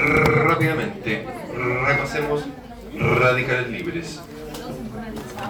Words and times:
rápidamente 0.00 1.26
repasemos 1.86 2.44
radicales 2.98 3.70
libres. 3.70 4.20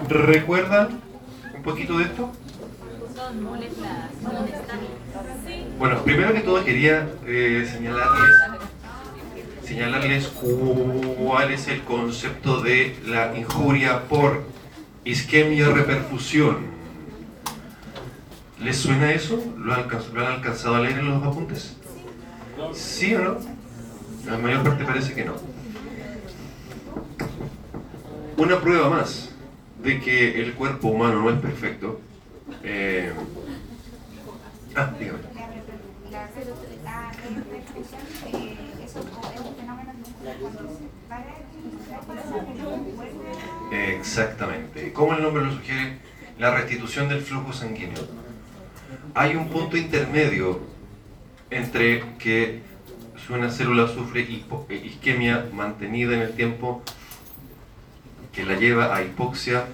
¿Recuerdan 0.09 1.01
un 1.55 1.63
poquito 1.63 1.97
de 1.97 2.05
esto? 2.05 2.31
Bueno, 5.77 6.03
primero 6.03 6.33
que 6.33 6.41
todo 6.41 6.63
quería 6.63 7.09
eh, 7.25 7.67
señalarles, 7.71 8.35
señalarles 9.63 10.27
cuál 10.27 11.51
es 11.51 11.67
el 11.67 11.81
concepto 11.83 12.61
de 12.61 12.97
la 13.05 13.37
injuria 13.37 14.03
por 14.03 14.43
isquemia 15.05 15.69
reperfusión. 15.69 16.71
¿Les 18.59 18.77
suena 18.77 19.11
eso? 19.11 19.43
¿Lo 19.57 19.73
han, 19.73 19.87
¿Lo 20.13 20.21
han 20.21 20.33
alcanzado 20.33 20.75
a 20.75 20.81
leer 20.81 20.99
en 20.99 21.09
los 21.09 21.23
apuntes? 21.23 21.77
¿Sí 22.73 23.15
o 23.15 23.19
no? 23.19 23.50
La 24.25 24.37
mayor 24.37 24.63
parte 24.63 24.83
parece 24.85 25.13
que 25.13 25.25
no. 25.25 25.35
Una 28.37 28.59
prueba 28.59 28.89
más 28.89 29.31
de 29.83 29.99
que 29.99 30.41
el 30.41 30.53
cuerpo 30.53 30.89
humano 30.89 31.21
no 31.21 31.29
es 31.29 31.39
perfecto. 31.39 31.99
Eh... 32.63 33.11
Ah, 34.75 34.91
dígame. 34.99 35.19
Exactamente. 43.71 44.93
¿Cómo 44.93 45.13
el 45.13 45.23
nombre 45.23 45.43
lo 45.43 45.51
sugiere? 45.51 45.97
La 46.37 46.55
restitución 46.55 47.09
del 47.09 47.21
flujo 47.21 47.53
sanguíneo. 47.53 48.07
Hay 49.13 49.35
un 49.35 49.49
punto 49.49 49.77
intermedio 49.77 50.59
entre 51.49 52.17
que 52.17 52.61
una 53.29 53.49
célula 53.49 53.87
sufre 53.87 54.21
eh, 54.21 54.81
isquemia 54.83 55.47
mantenida 55.53 56.13
en 56.15 56.21
el 56.21 56.33
tiempo 56.33 56.81
que 58.33 58.45
la 58.45 58.55
lleva 58.55 58.95
a 58.95 59.03
hipoxia 59.03 59.65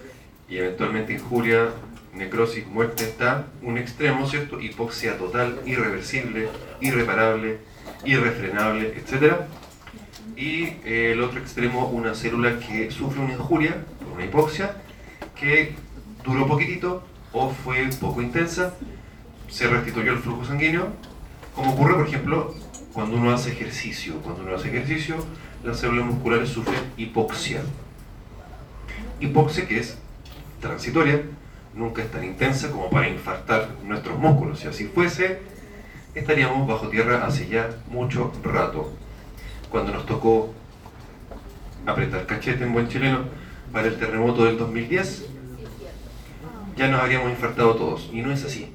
y 0.49 0.57
eventualmente 0.57 1.13
injuria, 1.13 1.69
necrosis, 2.13 2.65
muerte, 2.67 3.03
está 3.03 3.47
un 3.61 3.77
extremo, 3.77 4.27
¿cierto? 4.27 4.59
Hipoxia 4.59 5.17
total, 5.17 5.59
irreversible, 5.65 6.49
irreparable, 6.81 7.59
irrefrenable, 8.05 8.93
etc. 8.97 9.35
Y 10.35 10.63
eh, 10.85 11.11
el 11.13 11.21
otro 11.21 11.39
extremo, 11.39 11.87
una 11.87 12.15
célula 12.15 12.59
que 12.59 12.89
sufre 12.91 13.21
una 13.21 13.33
injuria, 13.33 13.83
una 14.13 14.25
hipoxia, 14.25 14.75
que 15.35 15.75
duró 16.23 16.47
poquitito 16.47 17.03
o 17.33 17.49
fue 17.51 17.87
poco 17.99 18.21
intensa, 18.21 18.73
se 19.49 19.67
restituyó 19.67 20.13
el 20.13 20.19
flujo 20.19 20.45
sanguíneo, 20.45 20.87
como 21.55 21.73
ocurre, 21.73 21.95
por 21.95 22.07
ejemplo, 22.07 22.55
cuando 22.97 23.15
uno 23.17 23.31
hace 23.31 23.51
ejercicio. 23.51 24.15
Cuando 24.23 24.41
uno 24.41 24.55
hace 24.55 24.69
ejercicio, 24.69 25.17
las 25.63 25.79
células 25.79 26.07
musculares 26.07 26.49
sufren 26.49 26.81
hipoxia. 26.97 27.61
Hipoxia 29.19 29.67
que 29.67 29.77
es 29.77 29.99
transitoria, 30.59 31.21
nunca 31.75 32.01
es 32.01 32.09
tan 32.09 32.23
intensa 32.23 32.71
como 32.71 32.89
para 32.89 33.07
infartar 33.07 33.69
nuestros 33.85 34.17
músculos. 34.17 34.61
Si 34.61 34.67
así 34.67 34.85
fuese, 34.85 35.41
estaríamos 36.15 36.67
bajo 36.67 36.87
tierra 36.87 37.23
hace 37.23 37.47
ya 37.47 37.69
mucho 37.87 38.33
rato. 38.43 38.91
Cuando 39.69 39.93
nos 39.93 40.07
tocó 40.07 40.51
apretar 41.85 42.25
cachete 42.25 42.63
en 42.63 42.73
buen 42.73 42.87
chileno 42.87 43.25
para 43.71 43.89
el 43.89 43.99
terremoto 43.99 44.43
del 44.43 44.57
2010, 44.57 45.27
ya 46.75 46.87
nos 46.87 47.01
habríamos 47.01 47.29
infartado 47.29 47.75
todos. 47.75 48.09
Y 48.11 48.23
no 48.23 48.31
es 48.31 48.43
así. 48.43 48.73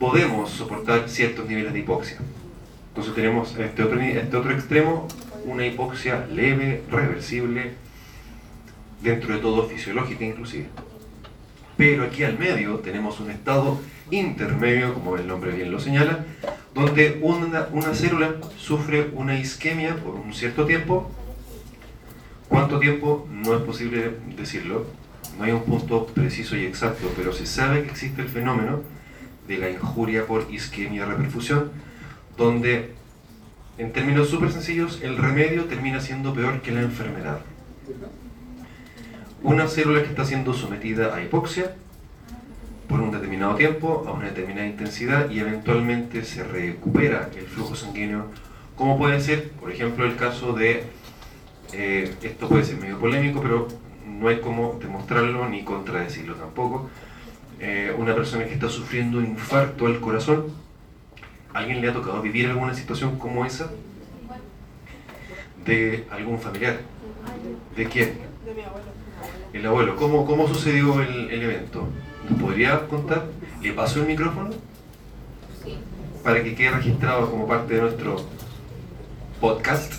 Podemos 0.00 0.50
soportar 0.50 1.08
ciertos 1.08 1.46
niveles 1.46 1.72
de 1.72 1.78
hipoxia. 1.78 2.18
Entonces 2.98 3.14
tenemos 3.14 3.56
este 3.56 3.84
otro, 3.84 4.00
este 4.00 4.36
otro 4.36 4.50
extremo, 4.50 5.06
una 5.44 5.64
hipoxia 5.64 6.26
leve, 6.34 6.82
reversible, 6.90 7.74
dentro 9.00 9.34
de 9.36 9.40
todo 9.40 9.68
fisiológica 9.68 10.24
inclusive. 10.24 10.66
Pero 11.76 12.02
aquí 12.02 12.24
al 12.24 12.36
medio 12.40 12.80
tenemos 12.80 13.20
un 13.20 13.30
estado 13.30 13.80
intermedio, 14.10 14.94
como 14.94 15.14
el 15.16 15.28
nombre 15.28 15.52
bien 15.52 15.70
lo 15.70 15.78
señala, 15.78 16.24
donde 16.74 17.20
una, 17.22 17.68
una 17.70 17.94
célula 17.94 18.34
sufre 18.56 19.10
una 19.12 19.38
isquemia 19.38 19.94
por 19.94 20.16
un 20.16 20.34
cierto 20.34 20.66
tiempo. 20.66 21.08
¿Cuánto 22.48 22.80
tiempo? 22.80 23.28
No 23.30 23.54
es 23.54 23.62
posible 23.62 24.16
decirlo. 24.36 24.86
No 25.38 25.44
hay 25.44 25.52
un 25.52 25.62
punto 25.62 26.04
preciso 26.06 26.56
y 26.56 26.66
exacto, 26.66 27.12
pero 27.16 27.32
se 27.32 27.46
sabe 27.46 27.84
que 27.84 27.90
existe 27.90 28.22
el 28.22 28.28
fenómeno 28.28 28.80
de 29.46 29.58
la 29.58 29.70
injuria 29.70 30.26
por 30.26 30.48
isquemia 30.50 31.06
reperfusión, 31.06 31.70
donde 32.38 32.92
en 33.76 33.92
términos 33.92 34.28
súper 34.28 34.50
sencillos 34.52 35.00
el 35.02 35.18
remedio 35.18 35.64
termina 35.64 36.00
siendo 36.00 36.32
peor 36.32 36.62
que 36.62 36.72
la 36.72 36.80
enfermedad. 36.80 37.40
Una 39.42 39.68
célula 39.68 40.02
que 40.02 40.08
está 40.08 40.24
siendo 40.24 40.54
sometida 40.54 41.14
a 41.14 41.22
hipoxia 41.22 41.74
por 42.88 43.00
un 43.00 43.10
determinado 43.10 43.54
tiempo, 43.56 44.04
a 44.06 44.12
una 44.12 44.26
determinada 44.26 44.66
intensidad 44.66 45.30
y 45.30 45.40
eventualmente 45.40 46.24
se 46.24 46.42
recupera 46.42 47.28
el 47.36 47.46
flujo 47.46 47.76
sanguíneo, 47.76 48.26
como 48.76 48.96
puede 48.96 49.20
ser, 49.20 49.50
por 49.50 49.70
ejemplo, 49.70 50.06
el 50.06 50.16
caso 50.16 50.52
de, 50.52 50.84
eh, 51.72 52.14
esto 52.22 52.48
puede 52.48 52.64
ser 52.64 52.78
medio 52.78 52.98
polémico, 52.98 53.42
pero 53.42 53.68
no 54.06 54.28
hay 54.28 54.40
como 54.40 54.78
demostrarlo 54.80 55.48
ni 55.48 55.64
contradecirlo 55.64 56.34
tampoco, 56.36 56.88
eh, 57.60 57.92
una 57.96 58.14
persona 58.14 58.44
que 58.44 58.54
está 58.54 58.68
sufriendo 58.68 59.18
un 59.18 59.26
infarto 59.26 59.86
al 59.86 60.00
corazón, 60.00 60.46
¿alguien 61.52 61.80
le 61.80 61.88
ha 61.88 61.92
tocado 61.92 62.22
vivir 62.22 62.48
alguna 62.48 62.74
situación 62.74 63.18
como 63.18 63.44
esa? 63.44 63.70
¿De 65.64 66.06
algún 66.10 66.38
familiar? 66.38 66.80
¿De 67.76 67.84
quién? 67.86 68.18
De 68.44 68.54
mi 68.54 68.62
abuelo 68.62 68.98
el 69.52 69.66
abuelo, 69.66 69.96
¿cómo, 69.96 70.26
cómo 70.26 70.46
sucedió 70.46 71.00
el, 71.02 71.42
evento? 71.42 71.88
¿Nos 72.28 72.40
podría 72.40 72.86
contar? 72.86 73.26
¿Le 73.62 73.72
pasó 73.72 74.00
el 74.00 74.06
micrófono? 74.06 74.50
Sí. 75.64 75.78
Para 76.22 76.42
que 76.42 76.54
quede 76.54 76.70
registrado 76.70 77.30
como 77.30 77.46
parte 77.46 77.74
de 77.74 77.80
nuestro 77.80 78.16
podcast. 79.40 79.94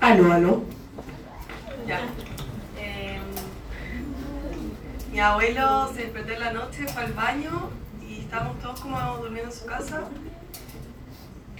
Aló, 0.00 0.32
aló. 0.32 0.62
Ya. 1.86 2.00
Em, 2.78 3.22
mi 5.10 5.20
abuelo 5.20 5.90
se 5.94 6.02
despertó 6.02 6.32
en 6.32 6.40
la 6.40 6.52
noche, 6.52 6.86
fue 6.86 7.02
al 7.02 7.12
baño 7.12 7.70
estábamos 8.30 8.60
todos 8.60 8.78
como 8.78 8.96
durmiendo 9.16 9.50
en 9.50 9.58
su 9.58 9.66
casa. 9.66 10.02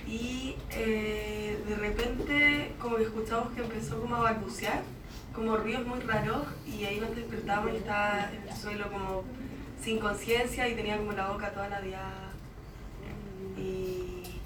Y 0.06 0.54
eh, 0.70 1.60
de 1.66 1.75
repente 1.75 2.75
como 2.81 2.97
que 2.97 3.03
escuchamos 3.03 3.53
que 3.54 3.62
empezó 3.62 4.00
como 4.00 4.14
a 4.14 4.20
balbucear 4.20 4.82
como 5.34 5.56
ruidos 5.56 5.84
muy 5.84 5.98
raros 6.00 6.47
y 6.66 6.84
ahí 6.84 7.00
nos 7.00 7.14
despertamos 7.16 7.72
y 7.72 7.76
estaba 7.76 8.30
en 8.32 8.48
el 8.48 8.56
suelo 8.56 8.88
como 8.91 9.25
sin 9.82 9.98
conciencia 9.98 10.69
y 10.69 10.76
tenía 10.76 10.97
como 10.97 11.10
la 11.10 11.28
boca 11.30 11.50
toda 11.50 11.69
ladeada. 11.69 12.30
Y, 13.56 14.38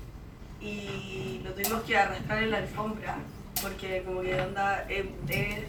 y 0.62 1.42
lo 1.44 1.52
tuvimos 1.52 1.82
que 1.82 1.94
arrastrar 1.94 2.42
en 2.42 2.50
la 2.52 2.58
alfombra 2.58 3.18
porque 3.64 4.02
como 4.04 4.20
que 4.20 4.38
anda, 4.38 4.86
es, 4.91 5.06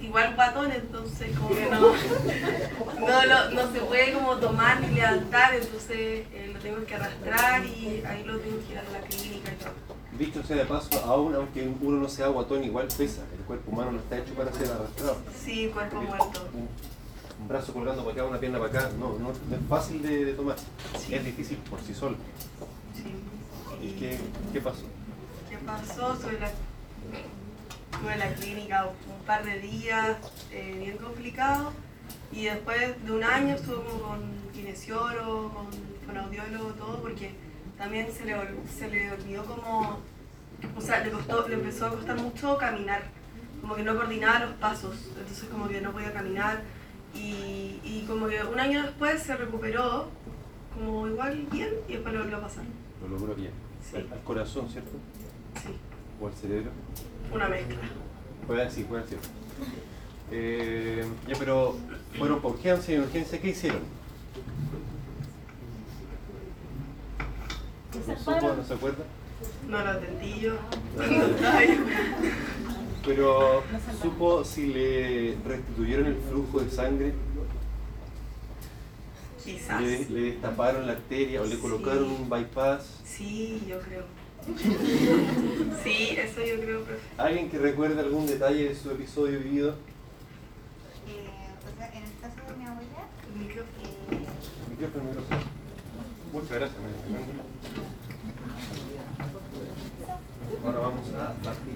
igual 0.02 0.36
guatón, 0.36 0.70
entonces 0.72 1.36
como 1.38 1.50
que 1.56 1.66
no, 1.68 1.80
no, 3.00 3.50
no, 3.52 3.72
se 3.72 3.80
puede 3.80 4.12
como 4.12 4.36
tomar 4.36 4.82
ni 4.82 4.96
levantar, 4.96 5.56
entonces 5.56 6.26
eh, 6.34 6.52
lo 6.54 6.60
tengo 6.60 6.86
que 6.86 6.96
arrastrar 6.96 7.66
y 7.66 8.04
ahí 8.06 8.24
lo 8.26 8.38
tengo 8.40 8.58
que 8.66 8.74
ir 8.74 8.80
a 8.80 8.84
la 8.92 9.00
clínica 9.00 9.52
y 9.54 9.56
todo. 9.56 9.96
Dicho 10.20 10.44
sea 10.44 10.58
de 10.58 10.66
paso, 10.66 10.90
aún 11.06 11.36
aunque 11.36 11.70
uno 11.82 11.98
no 11.98 12.10
sea 12.10 12.28
guatón, 12.28 12.66
igual 12.66 12.88
pesa. 12.98 13.22
El 13.38 13.46
cuerpo 13.46 13.72
humano 13.72 13.94
no 13.94 14.00
está 14.00 14.18
hecho 14.18 14.34
para 14.34 14.52
ser 14.52 14.70
arrastrado. 14.72 15.18
Sí, 15.44 15.70
cuerpo 15.74 16.02
muerto. 16.02 16.50
Un, 16.54 17.48
brazo 17.48 17.74
colgando 17.74 18.04
para 18.04 18.14
acá, 18.14 18.26
una 18.26 18.40
pierna 18.40 18.60
para 18.60 18.80
acá, 18.80 18.90
no, 18.98 19.18
no, 19.20 19.32
es 19.32 19.38
fácil 19.70 20.02
de, 20.02 20.34
tomar. 20.34 20.58
Es 21.10 21.24
difícil 21.24 21.58
por 21.70 21.80
sí 21.82 21.94
solo. 21.94 22.18
Sí. 22.94 23.86
¿Y 23.86 23.92
qué, 23.92 24.18
qué 24.52 24.62
pasó? 24.62 24.84
¿Qué 25.50 25.58
pasó? 25.58 26.16
Sobre 26.16 26.40
la, 26.40 26.50
estuve 27.96 28.14
en 28.14 28.20
la 28.20 28.34
clínica 28.34 28.86
un 28.86 29.26
par 29.26 29.46
de 29.46 29.60
días, 29.60 30.18
eh, 30.52 30.76
bien 30.80 30.98
complicado. 30.98 31.72
Y 32.32 32.46
después 32.46 33.06
de 33.06 33.12
un 33.12 33.24
año 33.24 33.56
estuve 33.56 33.78
con 34.02 34.20
kinesiólogo, 34.54 35.54
con, 35.54 35.68
con 36.06 36.18
audiólogo, 36.18 36.72
todo, 36.72 37.02
porque 37.02 37.32
también 37.78 38.12
se 38.12 38.26
le, 38.26 38.36
se 38.68 38.90
le 38.90 39.12
olvidó 39.12 39.46
como, 39.46 40.00
o 40.76 40.82
sea, 40.82 41.04
le, 41.04 41.12
costó, 41.12 41.48
le 41.48 41.56
empezó 41.56 41.86
a 41.88 41.92
costar 41.92 42.20
mucho 42.20 42.58
caminar, 42.58 43.04
como 43.62 43.76
que 43.76 43.84
no 43.84 43.96
coordinaba 43.96 44.40
los 44.40 44.54
pasos, 44.56 44.96
entonces 45.18 45.48
como 45.50 45.68
que 45.68 45.80
no 45.80 45.92
podía 45.92 46.12
caminar 46.12 46.62
y, 47.14 47.80
y 47.84 48.06
como 48.08 48.28
que 48.28 48.44
un 48.44 48.60
año 48.60 48.84
después 48.84 49.24
se 49.24 49.36
recuperó 49.38 50.10
como 50.74 51.08
igual 51.08 51.48
bien 51.52 51.70
y 51.88 51.94
después 51.94 52.14
lo 52.14 52.22
volvió 52.22 52.38
a 52.38 52.42
pasar. 52.42 52.66
Lo 53.02 53.08
logró 53.08 53.36
bien. 53.36 53.52
Al, 53.94 54.24
corazón, 54.24 54.70
¿cierto? 54.70 54.92
Sí. 55.64 55.70
¿O 56.20 56.28
al 56.28 56.34
cerebro? 56.34 56.72
Una 57.32 57.48
mezcla. 57.50 57.78
Puede 58.48 58.70
sí, 58.72 58.84
puede 58.84 59.08
ser. 59.08 59.18
Eh, 60.32 61.06
ya, 61.28 61.36
pero 61.38 61.78
fueron 62.18 62.42
por 62.42 62.54
urgencia 62.54 62.96
y 62.96 63.00
urgencia, 63.00 63.40
¿qué 63.42 63.50
hicieron? 63.50 63.82
¿No 68.08 68.64
se 68.64 68.74
acuerda? 68.74 69.04
No 69.68 69.84
lo 69.84 69.90
atendí 69.90 70.40
yo. 70.40 70.54
Pero, 73.06 73.64
¿supo 74.02 74.44
si 74.44 74.68
le 74.68 75.38
restituyeron 75.46 76.08
el 76.08 76.18
flujo 76.30 76.60
de 76.60 76.72
sangre? 76.72 77.14
Quizás. 79.44 79.82
¿Le, 79.82 80.06
le 80.10 80.22
destaparon 80.32 80.88
la 80.88 80.94
arteria 80.94 81.42
o 81.42 81.46
le 81.46 81.56
Sí. 81.56 81.62
colocaron 81.62 82.04
un 82.10 82.30
bypass? 82.30 83.02
Sí, 83.06 83.64
yo 83.68 83.80
creo. 83.82 84.04
Sí, 85.84 86.16
eso 86.18 86.42
yo 86.44 86.60
creo, 86.62 86.84
profe. 86.84 87.02
¿Alguien 87.18 87.50
que 87.50 87.58
recuerde 87.60 88.00
algún 88.00 88.26
detalle 88.28 88.70
de 88.70 88.76
su 88.76 88.90
episodio 88.92 89.40
vivido? 89.40 89.72
Eh, 91.08 91.28
o 91.64 91.78
sea, 91.78 91.88
en 91.94 92.04
el 92.04 92.10
caso 92.20 92.36
de 92.52 92.58
mi 92.58 92.66
abuela, 92.66 93.08
El 93.34 93.40
micrófono. 93.42 93.88
eh, 94.12 94.18
Micrófono, 94.72 95.04
micrófono. 95.04 95.40
Muchas 96.34 96.50
gracias. 96.50 96.78
María 96.82 96.98
Fernanda. 97.02 97.44
Ahora 100.66 100.80
vamos 100.80 101.08
a 101.14 101.34
partir. 101.44 101.76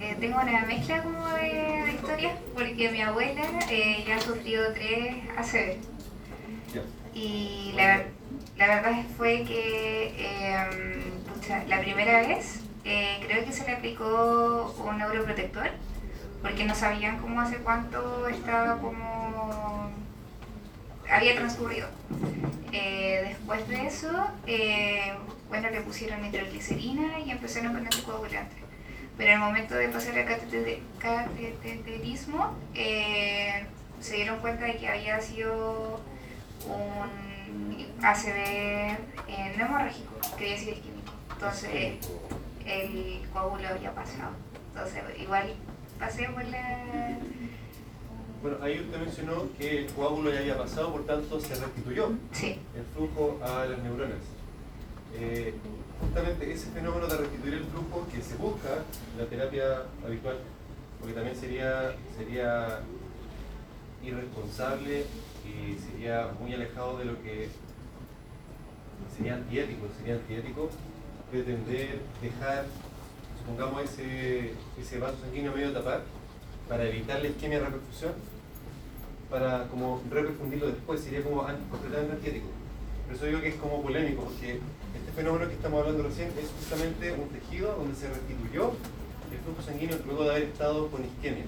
eh, 0.00 0.16
tengo 0.18 0.36
una 0.40 0.64
mezcla 0.66 1.02
como 1.02 1.26
de, 1.34 1.42
de 1.86 1.92
historias 1.94 2.38
porque 2.54 2.90
mi 2.90 3.02
abuela 3.02 3.42
eh, 3.70 4.04
ya 4.06 4.16
ha 4.16 4.20
sufrido 4.20 4.72
tres 4.72 5.16
ACV. 5.36 5.76
Ya. 6.74 6.82
Y 7.14 7.72
la, 7.76 8.04
la 8.56 8.66
verdad 8.66 8.92
fue 9.16 9.44
que 9.44 10.14
eh, 10.16 11.02
la 11.66 11.80
primera 11.80 12.20
vez 12.20 12.60
eh, 12.84 13.18
creo 13.26 13.44
que 13.44 13.52
se 13.52 13.64
le 13.64 13.72
aplicó 13.72 14.74
un 14.86 14.98
neuroprotector 14.98 15.70
porque 16.42 16.64
no 16.64 16.74
sabían 16.74 17.18
cómo 17.18 17.40
hace 17.40 17.56
cuánto 17.58 18.26
estaba 18.28 18.78
como 18.80 19.90
había 21.10 21.34
transcurrido. 21.34 21.88
Eh, 22.72 23.24
después 23.28 23.66
de 23.68 23.86
eso, 23.86 24.08
eh, 24.46 25.12
bueno, 25.48 25.68
le 25.70 25.80
pusieron 25.80 26.22
nitroglicerina 26.22 27.18
y 27.20 27.30
empezaron 27.32 27.72
con 27.74 27.82
anticoagulantes. 27.84 28.58
Pero 29.18 29.32
al 29.32 29.40
momento 29.40 29.74
de 29.74 29.88
pasar 29.88 30.16
al 30.16 30.24
catete- 30.24 30.80
cateterismo, 30.98 32.56
eh, 32.74 33.66
se 34.00 34.16
dieron 34.16 34.38
cuenta 34.38 34.64
de 34.64 34.76
que 34.78 34.88
había 34.88 35.20
sido 35.20 36.00
un 36.66 38.04
ACV 38.04 38.36
eh, 39.28 39.54
no 39.56 39.64
hemorrágico, 39.64 40.14
quería 40.36 40.54
decir 40.54 40.74
isquémico. 40.74 41.12
Entonces, 41.32 41.94
el 42.66 43.20
coágulo 43.32 43.68
había 43.68 43.94
pasado. 43.94 44.32
Entonces, 44.74 45.02
igual 45.20 45.54
pasé 45.98 46.28
por 46.28 46.44
la... 46.44 47.18
Bueno, 48.42 48.56
ahí 48.62 48.80
usted 48.80 48.98
mencionó 48.98 49.48
que 49.58 49.80
el 49.80 49.86
coágulo 49.92 50.32
ya 50.32 50.38
había 50.40 50.56
pasado, 50.56 50.92
por 50.92 51.04
tanto 51.04 51.38
se 51.40 51.54
restituyó 51.54 52.12
Sí, 52.32 52.58
el 52.74 52.84
flujo 52.94 53.38
a 53.42 53.66
las 53.66 53.78
neuronas. 53.82 54.16
Eh, 55.14 55.54
justamente 56.00 56.50
ese 56.50 56.70
fenómeno 56.70 57.06
de 57.06 57.18
restituir 57.18 57.54
el 57.54 57.64
flujo 57.64 58.06
que 58.10 58.22
se 58.22 58.36
busca 58.36 58.68
en 59.12 59.18
la 59.22 59.26
terapia 59.28 59.82
habitual, 60.06 60.38
porque 60.98 61.14
también 61.14 61.36
sería, 61.36 61.94
sería 62.16 62.80
irresponsable 64.02 65.04
y 65.50 65.78
sería 65.78 66.30
muy 66.38 66.54
alejado 66.54 66.98
de 66.98 67.04
lo 67.06 67.22
que 67.22 67.48
sería 69.16 69.34
antiético, 69.34 69.86
sería 69.98 70.14
antiético 70.14 70.70
pretender 71.30 72.00
dejar, 72.22 72.66
supongamos, 73.38 73.82
ese, 73.82 74.52
ese 74.80 74.98
vaso 74.98 75.16
sanguíneo 75.22 75.52
medio 75.52 75.72
tapar 75.72 76.02
para 76.68 76.84
evitar 76.84 77.20
la 77.20 77.28
isquemia 77.28 77.58
de 77.58 77.64
reperfusión, 77.66 78.12
para 79.28 79.68
como 79.68 80.02
reperfundirlo 80.10 80.66
después, 80.66 81.00
sería 81.00 81.22
como 81.22 81.42
completamente 81.70 82.12
antiético. 82.12 82.46
Por 83.06 83.16
eso 83.16 83.26
digo 83.26 83.40
que 83.40 83.48
es 83.48 83.56
como 83.56 83.82
polémico, 83.82 84.22
porque 84.24 84.60
este 84.94 85.12
fenómeno 85.14 85.48
que 85.48 85.54
estamos 85.54 85.80
hablando 85.80 86.04
recién 86.04 86.28
es 86.38 86.50
justamente 86.58 87.12
un 87.12 87.28
tejido 87.28 87.74
donde 87.76 87.94
se 87.94 88.08
restituyó 88.08 88.72
el 89.30 89.38
flujo 89.38 89.62
sanguíneo 89.62 89.98
luego 90.06 90.24
de 90.24 90.30
haber 90.30 90.42
estado 90.44 90.88
con 90.88 91.04
isquemia. 91.04 91.44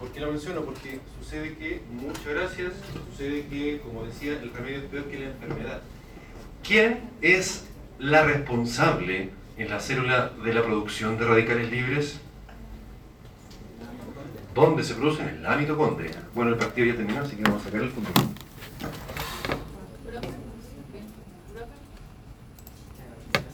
¿Y 0.00 0.04
por 0.04 0.12
qué 0.12 0.20
lo 0.20 0.30
menciono? 0.30 0.62
Porque 0.62 0.98
sucede 1.18 1.56
que, 1.56 1.82
muchas 1.92 2.26
gracias, 2.26 2.72
sucede 3.10 3.46
que, 3.46 3.80
como 3.80 4.04
decía, 4.04 4.32
el 4.32 4.50
remedio 4.50 4.78
es 4.78 4.84
peor 4.84 5.04
que 5.04 5.18
la 5.18 5.26
enfermedad. 5.26 5.82
¿Quién 6.66 7.00
es 7.20 7.66
la 7.98 8.24
responsable 8.24 9.30
en 9.58 9.68
la 9.68 9.78
célula 9.78 10.30
de 10.42 10.54
la 10.54 10.62
producción 10.62 11.18
de 11.18 11.26
radicales 11.26 11.70
libres? 11.70 12.18
¿Dónde 14.54 14.82
se 14.84 14.94
producen? 14.94 15.28
En 15.28 15.42
la 15.42 15.56
mitocondria. 15.56 16.12
Bueno, 16.34 16.52
el 16.52 16.56
partido 16.56 16.86
ya 16.86 16.96
terminó, 16.96 17.20
así 17.20 17.36
que 17.36 17.42
vamos 17.42 17.60
a 17.60 17.64
sacar 17.66 17.82
el 17.82 17.90
futuro. 17.90 18.39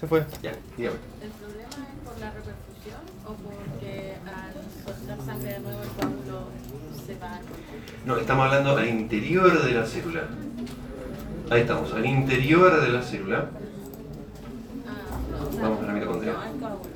Se 0.01 0.07
fue. 0.07 0.25
Ya, 0.43 0.53
dígame. 0.77 0.97
¿El 1.23 1.31
problema 1.31 1.69
es 1.71 2.09
por 2.09 2.19
la 2.21 2.31
reperfusión 2.31 3.01
o 3.25 3.33
porque 3.35 4.15
al 4.27 4.85
soltar 4.85 5.27
sangre 5.27 5.53
de 5.55 5.61
nuevo 5.61 5.83
el 5.83 5.89
coágulo 5.89 6.49
se 7.07 7.15
va? 7.19 7.41
No, 8.05 8.17
estamos 8.19 8.47
hablando 8.47 8.77
al 8.77 8.89
interior 8.89 9.65
de 9.65 9.73
la 9.73 9.87
célula. 9.87 10.23
Ahí 11.51 11.61
estamos, 11.63 11.93
al 11.95 12.05
interior 12.05 12.81
de 12.81 12.89
la 12.91 13.03
célula. 13.03 13.47
Ah, 14.87 15.63
Vamos 15.63 15.83
a 15.83 15.87
la 15.87 15.93
mitocondria. 15.93 16.33
No, 16.33 16.45
el 16.45 16.61
coágulo. 16.61 16.91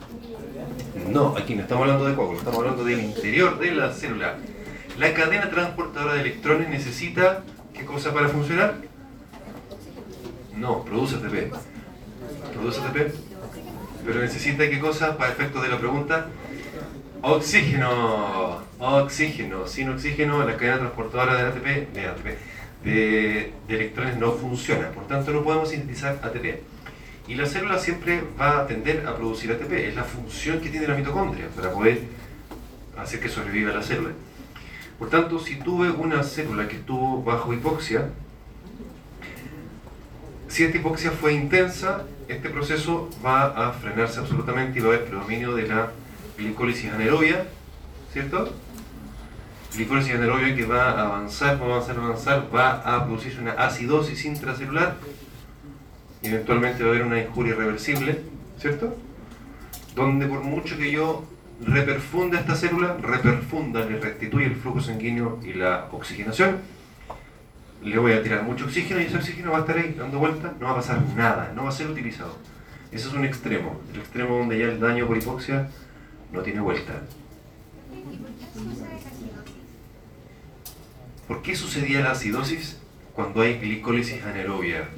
No, 1.08 1.36
aquí 1.36 1.54
no 1.54 1.62
estamos 1.62 1.82
hablando 1.82 2.04
de 2.04 2.14
coágulo, 2.14 2.38
estamos 2.38 2.58
hablando 2.58 2.84
del 2.84 3.00
interior 3.00 3.58
de 3.58 3.72
la 3.72 3.92
célula. 3.92 4.36
La 4.98 5.14
cadena 5.14 5.48
transportadora 5.48 6.14
de 6.14 6.20
electrones 6.20 6.68
necesita, 6.68 7.42
¿qué 7.72 7.86
cosa 7.86 8.12
para 8.12 8.28
funcionar? 8.28 8.74
No, 10.56 10.84
produce 10.84 11.16
ATP. 11.16 11.50
Produce 12.52 12.80
ATP. 12.80 13.14
Pero 14.04 14.20
necesita, 14.20 14.68
¿qué 14.68 14.78
cosa? 14.80 15.16
Para 15.16 15.32
efectos 15.32 15.62
de 15.62 15.68
la 15.68 15.78
pregunta, 15.78 16.26
oxígeno. 17.22 18.62
Oxígeno. 18.78 19.66
Sin 19.66 19.90
oxígeno, 19.90 20.44
la 20.44 20.56
cadena 20.56 20.78
transportadora 20.78 21.36
de 21.36 21.42
ATP, 21.42 21.92
de 21.94 22.06
ATP, 22.06 22.26
de, 22.84 23.52
de 23.68 23.74
electrones 23.74 24.16
no 24.16 24.32
funciona. 24.32 24.90
Por 24.90 25.06
tanto, 25.06 25.32
no 25.32 25.42
podemos 25.42 25.68
sintetizar 25.68 26.18
ATP. 26.22 26.60
Y 27.28 27.34
la 27.34 27.46
célula 27.46 27.78
siempre 27.78 28.22
va 28.40 28.60
a 28.60 28.66
tender 28.66 29.06
a 29.06 29.14
producir 29.14 29.52
ATP. 29.52 29.72
Es 29.72 29.94
la 29.94 30.04
función 30.04 30.60
que 30.60 30.70
tiene 30.70 30.88
la 30.88 30.96
mitocondria 30.96 31.48
para 31.54 31.70
poder 31.72 32.00
hacer 32.98 33.20
que 33.20 33.28
sobreviva 33.28 33.72
la 33.72 33.82
célula. 33.82 34.12
Por 34.98 35.08
tanto, 35.08 35.38
si 35.38 35.56
tuve 35.56 35.90
una 35.90 36.22
célula 36.22 36.68
que 36.68 36.76
estuvo 36.76 37.22
bajo 37.22 37.54
hipoxia, 37.54 38.08
si 40.48 40.64
esta 40.64 40.76
hipoxia 40.76 41.10
fue 41.10 41.32
intensa, 41.32 42.04
este 42.30 42.48
proceso 42.48 43.10
va 43.24 43.68
a 43.68 43.72
frenarse 43.72 44.20
absolutamente 44.20 44.78
y 44.78 44.82
va 44.82 44.90
a 44.90 44.94
haber 44.94 45.06
predominio 45.06 45.54
de 45.54 45.66
la 45.66 45.90
glicólisis 46.38 46.90
anaerobia, 46.92 47.46
¿cierto? 48.12 48.52
Glicólisis 49.74 50.14
anaerobia 50.14 50.54
que 50.54 50.64
va 50.64 50.90
a 50.90 51.06
avanzar, 51.06 51.60
va 51.60 51.66
a 51.66 51.68
avanzar, 51.68 51.98
va 51.98 52.02
a 52.02 52.06
avanzar, 52.06 52.54
va 52.54 52.70
a 52.96 53.04
producirse 53.04 53.40
una 53.40 53.52
acidosis 53.52 54.24
intracelular 54.24 54.96
y 56.22 56.28
eventualmente 56.28 56.82
va 56.82 56.90
a 56.90 56.92
haber 56.92 57.06
una 57.06 57.20
injuria 57.20 57.54
irreversible, 57.54 58.22
¿cierto? 58.58 58.96
Donde 59.94 60.26
por 60.26 60.42
mucho 60.42 60.76
que 60.76 60.90
yo 60.90 61.24
reperfunda 61.64 62.40
esta 62.40 62.54
célula, 62.54 62.96
reperfunda, 63.00 63.84
le 63.84 63.98
restituye 63.98 64.46
el 64.46 64.56
flujo 64.56 64.80
sanguíneo 64.80 65.40
y 65.42 65.54
la 65.54 65.88
oxigenación, 65.92 66.58
le 67.82 67.98
voy 67.98 68.12
a 68.12 68.22
tirar 68.22 68.42
mucho 68.42 68.66
oxígeno 68.66 69.00
y 69.00 69.04
ese 69.04 69.16
oxígeno 69.16 69.52
va 69.52 69.58
a 69.58 69.60
estar 69.60 69.78
ahí 69.78 69.94
dando 69.98 70.18
vueltas, 70.18 70.52
no 70.60 70.66
va 70.66 70.72
a 70.72 70.76
pasar 70.76 71.00
nada, 71.16 71.52
no 71.54 71.62
va 71.64 71.70
a 71.70 71.72
ser 71.72 71.88
utilizado. 71.88 72.36
Ese 72.92 73.08
es 73.08 73.14
un 73.14 73.24
extremo, 73.24 73.80
el 73.94 74.00
extremo 74.00 74.36
donde 74.38 74.58
ya 74.58 74.66
el 74.66 74.78
daño 74.80 75.06
por 75.06 75.16
hipoxia 75.16 75.68
no 76.32 76.42
tiene 76.42 76.60
vuelta. 76.60 76.92
¿Y 77.92 78.16
por 78.16 78.30
qué 78.32 78.52
sucede 78.52 78.90
la 78.92 79.30
acidosis? 79.30 79.54
¿Por 81.28 81.42
qué 81.42 81.56
sucedía 81.56 82.00
la 82.00 82.10
acidosis 82.10 82.78
cuando 83.14 83.40
hay 83.40 83.58
glicólisis 83.58 84.22
anaerobia? 84.24 84.80
eh, 84.80 84.88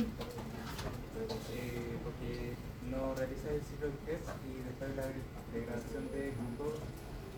porque 2.03 2.55
no 2.91 3.15
realiza 3.15 3.51
el 3.51 3.61
ciclo 3.62 3.87
de 3.89 3.93
Krebs 4.05 4.25
y 4.49 4.62
después 4.65 4.91
de 4.91 4.97
la 4.97 5.05
degradación 5.53 6.11
de 6.12 6.33
glucosa, 6.33 6.85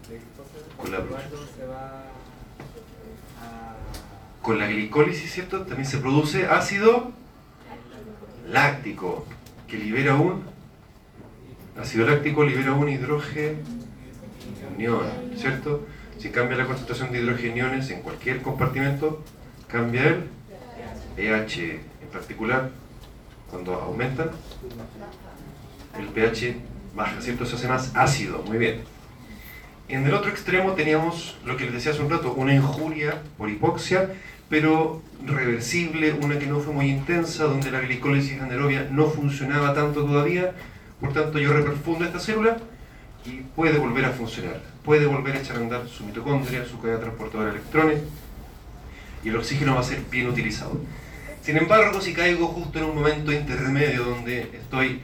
de 0.09 0.15
glucosa 0.19 0.57
Con 0.77 0.91
la 0.93 0.99
se 1.57 1.65
va 1.67 2.14
Con 4.45 4.59
la 4.59 4.67
glicólisis, 4.67 5.33
¿cierto? 5.33 5.63
También 5.63 5.89
se 5.89 5.97
produce 5.97 6.47
ácido 6.47 7.13
láctico, 8.47 9.25
que 9.67 9.79
libera 9.79 10.17
un 10.17 10.43
ácido 11.81 12.07
láctico, 12.07 12.45
libera 12.45 12.75
un 12.75 12.91
hidrógeno, 12.91 13.57
¿cierto? 15.35 15.87
Si 16.19 16.29
cambia 16.29 16.59
la 16.59 16.67
concentración 16.67 17.11
de 17.11 17.23
hidrogeniones 17.23 17.89
en 17.89 18.03
cualquier 18.03 18.43
compartimento, 18.43 19.25
cambia 19.67 20.09
el 20.09 20.25
pH 21.17 21.81
en 22.03 22.09
particular, 22.13 22.71
cuando 23.51 23.73
aumentan, 23.77 24.31
el 25.99 26.07
pH 26.09 26.57
baja, 26.95 27.19
¿cierto? 27.23 27.47
Se 27.47 27.57
hace 27.57 27.67
más 27.67 27.93
ácido, 27.97 28.43
muy 28.43 28.59
bien. 28.59 28.83
En 29.89 30.07
el 30.07 30.13
otro 30.13 30.31
extremo 30.31 30.73
teníamos 30.73 31.39
lo 31.47 31.57
que 31.57 31.65
les 31.65 31.73
decía 31.73 31.93
hace 31.93 32.03
un 32.03 32.11
rato, 32.11 32.35
una 32.35 32.55
injuria 32.55 33.23
por 33.39 33.49
hipoxia, 33.49 34.11
pero 34.49 35.03
reversible, 35.25 36.13
una 36.13 36.39
que 36.39 36.47
no 36.47 36.61
fue 36.61 36.73
muy 36.73 36.87
intensa, 36.87 37.45
donde 37.45 37.71
la 37.71 37.81
glicólisis 37.81 38.41
anaerobia 38.41 38.89
no 38.91 39.09
funcionaba 39.09 39.75
tanto 39.75 40.05
todavía, 40.05 40.53
por 41.01 41.13
tanto 41.13 41.39
yo 41.39 41.53
reperfundo 41.53 42.05
esta 42.05 42.21
célula 42.21 42.57
y 43.25 43.41
puede 43.57 43.79
volver 43.79 44.05
a 44.05 44.11
funcionar, 44.11 44.61
puede 44.85 45.07
volver 45.07 45.37
a 45.37 45.41
echar 45.41 45.57
a 45.57 45.61
andar 45.61 45.89
su 45.89 46.05
mitocondria, 46.05 46.65
su 46.65 46.81
cadena 46.81 47.01
transportadora 47.01 47.51
de 47.51 47.57
electrones, 47.57 48.01
y 49.25 49.31
el 49.31 49.37
oxígeno 49.37 49.75
va 49.75 49.81
a 49.81 49.85
ser 49.85 50.03
bien 50.11 50.29
utilizado. 50.29 50.79
Sin 51.41 51.57
embargo, 51.57 52.01
si 52.01 52.13
caigo 52.13 52.47
justo 52.49 52.79
en 52.79 52.85
un 52.85 52.95
momento 52.95 53.33
intermedio 53.33 54.05
donde 54.05 54.43
estoy 54.55 55.01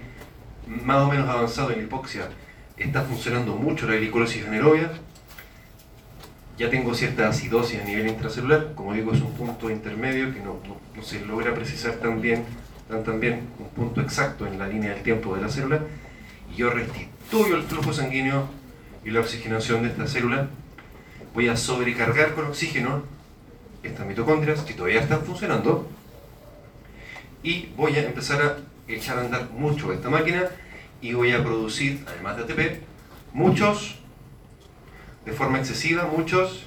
más 0.67 0.99
o 0.99 1.09
menos 1.09 1.29
avanzado 1.29 1.71
en 1.71 1.81
hipoxia, 1.81 2.29
está 2.77 3.03
funcionando 3.03 3.57
mucho 3.57 3.87
la 3.87 3.97
glicólisis 3.97 4.47
anaerobia, 4.47 4.91
ya 6.61 6.69
tengo 6.69 6.95
cierta 6.95 7.27
acidosis 7.27 7.81
a 7.81 7.85
nivel 7.85 8.07
intracelular, 8.07 8.75
como 8.75 8.93
digo, 8.93 9.15
es 9.15 9.23
un 9.23 9.33
punto 9.33 9.71
intermedio 9.71 10.31
que 10.31 10.41
no, 10.41 10.61
no, 10.95 11.03
se 11.03 11.25
logra 11.25 11.55
precisar 11.55 11.95
tan 11.95 12.21
bien, 12.21 12.45
tan, 12.87 13.03
tan 13.03 13.19
bien, 13.19 13.49
un 13.59 13.71
punto 13.71 14.03
exacto 14.03 14.47
en 14.47 14.59
la 14.59 14.69
línea 14.69 14.93
del 14.93 15.03
tiempo 15.03 15.35
de 15.35 15.41
la 15.41 15.49
célula, 15.49 15.81
y 16.53 16.57
yo 16.57 16.69
restituyo 16.69 17.57
el 17.57 17.63
flujo 17.63 17.95
sanguíneo 17.95 18.47
y 19.07 19.11
la 19.11 19.21
oxigenación 19.21 19.85
de 19.85 19.89
esta 19.89 20.07
célula, 20.07 20.49
voy 21.33 21.49
a 21.49 21.57
sobrecargar 21.57 22.35
con 22.35 22.45
oxígeno 22.45 23.05
estas 23.83 24.07
mitocondrias, 24.07 24.61
que 24.61 24.75
todavía 24.75 25.01
están 25.01 25.23
funcionando, 25.23 25.89
y 27.43 27.71
voy 27.75 27.97
a 27.97 28.03
empezar 28.03 28.43
a 28.43 28.57
echar 28.87 29.17
a 29.17 29.23
andar 29.23 29.49
mucho 29.49 29.95
esta 29.95 30.11
máquina 30.11 30.51
y 31.01 31.15
voy 31.15 31.33
a 31.33 31.43
producir, 31.43 32.05
además 32.07 32.37
de 32.37 32.43
ATP, 32.43 32.83
muchos, 33.33 34.00
de 35.31 35.37
forma 35.37 35.59
excesiva, 35.59 36.07
muchos 36.07 36.65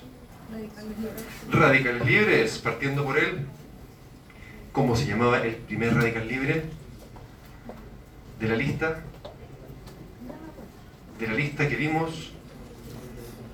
radicales 1.52 2.06
libres, 2.06 2.60
partiendo 2.60 3.04
por 3.04 3.20
él, 3.20 3.46
¿cómo 4.72 4.96
se 4.96 5.06
llamaba 5.06 5.44
el 5.44 5.56
primer 5.56 5.94
radical 5.94 6.26
libre 6.26 6.64
de 8.40 8.48
la 8.48 8.56
lista? 8.56 9.02
De 11.20 11.28
la 11.28 11.34
lista 11.34 11.68
que 11.68 11.76
vimos, 11.76 12.32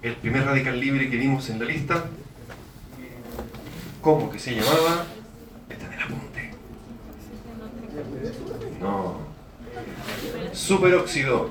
el 0.04 0.16
primer 0.16 0.46
radical 0.46 0.80
libre 0.80 1.10
que 1.10 1.18
vimos 1.18 1.50
en 1.50 1.58
la 1.58 1.66
lista, 1.66 2.06
¿cómo 4.02 4.30
que 4.30 4.38
se 4.38 4.54
llamaba? 4.54 5.08
Está 5.70 5.88
en 5.88 5.94
el 5.94 6.04
apunte. 6.04 6.52
No. 8.80 9.18
Superóxido. 10.54 11.50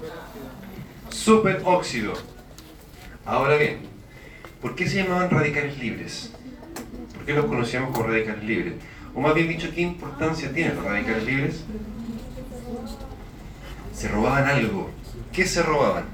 Superóxido. 1.11 2.38
Ahora 3.29 3.59
bien, 3.59 3.81
¿por 4.63 4.75
qué 4.75 4.89
se 4.89 5.03
llamaban 5.03 5.29
radicales 5.29 5.79
libres? 5.79 6.33
¿Por 7.15 7.27
qué 7.27 7.35
los 7.35 7.45
conocíamos 7.45 7.91
como 7.91 8.07
radicales 8.07 8.43
libres? 8.43 8.75
O 9.15 9.21
más 9.21 9.35
bien 9.35 9.49
dicho, 9.49 9.71
¿qué 9.75 9.83
importancia 9.83 10.51
tienen 10.51 10.77
los 10.77 10.85
radicales 10.87 11.25
libres? 11.25 11.63
Se 13.93 14.09
robaban 14.09 14.47
algo. 14.47 14.89
¿Qué 15.31 15.45
se 15.45 15.63
robaban? 15.63 16.05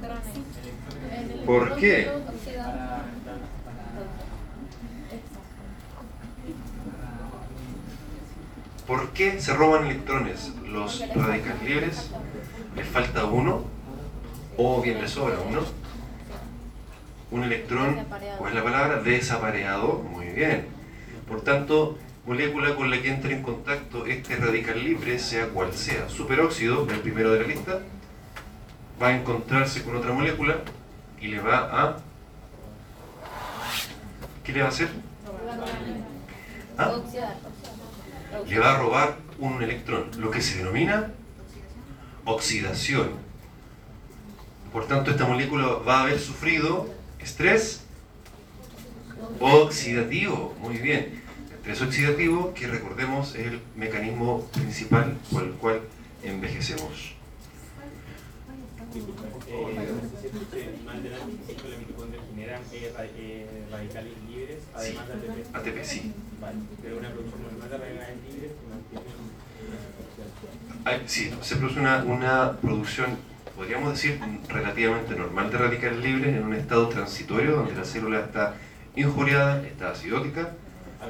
¿Por 1.46 1.76
qué? 1.76 2.10
¿Por 8.88 9.10
qué 9.10 9.40
se 9.40 9.54
roban 9.54 9.86
electrones 9.86 10.50
los 10.66 11.00
radicales 11.14 11.62
libres? 11.62 12.10
¿Les 12.74 12.88
falta 12.88 13.24
uno? 13.26 13.62
¿O 14.56 14.82
bien 14.82 15.00
les 15.00 15.12
sobra 15.12 15.38
uno? 15.48 15.60
Un 17.34 17.42
electrón, 17.42 18.06
¿cuál 18.38 18.50
es 18.50 18.54
la 18.54 18.62
palabra? 18.62 19.02
Desapareado. 19.02 19.94
Muy 19.94 20.26
bien. 20.26 20.66
Por 21.26 21.40
tanto, 21.40 21.98
molécula 22.26 22.76
con 22.76 22.92
la 22.92 23.02
que 23.02 23.08
entra 23.08 23.32
en 23.32 23.42
contacto 23.42 24.06
este 24.06 24.36
radical 24.36 24.78
libre, 24.78 25.18
sea 25.18 25.48
cual 25.48 25.72
sea, 25.72 26.08
superóxido, 26.08 26.88
el 26.88 27.00
primero 27.00 27.32
de 27.32 27.40
la 27.40 27.48
lista, 27.48 27.80
va 29.02 29.08
a 29.08 29.16
encontrarse 29.16 29.82
con 29.82 29.96
otra 29.96 30.12
molécula 30.12 30.58
y 31.20 31.26
le 31.26 31.40
va 31.40 31.56
a... 31.72 31.96
¿Qué 34.44 34.52
le 34.52 34.60
va 34.60 34.66
a 34.66 34.68
hacer? 34.68 34.90
¿Ah? 36.78 36.94
le 38.46 38.58
va 38.60 38.74
a 38.74 38.78
robar 38.78 39.16
un 39.40 39.60
electrón, 39.60 40.08
lo 40.18 40.30
que 40.30 40.40
se 40.40 40.58
denomina 40.58 41.10
oxidación. 42.26 43.10
Por 44.72 44.86
tanto, 44.86 45.10
esta 45.10 45.26
molécula 45.26 45.66
va 45.84 45.98
a 45.98 46.02
haber 46.02 46.20
sufrido 46.20 46.94
estrés 47.24 47.80
oxidativo. 49.40 50.54
Muy 50.60 50.76
bien. 50.76 51.22
Estrés 51.56 51.80
oxidativo, 51.82 52.52
que 52.54 52.66
recordemos 52.66 53.34
es 53.34 53.46
el 53.46 53.60
mecanismo 53.74 54.44
principal 54.52 55.16
por 55.32 55.42
el 55.44 55.52
cual 55.52 55.80
envejecemos. 56.22 57.14
radicales 63.70 64.12
libres, 64.28 64.58
además 64.74 65.08
de 65.08 65.14
ATP. 65.14 65.56
ATP, 65.56 65.84
sí. 65.84 66.12
pero 66.82 66.98
una 66.98 67.10
producción 67.10 67.42
normal 67.42 67.70
de 67.70 67.78
radicales 67.78 68.16
libres 68.28 68.52
mantiene 68.70 69.04
Sí, 71.06 71.32
se 71.40 71.56
produce 71.56 71.80
una, 71.80 72.04
una 72.04 72.56
producción, 72.60 73.16
podríamos 73.56 73.92
decir, 73.92 74.20
relativamente 74.48 75.14
normal 75.14 75.50
de 75.50 75.58
radicales 75.58 75.98
libres 76.04 76.34
en 76.36 76.44
un 76.44 76.54
estado 76.54 76.88
transitorio 76.88 77.56
donde 77.56 77.74
la 77.74 77.84
célula 77.84 78.20
está 78.20 78.54
injuriada, 78.96 79.62
está 79.66 79.90
acidótica. 79.90 80.52
A. 81.00 81.06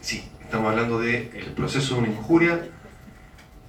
Sí, 0.00 0.28
estamos 0.40 0.70
hablando 0.70 0.98
del 0.98 1.30
el 1.34 1.52
proceso 1.54 1.94
de 1.94 2.00
una 2.00 2.10
injuria, 2.10 2.68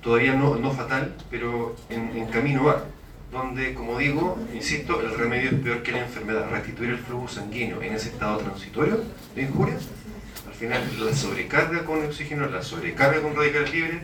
todavía 0.02 0.34
no, 0.34 0.56
no 0.56 0.72
fatal, 0.72 1.16
pero 1.30 1.76
en, 1.90 2.16
en 2.16 2.28
camino 2.28 2.66
va 2.66 2.84
donde, 3.32 3.74
como 3.74 3.98
digo, 3.98 4.38
insisto, 4.54 5.02
el 5.02 5.14
remedio 5.18 5.50
es 5.52 5.60
peor 5.60 5.84
que 5.84 5.92
la 5.92 6.00
enfermedad. 6.00 6.50
Restituir 6.50 6.92
el 6.92 6.98
flujo 7.00 7.28
sanguíneo 7.28 7.82
en 7.82 7.94
ese 7.94 8.10
estado 8.10 8.38
transitorio 8.38 9.04
de 9.36 9.42
injuria, 9.42 9.76
al 10.48 10.54
final 10.54 10.84
la 11.00 11.14
sobrecarga 11.14 11.84
con 11.84 12.06
oxígeno, 12.06 12.48
la 12.48 12.64
sobrecarga 12.64 13.22
con 13.22 13.36
radicales 13.36 13.74
libres 13.74 14.04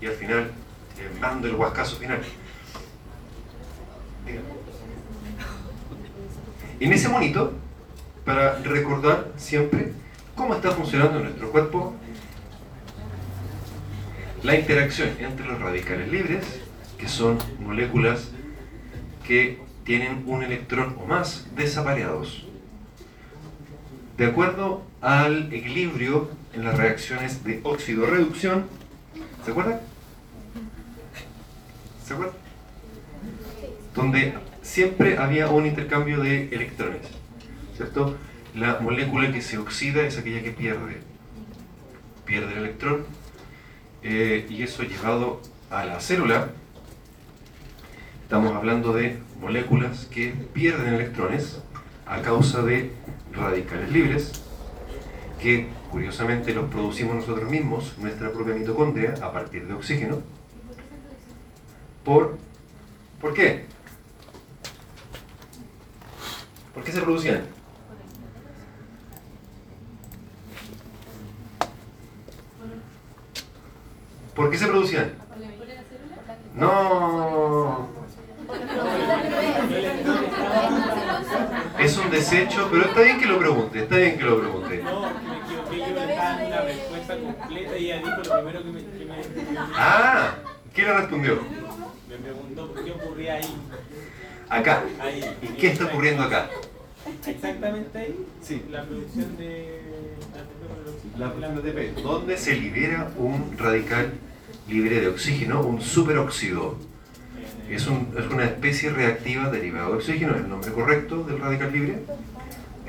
y 0.00 0.06
al 0.06 0.12
final 0.12 0.50
eh, 0.98 1.10
mando 1.20 1.46
el 1.48 1.54
huascazo 1.54 1.96
final. 1.96 2.20
En 6.78 6.92
ese 6.92 7.08
monito, 7.08 7.54
para 8.24 8.58
recordar 8.58 9.32
siempre 9.36 9.92
cómo 10.34 10.54
está 10.54 10.72
funcionando 10.72 11.20
nuestro 11.20 11.50
cuerpo 11.50 11.94
la 14.42 14.54
interacción 14.54 15.10
entre 15.18 15.46
los 15.46 15.60
radicales 15.60 16.10
libres 16.10 16.44
que 16.98 17.08
son 17.08 17.38
moléculas 17.60 18.30
que 19.26 19.58
tienen 19.84 20.24
un 20.26 20.42
electrón 20.42 20.96
o 21.00 21.06
más 21.06 21.46
desapareados. 21.54 22.46
De 24.16 24.26
acuerdo 24.26 24.82
al 25.00 25.52
equilibrio 25.52 26.30
en 26.52 26.64
las 26.64 26.76
reacciones 26.76 27.44
de 27.44 27.60
óxido-reducción, 27.62 28.64
¿se 29.44 29.50
acuerdan? 29.50 29.80
¿Se 32.06 32.14
acuerdan? 32.14 32.36
Donde 33.94 34.34
siempre 34.62 35.18
había 35.18 35.48
un 35.48 35.66
intercambio 35.66 36.20
de 36.20 36.48
electrones, 36.48 37.02
¿cierto? 37.76 38.16
La 38.54 38.78
molécula 38.80 39.32
que 39.32 39.42
se 39.42 39.58
oxida 39.58 40.02
es 40.02 40.16
aquella 40.16 40.42
que 40.42 40.52
pierde, 40.52 40.98
pierde 42.24 42.52
el 42.52 42.58
electrón, 42.58 43.04
eh, 44.02 44.46
y 44.48 44.62
eso 44.62 44.84
llevado 44.84 45.42
a 45.70 45.84
la 45.84 45.98
célula, 45.98 46.50
Estamos 48.22 48.56
hablando 48.56 48.92
de 48.92 49.18
moléculas 49.40 50.06
que 50.06 50.34
pierden 50.52 50.94
electrones 50.94 51.60
a 52.06 52.22
causa 52.22 52.60
de 52.62 52.90
radicales 53.32 53.92
libres, 53.92 54.42
que 55.40 55.68
curiosamente 55.92 56.52
los 56.52 56.68
producimos 56.68 57.14
nosotros 57.14 57.48
mismos, 57.48 57.94
nuestra 57.98 58.32
propia 58.32 58.56
mitocondria, 58.56 59.14
a 59.22 59.30
partir 59.30 59.68
de 59.68 59.74
oxígeno. 59.74 60.22
¿Por, 62.06 62.38
¿por 63.20 63.34
qué? 63.34 63.66
¿Por 66.72 66.84
qué 66.84 66.92
se 66.92 67.00
producían? 67.00 67.42
¿Por 74.36 74.50
qué 74.52 74.56
se 74.56 74.66
producían? 74.68 75.14
No, 76.54 77.88
es 81.80 81.98
un 81.98 82.10
desecho, 82.10 82.68
pero 82.70 82.84
está 82.84 83.00
bien 83.00 83.18
que 83.18 83.26
lo 83.26 83.38
pregunte, 83.40 83.82
está 83.82 83.96
bien 83.96 84.16
que 84.16 84.22
lo 84.22 84.38
pregunte. 84.38 84.80
No, 84.84 85.00
una 85.00 86.60
respuesta 86.62 87.16
completa 87.16 87.76
y 87.76 87.90
ella 87.90 87.96
dijo 87.96 88.16
lo 88.16 88.34
primero 88.36 88.62
que 88.62 88.70
me, 88.70 88.84
que 88.84 89.04
me... 89.04 89.58
Ah, 89.74 90.36
¿qué 90.72 90.82
le 90.82 90.92
respondió? 90.92 91.65
Preguntó 92.30 92.74
qué 92.84 92.90
ocurría 92.90 93.34
ahí. 93.34 93.56
Acá. 94.48 94.82
¿Y 95.42 95.46
qué 95.60 95.68
está 95.68 95.84
ocurriendo 95.86 96.24
acá? 96.24 96.48
Exactamente 97.24 97.96
ahí, 97.98 98.16
Sí, 98.42 98.64
la 98.68 98.82
producción 98.82 99.36
de 99.36 99.80
la 101.16 101.32
producción 101.32 101.62
de 101.62 101.70
ATP. 101.70 102.02
donde 102.02 102.36
se 102.36 102.54
libera 102.56 103.12
un 103.16 103.56
radical 103.56 104.12
libre 104.68 105.00
de 105.00 105.06
oxígeno, 105.08 105.60
un 105.62 105.80
superóxido. 105.80 106.74
Es, 107.70 107.86
un- 107.86 108.12
es 108.18 108.26
una 108.28 108.44
especie 108.44 108.90
reactiva 108.90 109.50
derivada 109.50 109.86
de 109.88 109.94
oxígeno, 109.94 110.34
es 110.34 110.40
el 110.40 110.48
nombre 110.48 110.72
correcto 110.72 111.22
del 111.22 111.38
radical 111.40 111.72
libre. 111.72 111.98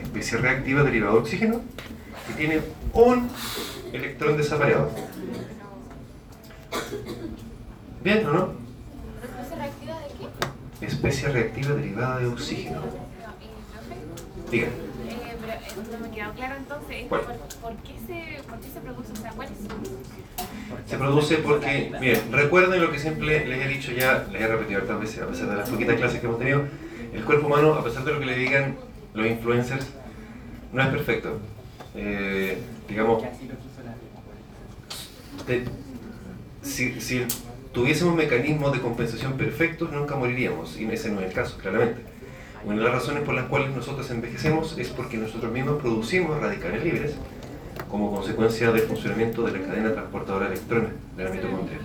Especie 0.02 0.40
reactiva 0.40 0.82
derivada 0.84 1.14
de 1.14 1.20
oxígeno 1.20 1.62
y 2.32 2.34
tiene 2.38 2.62
un 2.94 3.30
electrón 3.94 4.36
desapareado. 4.38 4.90
¿Bien 8.04 8.26
o 8.26 8.32
no? 8.34 8.54
¿Respuesta 9.22 9.56
reactiva 9.56 10.00
de 10.00 10.08
qué? 10.08 10.87
Especie 10.98 11.30
reactiva 11.30 11.76
derivada 11.76 12.20
de 12.20 12.26
oxígeno. 12.28 12.82
Diga. 14.50 14.68
pero 15.76 16.00
no 16.00 16.08
me 16.08 16.16
quedó 16.16 16.32
claro 16.34 16.56
entonces, 16.58 17.06
¿Cuál? 17.08 17.22
¿por, 17.22 17.36
por 17.62 17.76
qué 17.84 17.94
se, 18.08 18.44
¿por 18.44 18.60
qué 18.60 18.68
se 18.74 18.80
produce? 18.80 19.12
O 19.14 19.16
sea, 19.16 19.32
¿cuál 19.32 19.48
es? 19.50 20.90
Se 20.90 20.98
produce 20.98 21.38
porque, 21.38 21.92
miren, 22.02 22.32
recuerden 22.32 22.82
lo 22.82 22.92
que 22.92 22.98
siempre 22.98 23.46
les 23.46 23.66
he 23.66 23.68
dicho 23.68 23.92
ya, 23.92 24.26
les 24.32 24.42
he 24.42 24.48
repetido 24.48 24.82
hartas 24.82 25.00
veces, 25.00 25.22
a 25.22 25.28
pesar 25.28 25.50
de 25.50 25.56
las 25.58 25.70
poquitas 25.70 25.96
clases 25.98 26.20
que 26.20 26.26
hemos 26.26 26.40
tenido, 26.40 26.64
el 27.14 27.24
cuerpo 27.24 27.46
humano, 27.48 27.74
a 27.76 27.84
pesar 27.84 28.04
de 28.04 28.14
lo 28.14 28.20
que 28.20 28.26
le 28.26 28.36
digan 28.36 28.76
los 29.14 29.28
influencers, 29.28 29.86
no 30.74 30.82
es 30.82 30.88
perfecto. 30.90 31.38
Eh, 31.94 32.58
digamos, 32.90 33.22
de- 35.46 35.66
si, 36.64 37.00
si 37.00 37.26
tuviésemos 37.78 38.16
mecanismos 38.16 38.74
de 38.74 38.82
compensación 38.82 39.34
perfectos, 39.34 39.92
nunca 39.92 40.16
moriríamos, 40.16 40.80
y 40.80 40.86
ese 40.86 41.12
no 41.12 41.20
es 41.20 41.28
el 41.28 41.34
caso, 41.34 41.60
claramente. 41.60 42.02
Una 42.66 42.78
de 42.78 42.84
las 42.84 42.92
razones 42.92 43.22
por 43.22 43.36
las 43.36 43.46
cuales 43.46 43.70
nosotros 43.70 44.10
envejecemos 44.10 44.76
es 44.80 44.90
porque 44.90 45.16
nosotros 45.18 45.52
mismos 45.52 45.80
producimos 45.80 46.42
radicales 46.42 46.84
libres 46.84 47.14
como 47.88 48.10
consecuencia 48.10 48.72
del 48.72 48.82
funcionamiento 48.82 49.44
de 49.44 49.60
la 49.60 49.68
cadena 49.68 49.94
transportadora 49.94 50.48
de 50.48 50.56
electrones 50.56 50.90
de 51.16 51.24
la 51.24 51.30
mitocondria. 51.30 51.78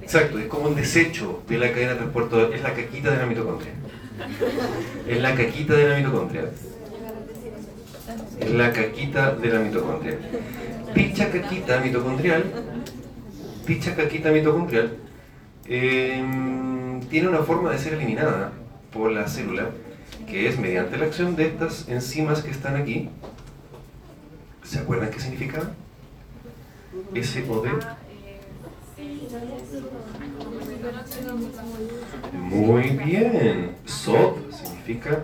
Exacto, 0.00 0.38
es 0.38 0.46
como 0.46 0.68
un 0.68 0.74
desecho 0.74 1.42
de 1.46 1.58
la 1.58 1.70
cadena 1.70 1.94
transportadora, 1.96 2.56
es 2.56 2.62
la 2.62 2.72
caquita 2.72 3.10
de 3.10 3.16
la 3.18 3.26
mitocondria. 3.26 3.72
Es 5.06 5.20
la 5.20 5.34
caquita 5.34 5.74
de 5.74 5.88
la 5.88 5.96
mitocondria. 5.98 6.44
Es 8.40 8.50
la 8.52 8.72
caquita 8.72 9.34
de 9.34 9.48
la 9.50 9.60
mitocondria. 9.60 10.16
Dicha 10.94 11.30
caquita 11.30 11.80
mitocondrial, 11.80 12.44
dicha 13.66 13.94
caquita 13.94 14.30
mitocondrial, 14.30 14.96
tiene 15.64 17.28
una 17.28 17.42
forma 17.42 17.70
de 17.70 17.78
ser 17.78 17.94
eliminada 17.94 18.52
por 18.92 19.10
la 19.10 19.28
célula, 19.28 19.70
que 20.26 20.48
es 20.48 20.58
mediante 20.58 20.96
la 20.96 21.06
acción 21.06 21.36
de 21.36 21.46
estas 21.46 21.88
enzimas 21.88 22.42
que 22.42 22.50
están 22.50 22.76
aquí. 22.76 23.08
¿Se 24.64 24.78
acuerdan 24.78 25.10
qué 25.10 25.20
significaba? 25.20 25.70
SOD. 27.14 27.66
Muy 32.32 32.90
bien. 32.90 33.76
SOD 33.84 34.50
significa 34.50 35.22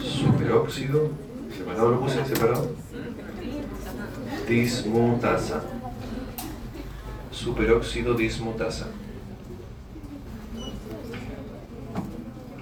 superóxido. 0.00 1.10
¿Separado 1.56 1.90
lo 1.90 2.00
puse? 2.00 2.24
¿Separado? 2.24 2.70
Dismutasa. 4.48 5.62
Superóxido 7.36 8.14
dismutasa. 8.14 8.86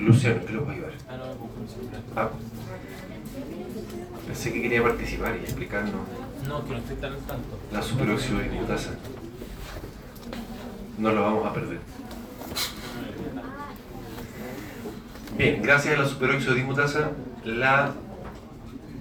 Luciano, 0.00 0.40
¿qué 0.44 0.52
lo 0.52 0.64
va 0.66 0.72
a 0.72 0.74
ayudar? 0.74 0.92
Ah, 1.08 1.16
siempre. 1.68 1.98
Ah. 2.16 2.28
Pensé 4.26 4.52
que 4.52 4.62
quería 4.62 4.82
participar 4.82 5.36
y 5.36 5.44
explicarnos 5.44 5.94
No, 6.48 6.64
que 6.64 6.70
no 6.72 6.78
estoy 6.78 6.96
tan 6.96 7.12
al 7.12 7.18
tanto. 7.20 7.56
la 7.72 7.80
superóxido 7.82 8.40
dismutasa. 8.40 8.90
No 10.98 11.12
lo 11.12 11.22
vamos 11.22 11.46
a 11.46 11.54
perder. 11.54 11.78
Bien, 15.38 15.62
gracias 15.62 15.96
a 15.96 16.02
la 16.02 16.08
superóxido 16.08 16.54
dismutasa, 16.54 17.12
la, 17.44 17.92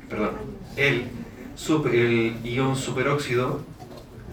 perdón, 0.07 0.31
el, 0.77 1.07
super- 1.55 1.95
el 1.95 2.37
ion 2.45 2.75
superóxido 2.75 3.61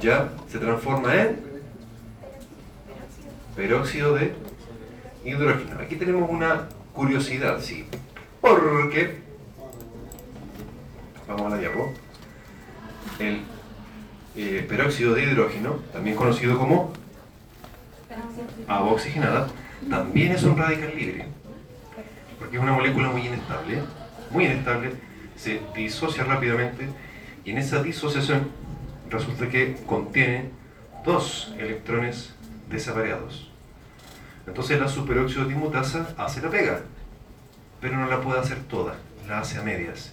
ya 0.01 0.31
se 0.49 0.59
transforma 0.59 1.15
en 1.15 1.41
peróxido 3.55 4.15
de 4.15 4.33
hidrógeno. 5.25 5.81
Aquí 5.81 5.97
tenemos 5.97 6.31
una 6.31 6.69
curiosidad, 6.95 7.61
sí, 7.61 7.85
porque, 8.41 9.19
vamos 11.29 11.47
a 11.47 11.49
la 11.51 11.59
diapo, 11.59 11.93
el 13.19 13.43
eh, 14.37 14.65
peróxido 14.69 15.15
de 15.15 15.25
hidrógeno, 15.25 15.77
también 15.93 16.17
conocido 16.17 16.59
como 16.59 16.93
agua 18.67 18.93
oxigenada, 18.93 19.49
también 19.89 20.33
es 20.33 20.43
un 20.43 20.57
radical 20.57 20.93
libre, 20.97 21.27
porque 22.39 22.57
es 22.57 22.63
una 22.63 22.73
molécula 22.73 23.11
muy 23.11 23.27
inestable, 23.27 23.83
muy 24.31 24.47
inestable, 24.47 24.93
se 25.37 25.61
disocia 25.75 26.25
rápidamente 26.25 26.89
y 27.45 27.51
en 27.51 27.59
esa 27.59 27.83
disociación 27.83 28.60
resulta 29.11 29.49
que 29.49 29.77
contiene 29.87 30.51
dos 31.05 31.55
electrones 31.59 32.35
desapareados. 32.69 33.51
Entonces 34.47 34.81
la 34.81 34.89
superóxido 34.89 35.45
dismutasa 35.45 36.15
hace 36.17 36.41
la 36.41 36.51
pega, 36.51 36.81
pero 37.81 37.97
no 37.97 38.09
la 38.09 38.21
puede 38.21 38.41
hacer 38.41 38.59
toda, 38.65 38.95
la 39.29 39.41
hace 39.41 39.59
a 39.59 39.63
medias. 39.63 40.13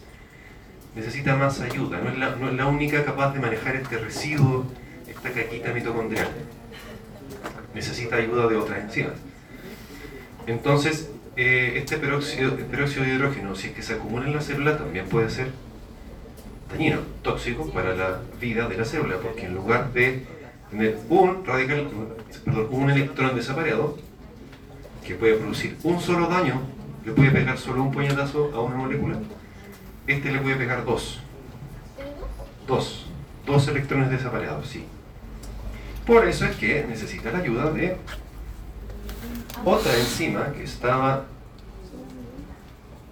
Necesita 0.95 1.35
más 1.35 1.61
ayuda, 1.61 1.99
no 2.01 2.09
es 2.09 2.17
la, 2.17 2.35
no 2.35 2.49
es 2.49 2.55
la 2.55 2.65
única 2.65 3.03
capaz 3.05 3.33
de 3.33 3.39
manejar 3.39 3.75
este 3.75 3.97
residuo, 3.97 4.65
esta 5.07 5.31
caquita 5.31 5.73
mitocondrial. 5.73 6.29
Necesita 7.73 8.15
ayuda 8.15 8.47
de 8.47 8.55
otras 8.55 8.79
enzimas. 8.79 9.13
Entonces, 10.47 11.09
eh, 11.35 11.73
este 11.75 11.97
peróxido, 11.97 12.55
el 12.55 12.65
peróxido 12.65 13.03
de 13.03 13.13
hidrógeno, 13.13 13.55
si 13.55 13.67
es 13.67 13.73
que 13.73 13.83
se 13.83 13.93
acumula 13.93 14.25
en 14.25 14.33
la 14.33 14.41
célula, 14.41 14.77
también 14.77 15.07
puede 15.07 15.29
ser 15.29 15.51
dañino, 16.69 16.99
tóxico 17.21 17.69
para 17.71 17.95
la 17.95 18.19
vida 18.39 18.67
de 18.67 18.77
la 18.77 18.85
célula, 18.85 19.17
porque 19.21 19.45
en 19.45 19.55
lugar 19.55 19.93
de 19.93 20.25
tener 20.69 20.97
un 21.09 21.45
radical, 21.45 21.87
perdón, 22.45 22.67
un 22.71 22.89
electrón 22.89 23.35
desapareado, 23.35 23.97
que 25.05 25.15
puede 25.15 25.35
producir 25.35 25.77
un 25.83 25.99
solo 26.01 26.27
daño, 26.27 26.61
le 27.05 27.13
puede 27.13 27.31
pegar 27.31 27.57
solo 27.57 27.83
un 27.83 27.91
puñetazo 27.91 28.51
a 28.53 28.61
una 28.61 28.75
molécula, 28.75 29.17
este 30.05 30.31
le 30.31 30.39
puede 30.39 30.55
pegar 30.55 30.83
dos. 30.83 31.19
Dos. 32.67 33.05
Dos 33.45 33.67
electrones 33.69 34.09
desapareados, 34.09 34.67
sí. 34.67 34.85
Por 36.05 36.27
eso 36.27 36.45
es 36.45 36.55
que 36.57 36.85
necesita 36.87 37.31
la 37.31 37.39
ayuda 37.39 37.71
de 37.71 37.97
otra 39.63 39.93
enzima 39.97 40.51
que 40.53 40.63
estaba. 40.63 41.25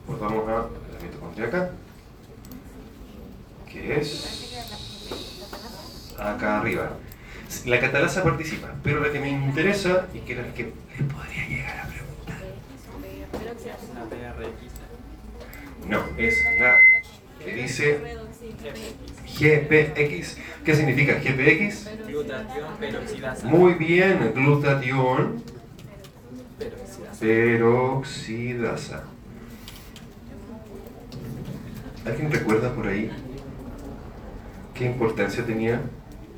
Pues 0.06 0.20
vamos 0.20 0.48
a 0.48 0.52
la 0.52 1.02
mitocondria 1.02 1.48
acá. 1.48 1.72
Que 3.76 4.00
es. 4.00 4.56
Acá 6.18 6.60
arriba. 6.62 6.92
La 7.66 7.80
catalasa 7.80 8.24
participa, 8.24 8.74
pero 8.84 9.02
la 9.02 9.12
que 9.12 9.20
me 9.20 9.30
interesa 9.30 10.08
y 10.14 10.20
que 10.20 10.34
era 10.34 10.44
la 10.44 10.54
que 10.54 10.64
le 10.64 11.04
podría 11.14 11.48
llegar 11.48 11.80
a 11.80 11.88
preguntar. 11.88 12.38
No, 15.90 16.04
es 16.18 16.36
la 16.60 16.78
que 17.44 17.54
dice 17.54 18.00
GPX. 19.40 20.38
¿Qué 20.64 20.76
significa 20.76 21.16
GPX? 21.16 22.08
Glutatión 22.08 22.78
peroxidasa. 22.80 23.48
Muy 23.48 23.74
bien, 23.74 24.32
glutatión 24.34 25.44
peroxidasa. 27.20 29.04
¿Alguien 32.06 32.32
recuerda 32.32 32.74
por 32.74 32.88
ahí 32.88 33.12
qué 34.76 34.86
importancia 34.86 35.46
tenía 35.46 35.82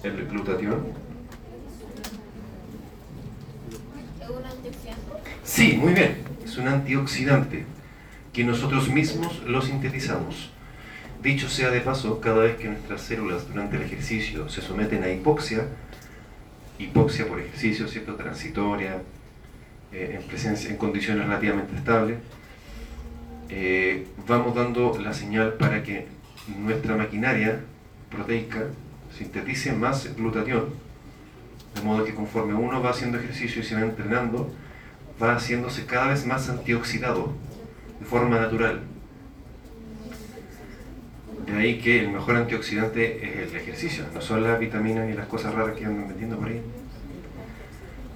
el 0.03 0.27
glutatión? 0.27 0.93
Sí, 5.43 5.77
muy 5.77 5.93
bien. 5.93 6.17
Es 6.45 6.57
un 6.57 6.67
antioxidante 6.67 7.65
que 8.31 8.43
nosotros 8.43 8.89
mismos 8.89 9.41
lo 9.43 9.61
sintetizamos. 9.61 10.51
Dicho 11.23 11.49
sea 11.49 11.71
de 11.71 11.81
paso, 11.81 12.21
cada 12.21 12.43
vez 12.43 12.57
que 12.57 12.67
nuestras 12.67 13.01
células 13.01 13.47
durante 13.47 13.75
el 13.75 13.81
ejercicio 13.81 14.47
se 14.49 14.61
someten 14.61 15.03
a 15.03 15.09
hipoxia, 15.09 15.65
hipoxia 16.77 17.27
por 17.27 17.39
ejercicio, 17.39 17.87
¿cierto? 17.87 18.15
Transitoria, 18.15 19.01
eh, 19.91 20.19
en, 20.19 20.27
presencia, 20.27 20.69
en 20.69 20.77
condiciones 20.77 21.25
relativamente 21.25 21.75
estables, 21.75 22.19
eh, 23.49 24.05
vamos 24.27 24.53
dando 24.53 24.99
la 24.99 25.13
señal 25.13 25.53
para 25.53 25.81
que 25.81 26.07
nuestra 26.59 26.95
maquinaria 26.95 27.61
proteica 28.09 28.67
sintetice 29.15 29.73
más 29.73 30.15
glutatión, 30.15 30.65
de 31.75 31.81
modo 31.81 32.03
que 32.03 32.13
conforme 32.13 32.53
uno 32.53 32.81
va 32.81 32.91
haciendo 32.91 33.17
ejercicio 33.17 33.61
y 33.61 33.65
se 33.65 33.75
va 33.75 33.81
entrenando, 33.81 34.51
va 35.21 35.35
haciéndose 35.35 35.85
cada 35.85 36.07
vez 36.07 36.25
más 36.25 36.49
antioxidado 36.49 37.33
de 37.99 38.05
forma 38.05 38.39
natural. 38.39 38.81
De 41.45 41.53
ahí 41.53 41.79
que 41.79 42.01
el 42.01 42.09
mejor 42.09 42.35
antioxidante 42.35 43.43
es 43.43 43.51
el 43.51 43.57
ejercicio, 43.57 44.05
no 44.13 44.21
son 44.21 44.43
las 44.43 44.59
vitaminas 44.59 45.07
ni 45.07 45.13
las 45.13 45.27
cosas 45.27 45.53
raras 45.53 45.77
que 45.77 45.85
andan 45.85 46.07
vendiendo 46.07 46.37
por 46.37 46.49
ahí. 46.49 46.61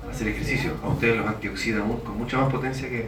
Hacer 0.10 0.28
ejercicio, 0.28 0.74
a 0.84 0.90
ustedes 0.90 1.18
los 1.18 1.28
antioxida 1.28 1.80
con 1.80 2.18
mucha 2.18 2.38
más 2.38 2.52
potencia 2.52 2.90
que, 2.90 3.08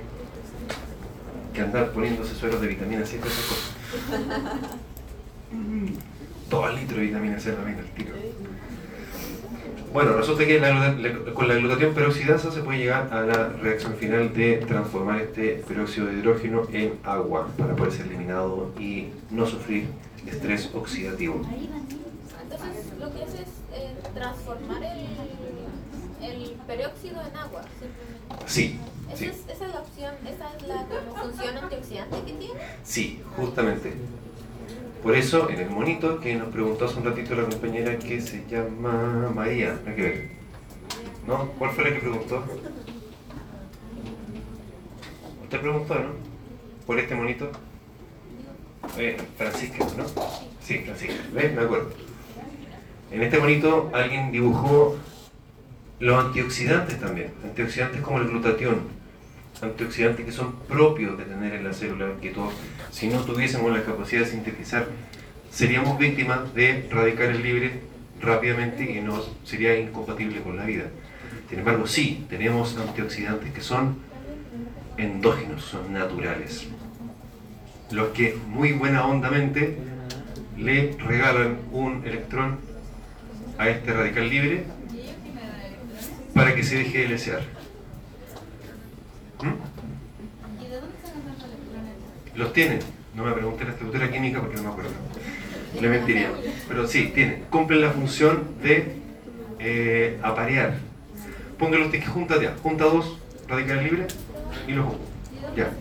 que 1.53 1.61
andar 1.61 1.91
poniéndose 1.91 2.33
sueros 2.35 2.61
de 2.61 2.67
vitamina 2.67 3.05
C 3.05 3.17
y 3.17 3.19
esas 3.19 3.45
cosas. 3.45 3.73
Todo 6.53 6.69
el 6.69 6.75
litro 6.75 6.97
de 6.97 7.03
vitamina 7.03 7.39
C 7.39 7.51
también 7.51 7.79
al 7.79 7.85
tiro. 7.95 8.13
Bueno, 9.91 10.13
resulta 10.13 10.45
que 10.45 10.59
la 10.59 10.69
gluta- 10.69 10.91
la- 11.25 11.33
con 11.33 11.47
la 11.47 11.55
glutatión 11.55 11.93
peroxidasa 11.95 12.51
se 12.51 12.61
puede 12.61 12.77
llegar 12.79 13.09
a 13.11 13.21
la 13.21 13.49
reacción 13.49 13.95
final 13.95 14.31
de 14.33 14.57
transformar 14.57 15.19
este 15.21 15.63
peróxido 15.67 16.07
de 16.07 16.13
hidrógeno 16.13 16.67
en 16.71 16.93
agua 17.03 17.47
para 17.57 17.75
poder 17.75 17.91
ser 17.91 18.05
eliminado 18.07 18.71
y 18.79 19.07
no 19.31 19.45
sufrir 19.47 19.85
estrés 20.27 20.69
oxidativo. 20.75 21.41
Entonces 21.43 22.85
lo 22.99 23.11
que 23.13 23.23
hace 23.23 23.41
es 23.43 23.49
eh, 23.73 23.95
transformar 24.13 24.81
el, 24.83 26.27
el 26.27 26.51
peróxido 26.67 27.15
en 27.21 27.35
agua. 27.37 27.61
simplemente. 27.79 28.45
Sí, 28.47 28.79
Esa, 29.09 29.17
sí, 29.17 29.25
es, 29.25 29.37
esa 29.55 29.65
es 29.67 29.73
la 29.73 29.79
opción, 29.79 30.13
esa 30.27 30.55
es 30.55 30.67
la 30.67 30.85
como 30.85 31.15
función 31.23 31.57
antioxidante 31.57 32.17
que 32.25 32.33
tiene. 32.33 32.59
sí, 32.83 33.21
justamente. 33.37 33.93
Por 35.03 35.17
eso, 35.17 35.49
en 35.49 35.59
el 35.59 35.69
monito 35.69 36.21
que 36.21 36.33
nos 36.35 36.47
preguntó 36.47 36.85
hace 36.85 36.97
un 36.97 37.03
ratito 37.03 37.35
la 37.35 37.43
compañera 37.43 37.99
que 37.99 38.21
se 38.21 38.45
llama 38.49 39.29
María, 39.35 39.77
hay 39.85 39.95
que 39.95 40.01
ver. 40.01 40.29
¿No? 41.27 41.49
¿Cuál 41.59 41.71
fue 41.71 41.83
la 41.83 41.89
que 41.91 41.99
preguntó? 41.99 42.41
Usted 45.43 45.59
preguntó, 45.59 45.95
¿no? 45.95 46.09
¿Por 46.87 46.99
este 46.99 47.15
monito? 47.15 47.51
Eh, 48.97 49.17
Francisca, 49.37 49.85
¿no? 49.97 50.05
Sí, 50.61 50.79
Francisca. 50.79 51.15
¿Ves? 51.33 51.53
Me 51.53 51.61
acuerdo. 51.63 51.89
En 53.11 53.21
este 53.21 53.39
monito 53.39 53.91
alguien 53.93 54.31
dibujó 54.31 54.97
los 55.99 56.25
antioxidantes 56.25 56.97
también. 56.99 57.33
Antioxidantes 57.43 58.01
como 58.01 58.19
el 58.19 58.29
glutatión. 58.29 58.81
Antioxidantes 59.61 60.25
que 60.25 60.31
son 60.31 60.53
propios 60.67 61.17
de 61.17 61.25
tener 61.25 61.53
en 61.53 61.63
la 61.65 61.73
célula, 61.73 62.07
que 62.21 62.29
todos, 62.29 62.53
si 62.93 63.08
no 63.08 63.21
tuviésemos 63.21 63.73
la 63.73 63.84
capacidad 63.84 64.21
de 64.21 64.27
sintetizar, 64.27 64.88
seríamos 65.51 65.97
víctimas 65.97 66.53
de 66.53 66.88
radicales 66.91 67.41
libres 67.41 67.71
rápidamente 68.21 68.89
y 68.89 69.01
no 69.01 69.21
sería 69.43 69.77
incompatible 69.77 70.41
con 70.41 70.58
la 70.58 70.65
vida. 70.65 70.86
Sin 71.49 71.60
embargo, 71.60 71.88
sí, 71.88 72.25
tenemos 72.29 72.77
antioxidantes 72.77 73.51
que 73.51 73.62
son 73.62 73.97
endógenos, 74.97 75.63
son 75.63 75.91
naturales. 75.91 76.67
Los 77.89 78.10
que 78.10 78.38
muy 78.47 78.73
buena 78.73 79.08
hondamente 79.08 79.75
le 80.56 80.95
regalan 80.99 81.58
un 81.71 82.06
electrón 82.06 82.60
a 83.58 83.69
este 83.69 83.91
radical 83.91 84.29
libre 84.29 84.65
para 86.36 86.56
que 86.56 86.62
se 86.62 86.77
deje 86.77 86.99
de 86.99 87.08
desear. 87.08 87.41
¿Mm? 89.41 90.63
¿Y 90.63 90.67
de 90.67 90.75
dónde 90.75 90.95
sacan 91.03 91.21
tantos 91.23 91.45
electrones? 91.45 92.03
Los 92.35 92.53
tienen. 92.53 92.79
No 93.15 93.23
me 93.23 93.31
pregunté 93.31 93.63
la 93.63 93.71
estructura 93.71 94.11
química 94.11 94.39
porque 94.39 94.55
no 94.57 94.63
me 94.63 94.69
acuerdo. 94.69 94.91
Le 95.79 95.89
mentiría. 95.89 96.31
Pero 96.67 96.87
sí, 96.87 97.11
tienen. 97.13 97.45
Cumplen 97.49 97.81
la 97.81 97.91
función 97.91 98.43
de 98.61 98.95
eh, 99.59 100.19
aparear. 100.23 100.75
Póngalo 101.57 101.85
usted 101.85 101.99
que 101.99 102.07
junta 102.07 102.41
ya. 102.41 102.55
Junta 102.61 102.85
dos 102.85 103.19
radicales 103.47 103.83
libres 103.83 104.15
y 104.67 104.71
los 104.71 104.85
junta. 104.85 105.05
Ya. 105.55 105.71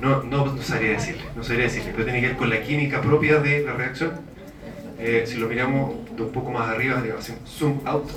No, 0.00 0.22
no, 0.22 0.46
no 0.46 0.62
sabría 0.62 0.92
decirle, 0.92 1.22
no 1.34 1.42
sabría 1.42 1.64
decirle, 1.64 1.92
pero 1.92 2.04
tiene 2.04 2.20
que 2.20 2.28
ver 2.28 2.36
con 2.36 2.50
la 2.50 2.62
química 2.62 3.00
propia 3.00 3.40
de 3.40 3.62
la 3.62 3.72
reacción. 3.72 4.12
Eh, 4.98 5.24
si 5.26 5.36
lo 5.36 5.48
miramos 5.48 5.94
de 6.16 6.22
un 6.22 6.32
poco 6.32 6.50
más 6.50 6.68
arriba, 6.68 7.02
hacemos 7.18 7.48
zoom 7.48 7.80
out, 7.84 8.10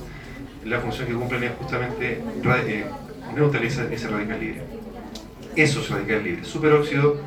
la 0.65 0.79
función 0.79 1.07
que 1.07 1.13
cumplen 1.13 1.43
es 1.43 1.51
justamente 1.51 2.21
eh, 2.21 2.85
neutralizar 3.35 3.91
ese 3.91 4.07
radical 4.07 4.39
libre. 4.39 4.76
Esos 5.57 5.89
radicales 5.89 6.23
libres, 6.23 6.47
superóxido, 6.47 7.19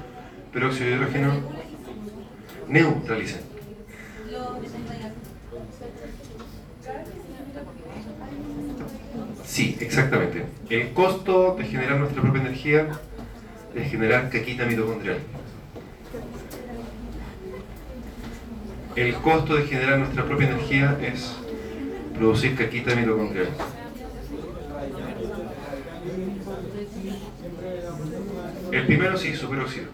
peróxido 0.52 0.88
de 0.88 0.96
hidrógeno, 0.96 1.32
neutralizan. 2.68 3.40
Sí, 9.44 9.76
exactamente. 9.80 10.46
El 10.68 10.92
costo 10.92 11.56
de 11.58 11.64
generar 11.64 11.98
nuestra 11.98 12.22
propia 12.22 12.42
energía 12.42 12.88
es 13.74 13.90
generar 13.90 14.30
caquita 14.30 14.64
mitocondrial. 14.64 15.18
El 18.94 19.14
costo 19.14 19.56
de 19.56 19.64
generar 19.64 19.98
nuestra 19.98 20.24
propia 20.24 20.50
energía 20.50 20.96
es 21.02 21.34
producir 22.14 22.54
caquita 22.54 22.94
mitocondrial. 22.94 23.48
El 28.72 28.86
primero 28.86 29.16
sí, 29.16 29.34
superóxido. 29.34 29.86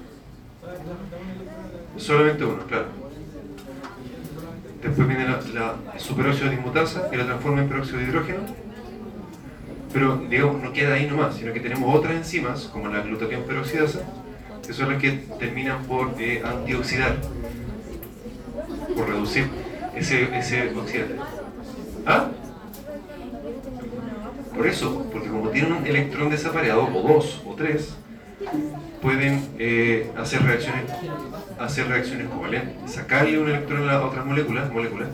Solamente 1.96 2.44
uno, 2.44 2.64
claro. 2.66 2.86
Después 4.82 5.08
viene 5.08 5.24
la, 5.24 5.40
la 5.54 5.98
superóxido 5.98 6.50
de 6.50 6.56
dismutasa 6.56 7.10
que 7.10 7.16
la 7.16 7.24
transforma 7.24 7.62
en 7.62 7.68
peróxido 7.68 7.98
de 7.98 8.04
hidrógeno. 8.04 8.38
Pero 9.92 10.18
digamos, 10.28 10.62
no 10.62 10.72
queda 10.72 10.94
ahí 10.94 11.06
nomás, 11.06 11.36
sino 11.36 11.52
que 11.54 11.60
tenemos 11.60 11.94
otras 11.94 12.14
enzimas, 12.14 12.64
como 12.66 12.88
la 12.88 13.00
glutatión 13.00 13.44
peroxidasa, 13.44 14.00
que 14.66 14.72
son 14.74 14.92
las 14.92 15.00
que 15.00 15.12
terminan 15.38 15.84
por 15.84 16.14
eh, 16.18 16.42
antioxidar, 16.44 17.16
por 18.94 19.08
reducir 19.08 19.48
ese, 19.94 20.36
ese 20.36 20.74
oxidante. 20.76 21.16
¿Ah? 22.04 22.28
Por 24.54 24.66
eso, 24.66 25.06
porque 25.10 25.28
como 25.28 25.48
tienen 25.48 25.72
un 25.72 25.86
electrón 25.86 26.28
desapareado, 26.28 26.88
o 26.94 27.02
dos, 27.02 27.42
o 27.46 27.54
tres, 27.54 27.96
pueden 29.02 29.48
eh, 29.58 30.10
hacer 30.16 30.42
reacciones 30.42 30.84
hacer 31.58 31.88
reacciones 31.88 32.28
covalentes, 32.28 32.92
sacarle 32.92 33.38
un 33.38 33.48
electrón 33.48 33.88
a 33.88 34.02
otras 34.04 34.26
moléculas, 34.26 34.70
moléculas, 34.70 35.08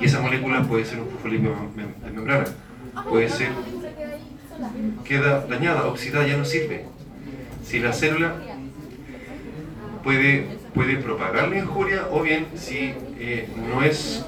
y 0.00 0.06
esa 0.06 0.20
molécula 0.20 0.62
puede 0.64 0.84
ser 0.84 0.98
un 0.98 1.08
fosfolípido 1.08 1.54
mem- 1.76 1.94
de 2.04 2.10
membrana, 2.10 2.44
puede 3.08 3.28
ser 3.28 3.50
queda 5.04 5.46
dañada, 5.46 5.86
oxidada, 5.86 6.26
ya 6.26 6.36
no 6.36 6.44
sirve. 6.44 6.84
Si 7.64 7.78
la 7.78 7.92
célula 7.92 8.34
puede, 10.02 10.46
puede 10.74 10.96
propagar 10.96 11.48
la 11.48 11.58
injuria 11.58 12.06
o 12.10 12.22
bien 12.22 12.46
si 12.56 12.92
eh, 13.20 13.48
no, 13.72 13.82
es, 13.82 14.24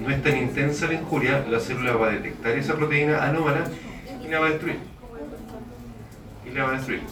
no 0.00 0.10
es 0.10 0.20
tan 0.22 0.36
intensa 0.36 0.86
la 0.88 0.94
injuria, 0.94 1.44
la 1.48 1.60
célula 1.60 1.92
va 1.94 2.08
a 2.08 2.10
detectar 2.10 2.52
esa 2.58 2.74
proteína 2.74 3.22
anómala 3.24 3.64
y 4.24 4.28
la 4.28 4.40
va 4.40 4.46
a 4.46 4.50
destruir. 4.50 4.78
Y 6.44 6.50
la 6.56 6.64
va 6.64 6.70
a 6.70 6.72
destruir. 6.72 7.02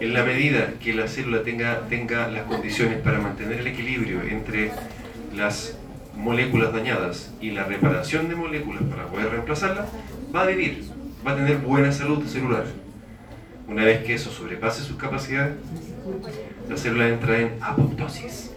En 0.00 0.12
la 0.12 0.24
medida 0.24 0.74
que 0.82 0.92
la 0.92 1.06
célula 1.08 1.42
tenga, 1.42 1.80
tenga 1.88 2.28
las 2.28 2.42
condiciones 2.44 2.98
para 2.98 3.18
mantener 3.20 3.60
el 3.60 3.66
equilibrio 3.68 4.22
entre 4.22 4.72
las 5.34 5.76
moléculas 6.16 6.72
dañadas 6.72 7.32
y 7.40 7.50
la 7.52 7.64
reparación 7.64 8.28
de 8.28 8.36
moléculas 8.36 8.82
para 8.84 9.06
poder 9.06 9.30
reemplazarlas, 9.30 9.88
va 10.34 10.42
a 10.42 10.46
vivir, 10.46 10.84
va 11.26 11.32
a 11.32 11.36
tener 11.36 11.58
buena 11.58 11.92
salud 11.92 12.24
celular. 12.26 12.64
Una 13.66 13.84
vez 13.84 14.04
que 14.04 14.14
eso 14.14 14.30
sobrepase 14.30 14.82
sus 14.82 14.96
capacidades, 14.96 15.54
la 16.68 16.76
célula 16.76 17.08
entra 17.08 17.38
en 17.38 17.56
apoptosis 17.60 18.50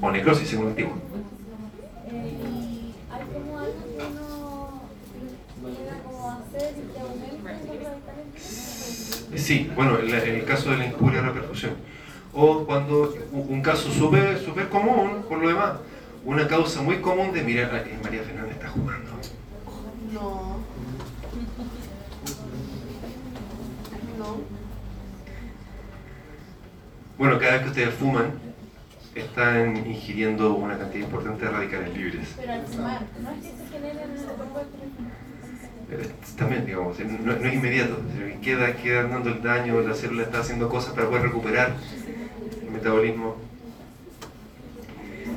o 0.00 0.10
necrosis 0.10 0.48
según 0.48 0.68
el 0.68 0.74
tipo. 0.74 0.92
¿Hay 3.10 3.24
como 3.32 3.58
algo 3.58 3.82
que 3.84 4.02
uno 4.06 5.68
llega 5.68 6.02
como 6.02 6.30
a 6.30 6.34
hacer 6.36 6.74
y 6.78 6.92
que 6.92 7.00
aumente 7.00 7.74
los 7.74 7.92
radicales? 8.06 9.26
Sí, 9.40 9.70
bueno, 9.74 9.98
en, 9.98 10.10
la- 10.10 10.22
en 10.22 10.34
el 10.36 10.44
caso 10.44 10.70
de 10.70 10.76
la 10.78 10.86
injuria 10.86 11.22
repercusión. 11.22 11.72
O 12.32 12.64
cuando 12.64 13.14
un 13.32 13.60
caso 13.62 13.90
súper 13.90 14.38
súper 14.38 14.68
común, 14.68 15.24
por 15.28 15.38
lo 15.38 15.48
demás, 15.48 15.72
una 16.24 16.46
causa 16.46 16.82
muy 16.82 16.98
común 17.00 17.32
de 17.32 17.42
mirar, 17.42 17.70
"Ay, 17.74 17.98
María 18.02 18.22
Fernández 18.22 18.52
está 18.56 18.68
jugando. 18.68 19.10
No. 20.12 20.58
No. 24.18 24.36
Bueno, 27.18 27.38
cada 27.38 27.52
vez 27.52 27.62
que 27.62 27.68
ustedes 27.68 27.94
fuman, 27.94 28.32
están 29.14 29.76
ingiriendo 29.86 30.54
una 30.54 30.78
cantidad 30.78 31.04
importante 31.04 31.44
de 31.44 31.50
radicales 31.50 31.96
libres. 31.96 32.28
Pero 32.36 32.52
al 32.52 32.66
fumar, 32.66 33.02
no 33.22 33.30
es 33.30 33.36
que 33.38 33.50
se 33.56 33.72
generen 33.72 34.10
en 34.10 34.16
el 34.18 34.24
cuerpo 34.24 34.60
Eh, 35.89 35.89
También, 36.36 36.66
digamos, 36.66 36.98
no, 36.98 37.32
es 37.32 37.54
inmediato. 37.54 37.98
Queda, 38.42 38.74
queda 38.76 39.04
dando 39.04 39.30
el 39.30 39.42
daño, 39.42 39.80
la 39.80 39.94
célula 39.94 40.22
está 40.24 40.40
haciendo 40.40 40.68
cosas 40.68 40.94
para 40.94 41.08
poder 41.08 41.22
recuperar 41.24 41.74
el 42.62 42.70
metabolismo. 42.70 43.36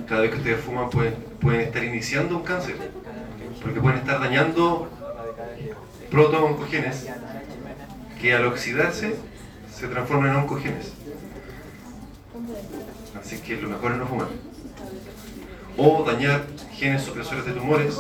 Cada 0.08 0.22
vez 0.22 0.32
que 0.32 0.38
ustedes 0.38 0.62
fuman 0.62 0.90
pueden, 0.90 1.16
pueden 1.40 1.62
estar 1.62 1.84
iniciando 1.84 2.38
un 2.38 2.44
cáncer, 2.44 2.76
porque 3.62 3.80
pueden 3.80 4.00
estar 4.00 4.20
dañando 4.20 4.90
proto-oncogenes 6.12 7.08
que 8.22 8.34
al 8.34 8.46
oxidarse 8.46 9.16
se 9.74 9.88
transforman 9.88 10.30
en 10.30 10.36
oncogenes. 10.38 10.94
Así 13.20 13.38
que 13.40 13.58
lo 13.58 13.70
mejor 13.70 13.94
es 13.94 13.98
no 13.98 14.08
fumar. 14.08 14.28
O 15.78 16.04
dañar 16.04 16.46
genes 16.74 17.04
supresores 17.04 17.46
de 17.46 17.54
tumores, 17.54 18.00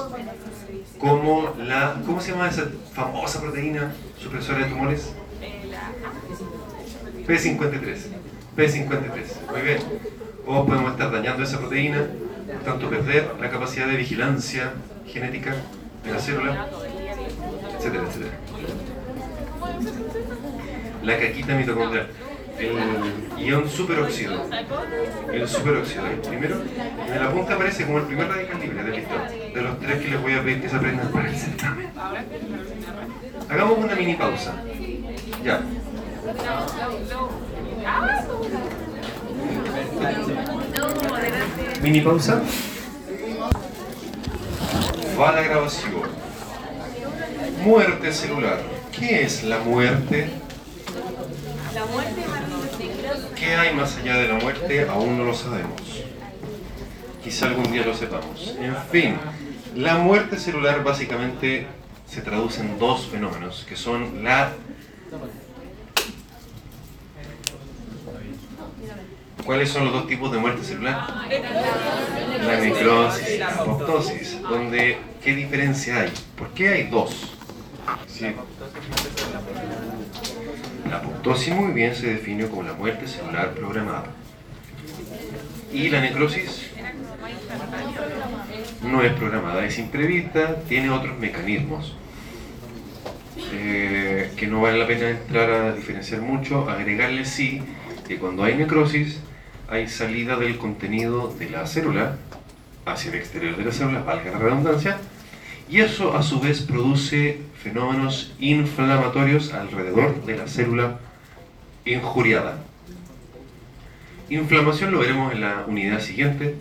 como 0.99 1.53
la. 1.57 2.01
¿Cómo 2.05 2.21
se 2.21 2.31
llama 2.31 2.49
esa 2.49 2.67
famosa 2.93 3.41
proteína 3.41 3.93
supresora 4.21 4.59
de 4.59 4.65
tumores? 4.65 5.13
P53. 7.27 7.97
P53. 8.57 9.51
Muy 9.51 9.61
bien. 9.61 9.77
O 10.45 10.65
podemos 10.65 10.91
estar 10.91 11.11
dañando 11.11 11.43
esa 11.43 11.59
proteína, 11.59 12.05
por 12.47 12.63
tanto 12.63 12.89
perder 12.89 13.35
la 13.39 13.49
capacidad 13.49 13.87
de 13.87 13.95
vigilancia 13.95 14.73
genética 15.07 15.55
de 16.03 16.11
la 16.11 16.19
célula, 16.19 16.67
etcétera, 17.77 18.03
etcétera. 18.07 18.37
La 21.03 21.17
caquita 21.17 21.55
mitocondrial. 21.55 22.07
El 22.59 23.45
ion 23.45 23.69
superóxido. 23.69 24.45
El 25.31 25.47
superóxido. 25.47 26.07
El 26.07 26.19
primero, 26.19 26.61
en 27.07 27.19
la 27.19 27.31
punta 27.31 27.55
aparece 27.55 27.85
como 27.85 27.99
el 27.99 28.05
primer 28.05 28.27
radical 28.27 28.59
libre 28.61 28.83
del 28.83 28.95
listón. 28.95 29.53
De 29.53 29.61
los 29.61 29.79
tres 29.79 30.01
que 30.01 30.07
les 30.09 30.21
voy 30.21 30.33
a 30.33 30.43
pedir 30.43 30.61
que 30.61 30.69
se 30.69 30.75
aprendan 30.75 31.11
para 31.11 31.29
el 31.29 31.35
certamen. 31.35 31.89
Hagamos 33.49 33.77
una 33.77 33.95
mini 33.95 34.15
pausa. 34.15 34.53
Ya. 35.43 35.61
Mini 41.81 42.01
pausa. 42.01 42.41
Va 45.19 45.31
la 45.31 45.41
grabación. 45.41 46.23
Muerte 47.63 48.13
celular. 48.13 48.59
¿Qué 48.91 49.23
es 49.23 49.43
la 49.43 49.59
muerte? 49.59 50.29
La 51.73 51.85
muerte 51.85 52.21
¿Qué 53.35 53.55
hay 53.55 53.73
más 53.75 53.97
allá 53.97 54.17
de 54.17 54.27
la 54.27 54.35
muerte? 54.35 54.87
Aún 54.89 55.17
no 55.17 55.23
lo 55.23 55.33
sabemos. 55.33 55.81
Quizá 57.23 57.47
algún 57.47 57.71
día 57.71 57.85
lo 57.85 57.93
sepamos. 57.93 58.55
En 58.59 58.75
fin, 58.91 59.17
la 59.75 59.97
muerte 59.97 60.37
celular 60.37 60.83
básicamente 60.83 61.67
se 62.07 62.21
traduce 62.21 62.61
en 62.61 62.77
dos 62.77 63.07
fenómenos, 63.07 63.65
que 63.67 63.75
son 63.75 64.23
la... 64.23 64.51
¿Cuáles 69.45 69.69
son 69.69 69.85
los 69.85 69.93
dos 69.93 70.07
tipos 70.07 70.31
de 70.31 70.37
muerte 70.37 70.63
celular? 70.63 71.07
La 72.45 72.59
necrosis 72.59 73.29
y 73.29 73.37
la 73.37 73.47
apoptosis. 73.49 74.41
Donde, 74.41 74.97
¿Qué 75.23 75.35
diferencia 75.35 76.01
hay? 76.01 76.11
¿Por 76.37 76.49
qué 76.49 76.67
hay 76.69 76.83
dos? 76.83 77.33
Sí. 78.07 78.27
La 80.89 80.97
apoptosis 80.97 81.53
muy 81.53 81.71
bien 81.71 81.95
se 81.95 82.07
define 82.07 82.47
como 82.47 82.63
la 82.63 82.73
muerte 82.73 83.07
celular 83.07 83.53
programada. 83.53 84.05
Y 85.71 85.89
la 85.89 86.01
necrosis 86.01 86.69
no 88.83 89.01
es 89.01 89.13
programada, 89.13 89.65
es 89.65 89.79
imprevista, 89.79 90.57
tiene 90.67 90.89
otros 90.89 91.17
mecanismos 91.17 91.95
eh, 93.51 94.31
que 94.35 94.47
no 94.47 94.61
vale 94.61 94.77
la 94.77 94.87
pena 94.87 95.09
entrar 95.09 95.49
a 95.49 95.73
diferenciar 95.73 96.21
mucho, 96.21 96.69
agregarle 96.69 97.25
sí 97.25 97.61
que 98.07 98.17
cuando 98.17 98.43
hay 98.43 98.55
necrosis 98.55 99.19
hay 99.69 99.87
salida 99.87 100.37
del 100.37 100.57
contenido 100.57 101.33
de 101.39 101.49
la 101.49 101.65
célula 101.65 102.17
hacia 102.85 103.11
el 103.11 103.17
exterior 103.17 103.57
de 103.57 103.65
la 103.65 103.71
célula, 103.71 104.03
valga 104.03 104.31
la 104.31 104.39
redundancia, 104.39 104.97
y 105.69 105.79
eso 105.79 106.15
a 106.15 106.21
su 106.21 106.39
vez 106.39 106.61
produce 106.61 107.39
fenómenos 107.63 108.33
inflamatorios 108.39 109.53
alrededor 109.53 110.25
de 110.25 110.37
la 110.37 110.47
célula 110.47 110.99
injuriada. 111.85 112.61
Inflamación 114.29 114.91
lo 114.91 114.99
veremos 114.99 115.31
en 115.33 115.41
la 115.41 115.63
unidad 115.65 116.01
siguiente. 116.01 116.55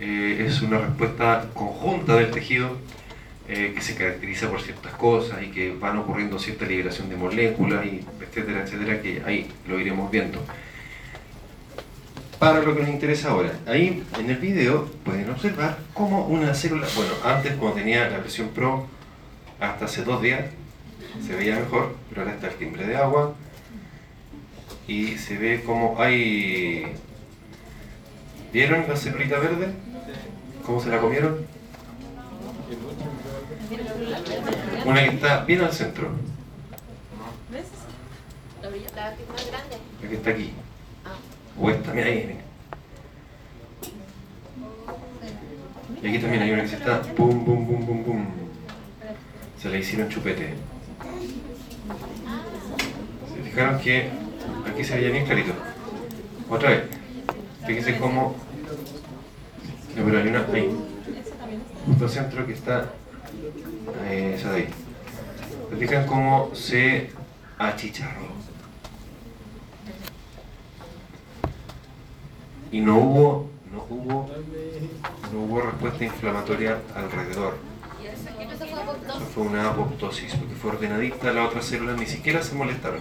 Eh, 0.00 0.44
es 0.48 0.60
una 0.62 0.78
respuesta 0.78 1.46
conjunta 1.54 2.16
del 2.16 2.32
tejido 2.32 2.76
eh, 3.48 3.72
que 3.74 3.80
se 3.80 3.94
caracteriza 3.94 4.50
por 4.50 4.60
ciertas 4.60 4.92
cosas 4.94 5.42
y 5.44 5.46
que 5.46 5.74
van 5.74 5.96
ocurriendo 5.98 6.40
cierta 6.40 6.64
liberación 6.64 7.08
de 7.08 7.16
moléculas, 7.16 7.86
y 7.86 8.04
etcétera, 8.20 8.62
etcétera, 8.64 9.00
que 9.00 9.22
ahí 9.24 9.48
lo 9.68 9.78
iremos 9.78 10.10
viendo. 10.10 10.40
Para 12.40 12.60
lo 12.62 12.74
que 12.74 12.82
nos 12.82 12.90
interesa 12.90 13.30
ahora, 13.30 13.52
ahí 13.68 14.02
en 14.18 14.30
el 14.30 14.38
video 14.38 14.86
pueden 15.04 15.30
observar 15.30 15.78
cómo 15.94 16.26
una 16.26 16.52
célula, 16.54 16.88
bueno, 16.96 17.12
antes 17.24 17.54
cuando 17.54 17.76
tenía 17.76 18.08
la 18.10 18.18
versión 18.18 18.48
Pro, 18.48 18.88
hasta 19.62 19.84
hace 19.84 20.02
dos 20.02 20.20
días, 20.20 20.44
se 21.24 21.36
veía 21.36 21.54
mejor, 21.54 21.94
pero 22.08 22.22
ahora 22.22 22.34
está 22.34 22.48
el 22.48 22.54
timbre 22.54 22.84
de 22.84 22.96
agua 22.96 23.34
y 24.88 25.16
se 25.18 25.38
ve 25.38 25.62
como 25.64 26.00
hay... 26.00 26.94
¿Vieron 28.52 28.84
la 28.88 28.96
celulita 28.96 29.38
verde? 29.38 29.72
¿Cómo 30.66 30.80
se 30.82 30.90
la 30.90 30.98
comieron? 30.98 31.46
Una 34.84 35.00
que 35.04 35.08
está 35.10 35.44
bien 35.44 35.60
al 35.62 35.72
centro, 35.72 36.10
La 38.62 38.68
que 39.16 39.22
es 39.22 39.28
más 39.28 39.46
grande. 39.46 39.76
la 40.02 40.08
que 40.08 40.14
está 40.14 40.30
aquí. 40.30 40.52
O 41.58 41.70
esta, 41.70 41.92
mira 41.92 42.06
ahí, 42.06 42.26
mira. 42.26 42.40
Y 46.02 46.08
aquí 46.08 46.18
también 46.18 46.42
hay 46.42 46.50
una 46.50 46.62
que 46.62 46.68
se 46.68 46.76
está 46.76 47.00
pum, 47.02 47.44
pum, 47.44 47.66
pum, 47.66 47.86
pum, 47.86 48.04
pum. 48.04 48.41
Se 49.62 49.68
le 49.68 49.78
hicieron 49.78 50.08
chupete. 50.08 50.54
¿Se 53.32 53.50
fijaron 53.50 53.78
que 53.78 54.10
aquí 54.68 54.82
se 54.82 54.96
veía 54.96 55.10
bien 55.10 55.24
clarito? 55.24 55.52
Otra 56.50 56.70
vez. 56.70 56.82
Fíjense 57.64 57.96
cómo... 57.98 58.34
No, 59.96 60.04
pero 60.04 60.18
hay 60.18 60.26
una 60.26 60.44
ahí. 60.52 60.76
Centro 62.08 62.44
que 62.44 62.54
está... 62.54 62.90
eh, 64.10 64.34
esa 64.36 64.50
de 64.50 64.56
ahí. 64.56 64.68
¿Se 65.70 65.76
fijan 65.76 66.06
cómo 66.06 66.50
se 66.54 67.10
achicharró? 67.58 68.32
y 72.72 72.80
no 72.80 72.96
hubo, 72.96 73.50
no 73.70 73.84
hubo, 73.90 74.30
no 75.30 75.40
hubo 75.40 75.60
respuesta 75.60 76.04
inflamatoria 76.04 76.78
alrededor. 76.96 77.71
Eso 78.50 79.20
fue 79.34 79.44
una 79.44 79.70
apoptosis, 79.70 80.34
porque 80.34 80.54
fue 80.54 80.70
ordenadita, 80.72 81.32
las 81.32 81.48
otras 81.48 81.64
células 81.64 81.98
ni 81.98 82.06
siquiera 82.06 82.42
se 82.42 82.54
molestaron, 82.54 83.00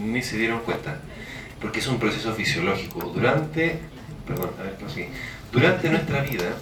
ni 0.00 0.22
se 0.22 0.36
dieron 0.36 0.60
cuenta, 0.60 1.00
porque 1.60 1.78
es 1.78 1.86
un 1.86 1.98
proceso 1.98 2.34
fisiológico. 2.34 3.00
Durante, 3.06 3.80
perdón, 4.26 4.50
a 4.58 4.62
ver, 4.64 4.76
prosiguí. 4.76 5.08
durante 5.52 5.88
nuestra 5.88 6.22
vida, 6.22 6.56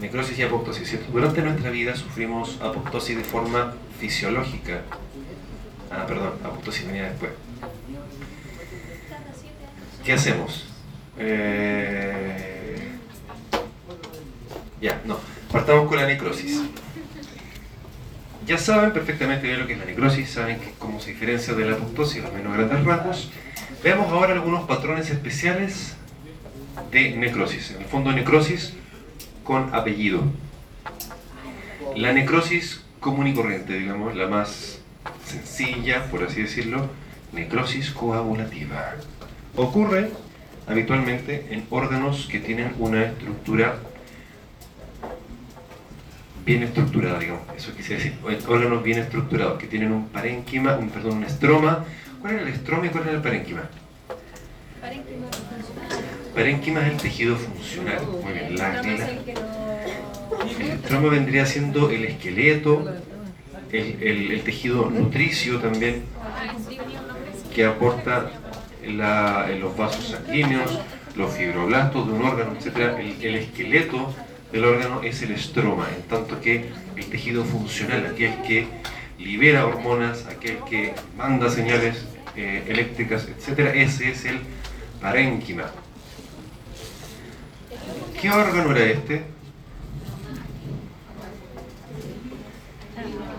necrosis 0.00 0.38
y 0.38 0.42
apoptosis, 0.42 0.88
¿cierto? 0.88 1.10
Durante 1.12 1.40
nuestra 1.42 1.70
vida 1.70 1.94
sufrimos 1.96 2.60
apoptosis 2.60 3.16
de 3.16 3.24
forma 3.24 3.74
fisiológica. 3.98 4.82
Ah, 5.90 6.04
perdón, 6.06 6.32
apoptosis 6.44 6.86
venía 6.86 7.04
después. 7.04 7.32
¿Qué 10.04 10.12
hacemos? 10.12 10.66
Eh, 11.16 12.51
Ya, 14.82 15.00
no. 15.04 15.18
Partamos 15.52 15.88
con 15.88 15.96
la 15.96 16.06
necrosis. 16.06 16.60
Ya 18.44 18.58
saben 18.58 18.92
perfectamente 18.92 19.46
bien 19.46 19.60
lo 19.60 19.66
que 19.68 19.74
es 19.74 19.78
la 19.78 19.84
necrosis, 19.84 20.28
saben 20.28 20.58
que- 20.58 20.72
cómo 20.78 21.00
se 21.00 21.10
diferencia 21.10 21.54
de 21.54 21.64
la 21.64 21.76
apoptosis, 21.76 22.24
al 22.24 22.32
menos 22.32 22.52
grandes 22.54 22.84
rasgos. 22.84 23.30
Veamos 23.84 24.10
ahora 24.10 24.32
algunos 24.32 24.64
patrones 24.66 25.08
especiales 25.10 25.94
de 26.90 27.16
necrosis. 27.16 27.70
En 27.70 27.82
el 27.82 27.84
fondo, 27.84 28.10
necrosis 28.12 28.74
con 29.44 29.72
apellido. 29.72 30.24
La 31.94 32.12
necrosis 32.12 32.82
común 32.98 33.28
y 33.28 33.34
corriente, 33.34 33.74
digamos, 33.78 34.16
la 34.16 34.26
más 34.26 34.80
sencilla, 35.24 36.06
por 36.10 36.24
así 36.24 36.42
decirlo, 36.42 36.88
necrosis 37.32 37.90
coagulativa. 37.92 38.94
Ocurre 39.54 40.10
habitualmente 40.66 41.46
en 41.50 41.66
órganos 41.70 42.26
que 42.30 42.40
tienen 42.40 42.74
una 42.78 43.04
estructura 43.04 43.76
bien 46.44 46.62
estructurada, 46.62 47.18
digamos. 47.18 47.42
Eso 47.56 47.74
quise 47.76 47.94
decir, 47.94 48.14
órganos 48.48 48.82
bien 48.82 48.98
estructurados, 48.98 49.58
que 49.58 49.66
tienen 49.66 49.92
un 49.92 50.08
parénquima, 50.08 50.76
un, 50.76 50.90
perdón, 50.90 51.18
un 51.18 51.24
estroma. 51.24 51.84
¿Cuál 52.20 52.36
es 52.36 52.42
el 52.42 52.48
estroma 52.48 52.86
y 52.86 52.88
cuál 52.90 53.08
es 53.08 53.14
el 53.14 53.20
parénquima? 53.22 53.62
Parénquima. 54.80 55.26
Parénquima 56.34 56.80
es 56.80 56.92
el 56.92 56.96
tejido 56.96 57.36
funcional. 57.36 57.98
Muy 58.22 58.32
bien, 58.32 58.56
la, 58.56 58.72
la- 58.82 59.08
el 60.60 60.70
estroma 60.70 61.08
vendría 61.10 61.46
siendo 61.46 61.90
el 61.90 62.04
esqueleto, 62.04 62.90
el, 63.70 63.98
el- 64.02 64.30
el 64.32 64.42
tejido 64.42 64.90
nutricio 64.90 65.58
también, 65.60 66.02
que 67.54 67.64
aporta 67.64 68.30
la- 68.86 69.48
los 69.60 69.76
vasos 69.76 70.08
sanguíneos, 70.08 70.80
los 71.16 71.30
fibroblastos 71.32 72.06
de 72.06 72.12
un 72.14 72.22
órgano, 72.24 72.52
etc. 72.58 72.98
El, 72.98 73.16
el 73.24 73.34
esqueleto 73.36 74.14
del 74.52 74.64
órgano 74.66 75.02
es 75.02 75.22
el 75.22 75.32
estroma, 75.32 75.88
en 75.96 76.02
tanto 76.02 76.40
que 76.40 76.70
el 76.94 77.06
tejido 77.06 77.42
funcional, 77.42 78.06
aquel 78.06 78.42
que 78.42 78.66
libera 79.18 79.66
hormonas, 79.66 80.26
aquel 80.26 80.58
que 80.68 80.94
manda 81.16 81.48
señales 81.48 82.04
eh, 82.36 82.64
eléctricas, 82.68 83.26
etc., 83.26 83.70
ese 83.74 84.10
es 84.10 84.24
el 84.26 84.40
parénquima. 85.00 85.70
¿Qué 88.20 88.30
órgano 88.30 88.76
era 88.76 88.84
este? 88.84 89.22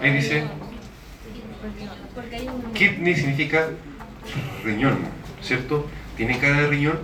Ahí 0.01 0.13
dice, 0.13 0.43
kidney 2.73 3.15
significa 3.15 3.69
riñón, 4.65 4.97
¿cierto? 5.41 5.87
¿Tiene 6.17 6.39
cara 6.39 6.61
de 6.61 6.67
riñón? 6.67 6.99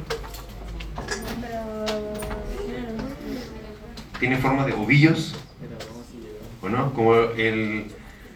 ¿Tiene 4.19 4.37
forma 4.37 4.65
de 4.65 4.73
ovillos? 4.73 5.35
Bueno, 6.61 6.93
como 6.93 7.15
el, 7.15 7.85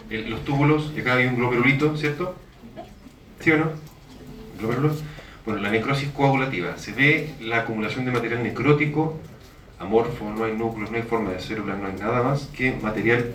el- 0.10 0.30
los 0.30 0.44
túbulos, 0.46 0.92
y 0.96 1.02
acá 1.02 1.16
hay 1.16 1.26
un 1.26 1.36
glomerulito, 1.36 1.98
¿cierto? 1.98 2.36
¿Sí 3.42 3.52
o 3.52 3.58
no? 3.58 3.72
Bueno, 5.46 5.60
la 5.62 5.70
necrosis 5.70 6.08
coagulativa. 6.10 6.78
Se 6.78 6.94
ve 6.94 7.34
la 7.42 7.60
acumulación 7.62 8.06
de 8.06 8.12
material 8.12 8.44
necrótico, 8.44 9.20
amorfo, 9.80 10.30
no 10.30 10.46
hay 10.46 10.54
núcleos, 10.56 10.90
no 10.90 10.96
hay 10.98 11.04
forma 11.04 11.32
de 11.32 11.42
células, 11.42 11.78
no 11.80 11.88
hay 11.88 11.94
nada 12.00 12.24
más 12.24 12.44
que 12.56 12.72
material, 12.82 13.34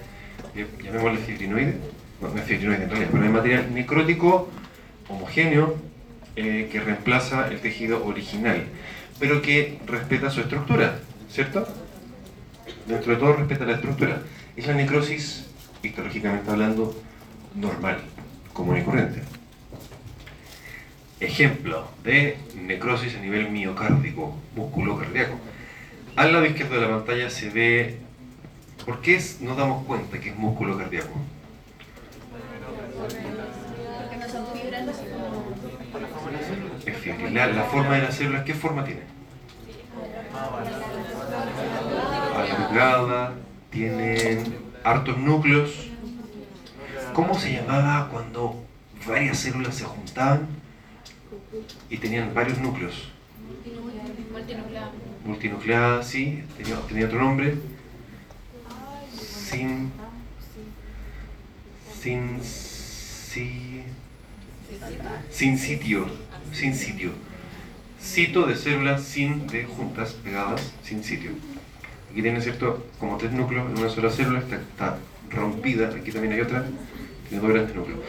eh, 0.57 0.67
llamémosle 0.83 1.19
fibrinoide, 1.19 1.77
no, 2.23 2.29
no 2.29 2.39
es 2.41 2.45
fibrinoide 2.47 2.85
en 2.85 2.89
realidad, 2.91 3.11
pero 3.13 3.25
hay 3.25 3.29
material 3.31 3.75
necrótico 3.75 4.49
homogéneo 5.11 5.77
eh, 6.37 6.69
que 6.73 6.81
reemplaza 6.81 7.49
el 7.49 7.61
tejido 7.61 8.07
original, 8.07 8.65
pero 9.19 9.43
que 9.43 9.79
respeta 9.87 10.31
su 10.31 10.41
estructura, 10.41 11.01
¿cierto? 11.31 11.69
Dentro 12.89 13.13
de 13.13 13.19
todo 13.19 13.35
respeta 13.35 13.67
la 13.67 13.75
estructura. 13.75 14.23
Es 14.57 14.67
la 14.67 14.73
necrosis, 14.73 15.47
histológicamente 15.83 16.51
hablando, 16.51 16.99
normal, 17.55 17.99
común 18.55 18.79
y 18.79 18.83
corriente. 18.83 19.21
Ejemplo 21.21 21.87
de 22.03 22.39
necrosis 22.55 23.15
a 23.15 23.21
nivel 23.21 23.51
miocárdico, 23.51 24.35
músculo 24.57 24.97
cardíaco. 24.99 25.39
Al 26.17 26.33
lado 26.33 26.47
izquierdo 26.47 26.77
de 26.77 26.81
la 26.81 26.89
pantalla 26.89 27.29
se 27.29 27.51
ve. 27.51 27.99
¿Por 28.87 29.03
qué 29.03 29.21
nos 29.41 29.59
damos 29.59 29.85
cuenta 29.85 30.19
que 30.19 30.31
es 30.31 30.37
músculo 30.37 30.79
cardíaco? 30.79 31.13
No 34.81 34.89
no 36.01 36.87
Es 36.87 36.97
fibrilar. 36.97 37.55
La 37.55 37.65
forma 37.65 37.97
de 37.97 38.03
las 38.03 38.15
células, 38.15 38.45
¿qué 38.45 38.55
forma 38.55 38.83
tiene? 38.85 39.03
Alargada, 42.79 43.35
tienen 43.71 44.55
hartos 44.85 45.19
núcleos. 45.19 45.89
¿Cómo 47.13 47.37
se 47.37 47.53
llamaba 47.53 48.09
cuando 48.09 48.65
varias 49.05 49.39
células 49.39 49.75
se 49.75 49.85
juntaban 49.85 50.47
y 51.91 51.97
tenían 51.97 52.33
varios 52.33 52.59
núcleos? 52.59 53.11
multinuclear. 54.31 54.91
multinucleada, 55.25 56.03
sí, 56.05 56.45
tenía, 56.57 56.77
tenía 56.87 57.07
otro 57.07 57.19
nombre. 57.19 57.59
Sin. 59.21 59.91
Sin. 62.01 62.41
Si, 62.41 63.83
sin 65.31 65.59
sitio. 65.59 66.07
Sin 66.53 66.75
sitio. 66.77 67.11
Cito 68.01 68.47
de 68.47 68.55
células 68.55 69.03
sin 69.03 69.49
de 69.49 69.65
juntas, 69.65 70.13
pegadas, 70.13 70.73
sin 70.85 71.03
sitio. 71.03 71.33
Aquí 72.19 72.25
tiene, 72.25 72.41
¿cierto? 72.41 72.85
Como 72.99 73.17
tres 73.17 73.31
núcleos 73.31 73.71
en 73.71 73.79
una 73.79 73.89
sola 73.89 74.11
célula, 74.11 74.41
está, 74.41 74.57
está 74.57 74.99
rompida. 75.31 75.89
Aquí 75.91 76.11
también 76.11 76.33
hay 76.33 76.41
otra, 76.41 76.65
tiene 77.29 77.41
dos 77.41 77.53
grandes 77.53 77.77
núcleos. 77.77 78.01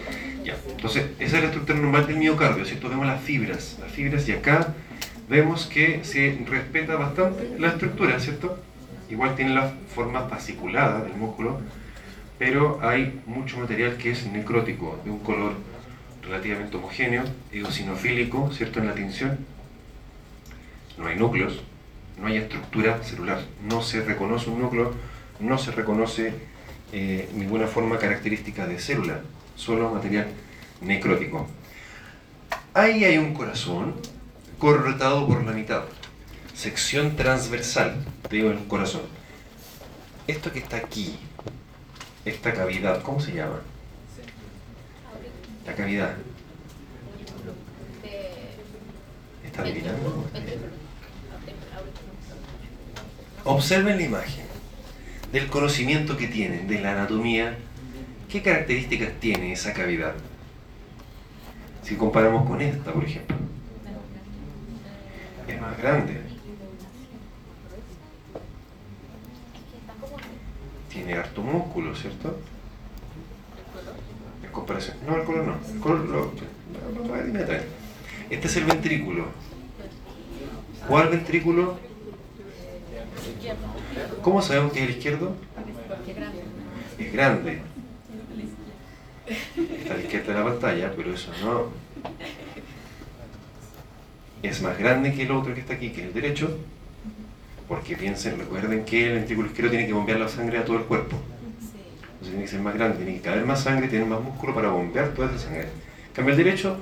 Ya, 0.44 0.58
entonces, 0.68 1.12
esa 1.20 1.36
es 1.36 1.44
la 1.44 1.50
estructura 1.50 1.78
normal 1.78 2.08
del 2.08 2.16
miocardio, 2.16 2.66
¿cierto? 2.66 2.90
Vemos 2.90 3.06
las 3.06 3.22
fibras, 3.22 3.78
las 3.80 3.92
fibras 3.92 4.28
y 4.28 4.32
acá 4.32 4.74
vemos 5.30 5.68
que 5.68 6.04
se 6.04 6.44
respeta 6.50 6.96
bastante 6.96 7.56
la 7.60 7.68
estructura, 7.68 8.20
¿cierto? 8.20 8.58
Igual 9.12 9.36
tiene 9.36 9.54
la 9.54 9.74
forma 9.94 10.28
fasciculada 10.28 11.04
del 11.04 11.14
músculo, 11.14 11.62
pero 12.40 12.80
hay 12.82 13.22
mucho 13.28 13.60
material 13.60 13.98
que 13.98 14.10
es 14.10 14.26
necrótico, 14.26 15.00
de 15.06 15.12
un 15.12 15.20
color 15.20 15.54
relativamente 16.24 16.78
homogéneo, 16.78 17.26
eosinofílico, 17.52 18.52
¿cierto? 18.54 18.80
En 18.80 18.88
la 18.88 18.96
tinción. 18.96 19.38
No 20.98 21.06
hay 21.06 21.16
núcleos, 21.16 21.62
no 22.20 22.28
hay 22.28 22.38
estructura 22.38 23.02
celular, 23.04 23.42
no 23.64 23.82
se 23.82 24.02
reconoce 24.02 24.50
un 24.50 24.62
núcleo, 24.62 24.94
no 25.40 25.58
se 25.58 25.72
reconoce 25.72 26.34
eh, 26.92 27.30
ninguna 27.34 27.68
forma 27.68 27.98
característica 27.98 28.68
de 28.68 28.80
célula, 28.80 29.22
solo 29.56 29.94
material 29.94 30.28
necrótico. 30.82 31.48
Ahí 32.74 33.04
hay 33.06 33.18
un 33.18 33.34
corazón 33.34 33.96
cortado 34.58 35.28
por 35.28 35.44
la 35.44 35.54
mitad, 35.54 35.84
sección 36.54 37.16
transversal 37.16 38.04
del 38.30 38.68
corazón. 38.68 39.04
Esto 40.28 40.52
que 40.52 40.60
está 40.60 40.78
aquí, 40.78 41.18
esta 42.26 42.54
cavidad, 42.54 43.02
¿cómo 43.02 43.20
se 43.20 43.34
llama? 43.34 43.62
La 45.66 45.74
cavidad. 45.74 46.16
¿Está 49.46 49.62
adivinando? 49.62 50.26
Observen 53.50 53.98
la 53.98 54.04
imagen 54.04 54.46
del 55.32 55.48
conocimiento 55.48 56.16
que 56.16 56.28
tienen 56.28 56.68
de 56.68 56.82
la 56.82 56.92
anatomía. 56.92 57.58
¿Qué 58.30 58.44
características 58.44 59.14
tiene 59.20 59.54
esa 59.54 59.74
cavidad? 59.74 60.14
Si 61.82 61.96
comparamos 61.96 62.48
con 62.48 62.62
esta, 62.62 62.94
por 62.94 63.04
ejemplo. 63.04 63.36
Es 65.48 65.60
más 65.60 65.76
grande. 65.80 66.22
Tiene 70.90 71.16
harto 71.16 71.42
músculo, 71.42 71.96
¿cierto? 71.96 72.40
En 74.44 74.52
comparación. 74.52 74.98
No, 75.08 75.16
el 75.16 75.24
color 75.24 75.48
no. 75.48 75.58
El 75.74 75.80
color 75.80 76.06
lo. 76.08 76.34
Este 78.30 78.46
es 78.46 78.56
el 78.58 78.66
ventrículo. 78.66 79.26
¿Cuál 80.88 81.10
ventrículo? 81.10 81.89
¿Cómo 84.22 84.42
sabemos 84.42 84.74
que 84.74 84.80
es 84.80 84.90
el 84.90 84.96
izquierdo? 84.96 85.36
Porque 85.88 86.14
grande. 86.14 86.44
Es 86.98 87.14
grande. 87.14 87.62
Está 89.56 89.94
a 89.94 89.98
la 89.98 90.04
izquierda 90.04 90.34
de 90.34 90.40
la 90.40 90.46
pantalla, 90.46 90.94
pero 90.96 91.14
eso 91.14 91.32
no. 91.44 91.68
Es 94.42 94.62
más 94.62 94.78
grande 94.78 95.14
que 95.14 95.24
el 95.24 95.32
otro 95.32 95.54
que 95.54 95.62
está 95.62 95.74
aquí, 95.74 95.90
que 95.90 96.02
es 96.02 96.08
el 96.08 96.14
derecho. 96.14 96.58
Porque 97.68 97.96
piensen, 97.96 98.40
recuerden 98.40 98.84
que 98.84 99.08
el 99.08 99.16
ventrículo 99.20 99.48
izquierdo 99.48 99.72
tiene 99.72 99.86
que 99.86 99.94
bombear 99.94 100.20
la 100.20 100.28
sangre 100.28 100.58
a 100.58 100.66
todo 100.66 100.78
el 100.78 100.84
cuerpo. 100.84 101.18
Entonces 102.02 102.30
tiene 102.30 102.42
que 102.44 102.48
ser 102.48 102.62
más 102.62 102.74
grande, 102.74 102.98
tiene 102.98 103.14
que 103.16 103.22
caber 103.22 103.46
más 103.46 103.62
sangre, 103.62 103.88
tener 103.88 104.08
más 104.08 104.22
músculo 104.22 104.56
para 104.56 104.70
bombear 104.70 105.14
toda 105.14 105.30
esa 105.30 105.38
sangre. 105.38 105.68
En 106.08 106.14
cambio, 106.14 106.34
el 106.34 106.44
derecho 106.44 106.78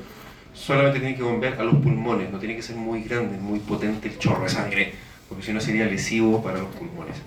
solamente 0.53 0.99
tiene 0.99 1.15
que 1.15 1.23
bombear 1.23 1.59
a 1.59 1.63
los 1.63 1.75
pulmones, 1.75 2.31
no 2.31 2.39
tiene 2.39 2.55
que 2.55 2.61
ser 2.61 2.75
muy 2.75 3.03
grande, 3.03 3.37
muy 3.37 3.59
potente 3.59 4.07
el 4.07 4.17
chorro 4.17 4.43
de 4.43 4.49
sangre, 4.49 4.93
porque 5.27 5.43
si 5.43 5.53
no 5.53 5.61
sería 5.61 5.85
lesivo 5.85 6.41
para 6.41 6.59
los 6.59 6.73
pulmones. 6.75 7.17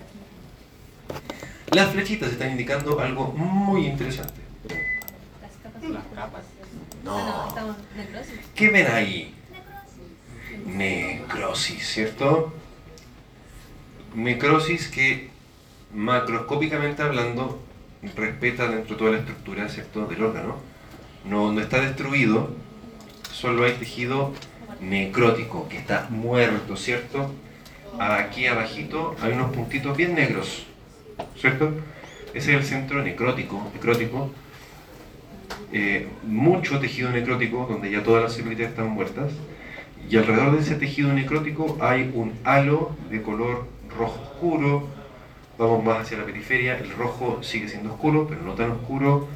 Las 1.72 1.92
flechitas 1.92 2.32
están 2.32 2.50
indicando 2.50 2.98
algo 3.00 3.32
muy 3.32 3.86
interesante. 3.86 4.40
Las 5.82 6.04
capas. 6.14 6.44
No. 7.04 7.54
Necrosis. 7.96 8.40
¿Qué 8.54 8.70
ven 8.70 8.86
ahí? 8.88 9.34
Necrosis, 10.66 11.86
¿cierto? 11.86 12.52
Necrosis 14.14 14.88
que 14.88 15.30
macroscópicamente 15.94 17.02
hablando 17.02 17.62
respeta 18.16 18.68
dentro 18.68 18.94
de 18.94 18.98
toda 18.98 19.10
la 19.12 19.18
estructura, 19.18 19.68
¿cierto? 19.68 20.06
Del 20.06 20.22
órgano. 20.22 20.56
No, 21.24 21.52
no 21.52 21.60
está 21.60 21.80
destruido, 21.80 22.50
solo 23.32 23.64
hay 23.64 23.72
tejido 23.72 24.32
necrótico 24.80 25.68
que 25.68 25.78
está 25.78 26.08
muerto, 26.10 26.76
¿cierto? 26.76 27.32
Aquí 27.98 28.46
abajito 28.46 29.16
hay 29.20 29.32
unos 29.32 29.52
puntitos 29.52 29.96
bien 29.96 30.14
negros, 30.14 30.66
¿cierto? 31.36 31.72
Ese 32.32 32.52
es 32.52 32.58
el 32.58 32.64
centro 32.64 33.02
necrótico, 33.02 33.70
necrótico. 33.74 34.30
Eh, 35.72 36.08
mucho 36.24 36.80
tejido 36.80 37.10
necrótico 37.10 37.66
donde 37.68 37.90
ya 37.90 38.02
todas 38.02 38.24
las 38.24 38.32
células 38.32 38.60
están 38.60 38.88
muertas 38.88 39.32
y 40.08 40.16
alrededor 40.16 40.56
de 40.56 40.62
ese 40.62 40.74
tejido 40.74 41.12
necrótico 41.12 41.78
hay 41.80 42.10
un 42.12 42.32
halo 42.42 42.90
de 43.08 43.22
color 43.22 43.66
rojo 43.96 44.20
oscuro 44.20 44.88
vamos 45.58 45.84
más 45.84 46.00
hacia 46.00 46.18
la 46.18 46.24
periferia 46.24 46.76
el 46.76 46.90
rojo 46.90 47.40
sigue 47.42 47.68
siendo 47.68 47.92
oscuro 47.92 48.26
pero 48.28 48.42
no 48.42 48.54
tan 48.54 48.72
oscuro 48.72 49.28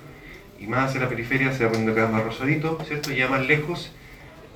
y 0.58 0.66
más 0.66 0.90
hacia 0.90 1.02
la 1.02 1.08
periferia 1.08 1.52
se 1.52 1.64
va 1.64 1.70
poniendo 1.70 1.94
cada 1.94 2.06
vez 2.08 2.16
más 2.16 2.24
rosadito 2.24 2.78
¿cierto? 2.84 3.12
ya 3.12 3.28
más 3.28 3.46
lejos 3.46 3.92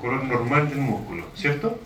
color 0.01 0.25
normal 0.25 0.69
del 0.71 0.79
músculo 0.79 1.27
¿cierto? 1.37 1.79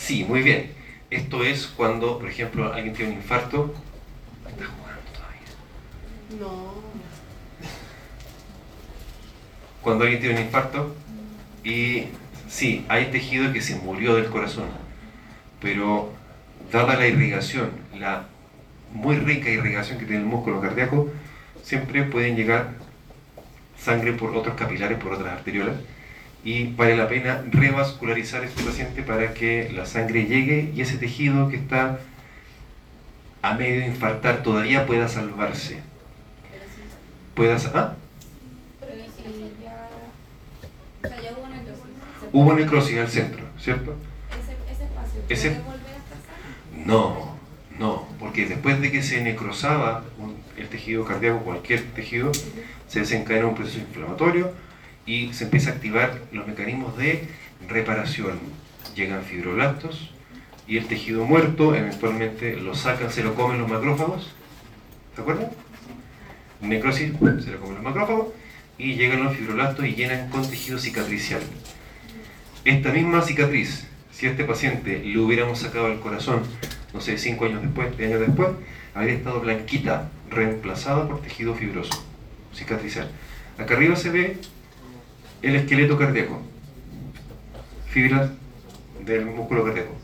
Sí, 0.00 0.24
muy 0.24 0.42
bien 0.42 0.72
Esto 1.10 1.44
es 1.44 1.66
cuando, 1.66 2.18
por 2.18 2.28
ejemplo, 2.28 2.72
alguien 2.72 2.94
tiene 2.94 3.12
un 3.12 3.18
infarto. 3.18 3.74
Está 4.48 4.64
jugando 4.64 5.02
todavía. 5.12 6.40
No. 6.40 6.74
Cuando 9.82 10.04
alguien 10.04 10.20
tiene 10.20 10.36
un 10.40 10.46
infarto 10.46 10.94
y 11.64 12.04
sí, 12.48 12.84
hay 12.88 13.06
tejido 13.06 13.52
que 13.52 13.60
se 13.60 13.76
murió 13.76 14.14
del 14.14 14.30
corazón, 14.30 14.68
pero 15.60 16.12
dada 16.70 16.96
la 16.96 17.06
irrigación, 17.06 17.70
la 17.98 18.26
muy 18.92 19.16
rica 19.16 19.50
irrigación 19.50 19.98
que 19.98 20.04
tiene 20.06 20.22
el 20.22 20.28
músculo 20.28 20.60
cardíaco, 20.60 21.10
siempre 21.62 22.04
pueden 22.04 22.36
llegar 22.36 22.70
sangre 23.78 24.12
por 24.12 24.36
otros 24.36 24.54
capilares, 24.56 24.98
por 24.98 25.12
otras 25.12 25.32
arteriolas, 25.32 25.76
y 26.44 26.72
vale 26.72 26.96
la 26.96 27.08
pena 27.08 27.42
revascularizar 27.50 28.42
a 28.42 28.46
este 28.46 28.62
paciente 28.62 29.02
para 29.02 29.34
que 29.34 29.70
la 29.74 29.84
sangre 29.86 30.24
llegue 30.24 30.72
y 30.74 30.80
ese 30.80 30.96
tejido 30.96 31.48
que 31.48 31.56
está 31.56 31.98
a 33.42 33.54
medio 33.54 33.80
de 33.80 33.86
infartar 33.86 34.42
todavía 34.42 34.86
pueda 34.86 35.08
salvarse. 35.08 35.78
Pueda, 37.34 37.56
¿ah? 37.74 37.94
Hubo 41.02 41.48
necrosis. 41.48 41.82
¿se 42.20 42.26
Hubo 42.32 42.44
puede- 42.46 42.60
necrosis 42.64 42.98
al 42.98 43.08
centro, 43.08 43.44
¿cierto? 43.58 43.94
Ese, 45.28 45.48
ese. 45.48 45.60
No, 46.86 47.36
no, 47.78 48.06
porque 48.18 48.46
después 48.46 48.80
de 48.80 48.90
que 48.90 49.02
se 49.02 49.22
necrosaba 49.22 50.04
el 50.56 50.68
tejido 50.68 51.04
cardíaco, 51.04 51.40
cualquier 51.40 51.82
tejido, 51.92 52.32
se 52.88 53.00
desencadena 53.00 53.46
un 53.46 53.54
proceso 53.54 53.78
inflamatorio 53.78 54.52
y 55.10 55.32
se 55.32 55.44
empieza 55.44 55.70
a 55.70 55.72
activar 55.74 56.20
los 56.30 56.46
mecanismos 56.46 56.96
de 56.96 57.24
reparación. 57.68 58.38
Llegan 58.94 59.24
fibroblastos 59.24 60.12
y 60.68 60.76
el 60.76 60.86
tejido 60.86 61.24
muerto 61.24 61.74
eventualmente 61.74 62.54
lo 62.54 62.76
sacan, 62.76 63.10
se 63.10 63.24
lo 63.24 63.34
comen 63.34 63.58
los 63.58 63.68
macrófagos. 63.68 64.30
¿Se 65.16 65.20
acuerdan? 65.20 65.50
Necrosis, 66.60 67.12
se 67.18 67.50
lo 67.50 67.60
comen 67.60 67.74
los 67.74 67.82
macrófagos 67.82 68.28
y 68.78 68.94
llegan 68.94 69.24
los 69.24 69.36
fibroblastos 69.36 69.84
y 69.84 69.94
llenan 69.96 70.30
con 70.30 70.48
tejido 70.48 70.78
cicatricial. 70.78 71.42
Esta 72.64 72.92
misma 72.92 73.22
cicatriz, 73.22 73.88
si 74.12 74.26
a 74.26 74.30
este 74.30 74.44
paciente 74.44 75.02
le 75.04 75.18
hubiéramos 75.18 75.58
sacado 75.58 75.88
el 75.88 75.98
corazón, 75.98 76.42
no 76.94 77.00
sé, 77.00 77.18
5 77.18 77.46
años 77.46 77.62
después, 77.62 77.96
10 77.96 78.10
años 78.10 78.26
después, 78.28 78.50
habría 78.94 79.14
estado 79.14 79.40
blanquita, 79.40 80.08
reemplazada 80.30 81.08
por 81.08 81.20
tejido 81.20 81.54
fibroso, 81.56 82.04
cicatricial. 82.54 83.10
Acá 83.58 83.74
arriba 83.74 83.96
se 83.96 84.10
ve 84.10 84.38
el 85.42 85.56
esqueleto 85.56 85.96
cardíaco, 85.96 86.40
fibras 87.88 88.30
del 89.04 89.26
músculo 89.26 89.64
cardíaco. 89.64 89.94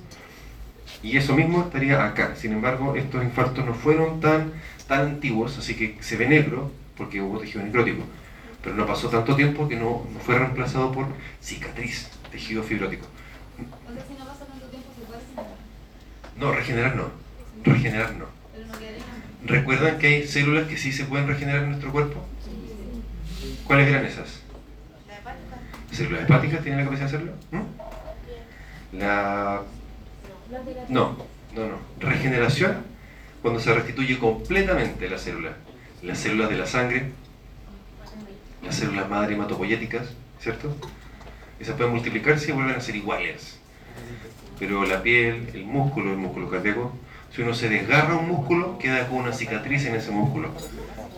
Y 1.03 1.17
eso 1.17 1.35
mismo 1.35 1.63
estaría 1.63 2.05
acá. 2.05 2.35
Sin 2.37 2.53
embargo, 2.53 2.97
estos 2.97 3.23
infartos 3.23 3.65
no 3.65 3.75
fueron 3.75 4.21
tan, 4.21 4.53
tan 4.89 5.01
antiguos, 5.01 5.59
así 5.59 5.75
que 5.75 5.97
se 6.01 6.17
ve 6.17 6.29
negro 6.29 6.71
porque 6.97 7.21
hubo 7.21 7.39
tejido 7.39 7.65
necrótico. 7.65 8.03
Pero 8.63 8.75
no 8.75 8.87
pasó 8.87 9.09
tanto 9.09 9.37
tiempo 9.37 9.69
que 9.69 9.77
no, 9.77 10.07
no 10.13 10.19
fue 10.21 10.39
reemplazado 10.39 10.91
por 10.91 11.07
cicatriz, 11.41 12.09
tejido 12.33 12.63
fibrótico. 12.63 13.07
O 13.89 13.93
sea, 13.93 14.05
si 14.05 14.15
no 14.15 14.27
pasa 14.27 14.47
tanto 14.47 14.67
tiempo, 14.67 14.89
se 14.99 15.07
puede 15.07 15.21
regenerar. 15.21 15.57
No, 16.37 16.53
regenerar 16.53 16.97
no. 16.97 17.11
Regenerar 17.63 18.15
no. 18.17 18.27
Pero 18.53 18.67
no 18.67 18.73
quedaría 18.73 18.99
nada. 18.99 19.23
¿Recuerdan 19.45 19.99
que 19.99 20.07
hay 20.07 20.27
células 20.27 20.67
que 20.67 20.77
sí 20.77 20.93
se 20.93 21.05
pueden 21.05 21.29
regenerar 21.29 21.63
en 21.63 21.71
nuestro 21.71 21.93
cuerpo? 21.93 22.27
¿Cuáles 23.67 23.89
eran 23.89 24.05
esas? 24.05 24.36
¿Células 25.97 26.25
hepáticas 26.25 26.61
tienen 26.61 26.81
la 26.81 26.85
capacidad 26.85 27.09
de 27.11 27.17
hacerlo? 27.17 27.33
¿Mm? 27.53 28.99
La... 28.99 29.63
No, 30.91 31.17
no, 31.55 31.67
no. 31.69 31.79
Regeneración, 32.01 32.85
cuando 33.41 33.61
se 33.61 33.73
restituye 33.73 34.19
completamente 34.19 35.09
la 35.09 35.17
célula. 35.17 35.53
Las 36.03 36.19
células 36.19 36.51
de 36.51 36.57
la 36.59 36.67
sangre, 36.67 37.13
las 38.63 38.75
células 38.75 39.09
madre 39.09 39.37
hematopoyéticas, 39.37 40.09
¿cierto? 40.39 40.77
Esas 41.59 41.77
pueden 41.77 41.95
multiplicarse 41.95 42.51
y 42.51 42.53
vuelven 42.53 42.77
a 42.77 42.81
ser 42.81 42.97
iguales. 42.97 43.59
Pero 44.59 44.85
la 44.85 45.03
piel, 45.03 45.49
el 45.55 45.65
músculo, 45.65 46.11
el 46.11 46.19
músculo 46.19 46.51
cardíaco, 46.51 46.93
si 47.35 47.41
uno 47.41 47.55
se 47.55 47.71
desgarra 47.71 48.17
un 48.17 48.29
músculo, 48.29 48.77
queda 48.79 49.09
con 49.09 49.19
una 49.19 49.33
cicatriz 49.33 49.87
en 49.87 49.95
ese 49.95 50.11
músculo. 50.11 50.51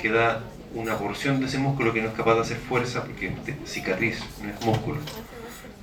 Queda 0.00 0.44
una 0.74 0.96
porción 0.98 1.40
de 1.40 1.46
ese 1.46 1.58
músculo 1.58 1.92
que 1.92 2.02
no 2.02 2.08
es 2.08 2.14
capaz 2.14 2.34
de 2.34 2.40
hacer 2.40 2.56
fuerza 2.58 3.04
porque 3.04 3.26
es 3.28 3.70
cicatriz, 3.70 4.20
no 4.42 4.50
es 4.50 4.64
músculo. 4.64 4.98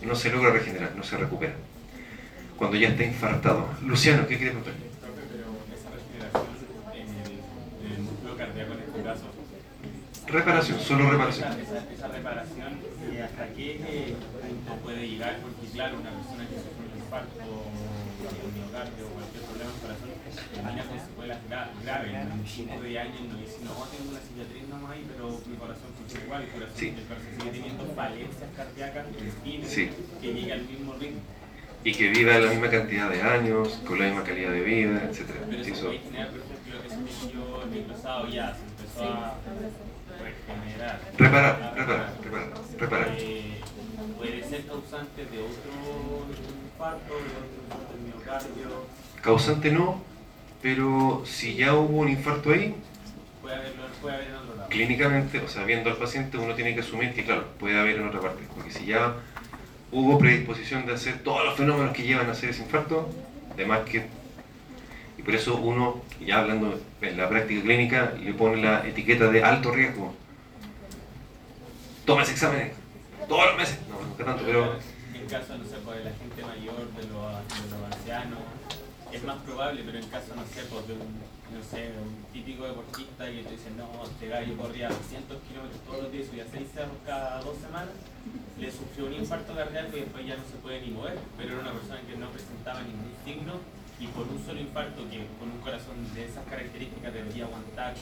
No 0.01 0.15
se 0.15 0.29
logra 0.31 0.51
regenerar, 0.51 0.95
no 0.95 1.03
se 1.03 1.17
recupera. 1.17 1.53
Cuando 2.57 2.77
ya 2.77 2.89
está 2.89 3.03
infartado. 3.03 3.67
Luciano, 3.83 4.27
¿qué 4.27 4.37
quiere 4.37 4.51
preguntar? 4.51 4.73
Profe, 5.01 5.21
pero 5.31 5.45
esa 5.75 5.89
regeneración 5.89 6.45
en 6.93 7.07
el, 7.25 7.31
en 7.85 7.91
el 7.97 8.01
músculo 8.03 8.37
cardíaco 8.37 8.73
en 8.73 8.79
este 8.79 9.01
caso, 9.03 9.25
Reparación, 10.27 10.79
solo 10.79 11.09
reparación. 11.11 11.51
esa, 11.53 11.77
esa, 11.77 11.91
esa 11.93 12.07
reparación, 12.07 12.79
¿y 13.13 13.17
hasta 13.17 13.47
qué 13.53 13.77
eh, 13.87 14.15
punto 14.41 14.73
puede 14.83 15.07
llegar? 15.07 15.37
Porque 15.37 15.67
claro, 15.73 15.99
una 16.01 16.09
persona 16.09 16.43
que 16.49 16.55
sufre 16.57 16.81
un 16.81 16.97
infarto, 16.97 17.45
un 17.45 18.53
miocardio 18.57 19.05
o 19.05 19.09
cualquier 19.13 19.43
problema 19.45 19.69
en 19.69 19.75
el 19.75 19.81
corazón, 19.85 20.09
termina 21.55 21.71
con 21.71 21.83
secuelas 21.83 21.83
gra- 21.83 21.83
graves. 21.83 22.13
En 22.35 22.47
5 22.47 22.81
de 22.83 22.99
años 22.99 23.21
no 23.31 23.37
dice, 23.39 23.57
no, 23.63 23.71
tengo 23.91 24.09
una 24.11 24.19
cicatriz 24.19 24.63
nomás 24.69 24.91
ahí, 24.91 25.03
pero 25.07 25.23
mi 25.47 25.55
corazón 25.57 25.89
funciona 25.97 26.25
igual, 26.25 26.41
el 26.43 26.49
corazón, 26.49 26.75
Sí. 26.77 26.87
el 26.89 27.05
corazón 27.05 27.31
sigue 27.39 27.51
teniendo 27.51 27.83
falencias 27.95 28.49
cardíacas 28.55 29.05
que 29.07 29.67
Sí. 29.67 29.89
que 30.21 30.33
llegue 30.33 30.53
al 30.53 30.61
mismo 30.65 30.93
ritmo. 30.99 31.21
Y 31.83 31.91
que 31.93 32.09
viva 32.09 32.39
la 32.39 32.49
misma 32.49 32.69
cantidad 32.69 33.09
de 33.09 33.21
años, 33.21 33.67
con 33.85 33.99
la 33.99 34.05
misma 34.05 34.23
calidad 34.23 34.51
de 34.51 34.61
vida, 34.61 35.03
etc. 35.05 35.29
Pero 35.49 35.61
eso 35.61 35.71
eso- 35.73 35.85
puede 35.85 35.99
generar, 35.99 36.29
por 36.31 36.39
ejemplo, 36.39 36.73
ese 36.87 36.97
tejido 37.27 37.65
necrosado 37.67 38.27
ya 38.27 38.55
se 38.55 38.61
empezó 38.65 39.03
a 39.13 39.35
regenerar. 40.17 40.99
Reparar, 41.17 41.73
reparar, 41.77 42.13
reparar, 42.23 42.49
reparar. 42.79 43.15
Eh, 43.19 43.61
puede 44.17 44.43
ser 44.49 44.65
causante 44.65 45.25
de 45.25 45.37
otro 45.39 46.25
infarto, 46.73 47.13
de 47.13 47.19
otro 47.21 47.57
infarto 47.63 47.93
del 47.93 48.01
miocardio, 48.01 49.05
Causante 49.21 49.71
no, 49.71 50.01
pero 50.65 51.21
si 51.27 51.53
ya 51.53 51.75
hubo 51.75 51.99
un 51.99 52.09
infarto 52.09 52.49
ahí, 52.49 52.73
puede 53.43 53.55
haber 53.55 53.67
en 53.67 54.33
otro 54.33 54.55
lado. 54.55 54.67
clínicamente, 54.67 55.37
o 55.37 55.47
sea, 55.47 55.63
viendo 55.63 55.91
al 55.91 55.97
paciente, 55.97 56.39
uno 56.39 56.55
tiene 56.55 56.73
que 56.73 56.79
asumir 56.79 57.13
que, 57.13 57.23
claro, 57.23 57.45
puede 57.59 57.79
haber 57.79 57.97
en 57.97 58.07
otra 58.07 58.19
parte. 58.19 58.41
Porque 58.51 58.71
si 58.71 58.87
ya 58.87 59.13
hubo 59.91 60.17
predisposición 60.17 60.87
de 60.87 60.93
hacer 60.95 61.19
todos 61.19 61.45
los 61.45 61.55
fenómenos 61.55 61.93
que 61.93 62.01
llevan 62.01 62.29
a 62.29 62.31
hacer 62.31 62.49
ese 62.49 62.63
infarto, 62.63 63.07
además 63.53 63.81
que. 63.81 64.07
Y 65.19 65.21
por 65.21 65.35
eso 65.35 65.55
uno, 65.57 66.01
ya 66.19 66.39
hablando 66.39 66.81
en 66.99 67.15
la 67.15 67.29
práctica 67.29 67.61
clínica, 67.61 68.13
le 68.19 68.33
pone 68.33 68.59
la 68.59 68.87
etiqueta 68.87 69.27
de 69.27 69.43
alto 69.43 69.69
riesgo. 69.69 70.15
Toma 72.05 72.23
ese 72.23 72.31
examen 72.31 72.71
todos 73.29 73.49
los 73.49 73.57
meses. 73.57 73.77
No, 73.87 74.03
nunca 74.03 74.25
tanto, 74.25 74.41
pero. 74.43 74.79
En 75.13 75.27
caso, 75.29 75.59
no 75.59 75.63
sé, 75.63 75.75
pues, 75.85 75.99
de 75.99 76.05
la 76.05 76.11
gente 76.17 76.41
mayor, 76.41 76.91
de 76.91 77.03
los, 77.03 77.69
de 77.69 77.69
los 77.69 77.93
ancianos, 77.93 78.39
es 79.15 79.23
más 79.23 79.37
probable, 79.43 79.81
pero 79.85 79.97
en 79.97 80.07
caso, 80.09 80.35
no 80.35 80.43
sé, 80.43 80.63
pues, 80.69 80.87
de 80.87 80.93
un, 80.93 81.07
no 81.55 81.61
sé, 81.63 81.91
un 81.95 82.11
típico 82.33 82.65
deportista 82.65 83.29
y 83.29 83.43
te 83.43 83.51
dicen, 83.51 83.77
no, 83.77 83.87
este 84.03 84.27
gallo 84.27 84.57
corría 84.57 84.89
200 84.89 85.37
kilómetros 85.47 85.81
todos 85.87 86.03
los 86.03 86.11
días, 86.11 86.27
subía 86.27 86.45
6 86.51 86.67
cerros 86.73 86.97
cada 87.05 87.39
dos 87.41 87.55
semanas, 87.57 87.95
le 88.59 88.71
sufrió 88.71 89.05
un 89.07 89.13
infarto 89.13 89.55
cardíaco 89.55 89.95
y 89.97 90.01
después 90.01 90.25
ya 90.25 90.35
no 90.35 90.43
se 90.43 90.57
puede 90.59 90.81
ni 90.81 90.91
mover, 90.91 91.17
pero 91.37 91.53
era 91.53 91.61
una 91.61 91.71
persona 91.71 92.01
que 92.03 92.15
no 92.17 92.27
presentaba 92.29 92.81
ningún 92.83 93.11
signo 93.23 93.53
y 93.99 94.07
por 94.07 94.27
un 94.27 94.43
solo 94.43 94.59
infarto 94.59 95.07
que 95.09 95.23
con 95.39 95.47
un 95.51 95.59
corazón 95.63 95.95
de 96.13 96.25
esas 96.25 96.43
características 96.51 97.13
debería 97.13 97.45
aguantar 97.45 97.93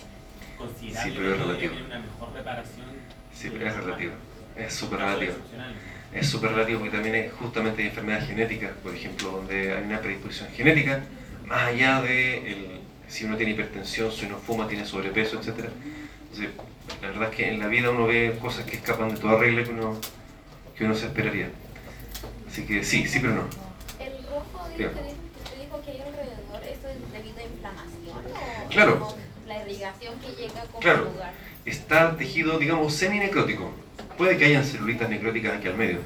considerablemente, 0.58 1.14
Sí, 1.14 1.14
pero 1.14 1.30
es 1.30 1.38
debería 1.38 1.46
relativo. 1.46 1.74
tener 1.74 1.86
una 1.86 2.00
mejor 2.00 2.34
reparación. 2.34 2.90
Sí, 3.34 3.50
pero 3.54 3.68
es 3.70 3.76
relativo. 3.78 4.14
Es 4.56 4.74
súper 4.74 5.00
relativo. 5.00 5.34
Es 6.14 6.28
súper 6.30 6.52
relativo 6.52 6.80
porque 6.80 6.96
también 6.96 7.16
hay 7.16 7.30
justamente 7.40 7.82
hay 7.82 7.88
enfermedades 7.90 8.28
genéticas, 8.28 8.72
por 8.84 8.94
ejemplo, 8.96 9.32
donde 9.32 9.74
hay 9.74 9.84
una 9.84 10.00
predisposición 10.00 10.50
genética, 10.52 11.02
más 11.46 11.64
allá 11.70 12.02
de 12.02 12.38
el- 12.52 12.80
si 13.08 13.26
uno 13.26 13.36
tiene 13.36 13.54
hipertensión, 13.54 14.12
si 14.12 14.26
uno 14.26 14.38
fuma, 14.38 14.68
tiene 14.68 14.86
sobrepeso, 14.86 15.40
etc. 15.40 15.66
Entonces, 16.32 16.50
la 17.02 17.08
verdad 17.10 17.30
es 17.30 17.36
que 17.36 17.48
en 17.50 17.60
la 17.60 17.68
vida 17.68 17.90
uno 17.92 18.06
ve 18.08 18.38
cosas 18.42 18.66
que 18.66 18.76
escapan 18.78 19.14
de 19.14 19.20
toda 19.20 19.38
regla 19.40 19.64
que 19.64 19.72
uno, 19.72 19.98
que 20.78 20.86
uno 20.86 20.96
se 20.96 21.08
esperaría. 21.08 21.50
Así 22.48 22.66
que 22.66 22.84
sí, 22.84 23.08
sí, 23.08 23.20
pero 23.20 23.34
no. 23.36 23.44
El 24.00 24.14
rojo 24.28 24.68
dijo 24.70 24.78
que 24.78 24.86
usted 24.86 25.64
dijo 25.64 25.82
que 25.84 25.92
hay 25.92 26.02
alrededor, 26.02 26.64
¿eso 26.64 26.88
es 26.90 27.12
debido 27.12 27.38
a 27.40 27.44
inflamación 27.44 28.18
o 28.66 28.70
Claro. 28.70 29.16
la 29.48 29.60
irrigación 29.64 30.20
que 30.20 30.30
llega 30.42 30.62
como 30.66 30.80
Claro. 30.80 31.04
lugar? 31.12 31.34
Está 31.66 32.16
tejido, 32.18 32.60
digamos, 32.60 32.94
seminecrótico. 32.94 33.72
Puede 34.24 34.38
que 34.38 34.46
hayan 34.46 34.64
celulitas 34.64 35.10
necróticas 35.10 35.58
aquí 35.58 35.68
al 35.68 35.76
medio, 35.76 35.98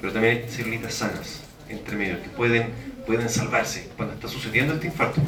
pero 0.00 0.12
también 0.12 0.36
hay 0.36 0.48
celulitas 0.48 0.94
sanas 0.94 1.40
entre 1.68 1.96
medio 1.96 2.22
que 2.22 2.28
pueden, 2.28 2.70
pueden 3.04 3.28
salvarse 3.28 3.90
cuando 3.96 4.14
está 4.14 4.28
sucediendo 4.28 4.74
este 4.74 4.86
infarto. 4.86 5.20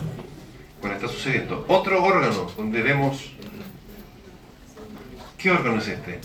Cuando 0.81 1.01
está 1.01 1.09
sucediendo. 1.09 1.65
Otro 1.67 2.01
órgano 2.01 2.49
donde 2.57 2.81
vemos. 2.81 3.33
¿Qué 5.37 5.51
órgano 5.51 5.79
es 5.79 5.89
este? 5.89 6.21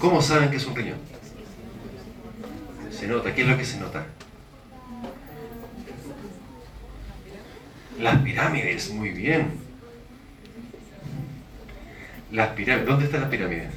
¿Cómo 0.00 0.22
saben 0.22 0.50
que 0.50 0.56
es 0.56 0.66
un 0.66 0.74
riñón? 0.74 0.98
Se 2.90 3.06
nota, 3.06 3.32
¿qué 3.32 3.42
es 3.42 3.46
lo 3.46 3.56
que 3.56 3.64
se 3.64 3.78
nota? 3.78 4.06
Las 8.00 8.22
pirámides, 8.22 8.90
muy 8.90 9.10
bien. 9.10 9.67
Las 12.30 12.48
pirámides, 12.50 12.86
¿dónde 12.86 13.04
están 13.06 13.22
las 13.22 13.30
pirámides? 13.30 13.68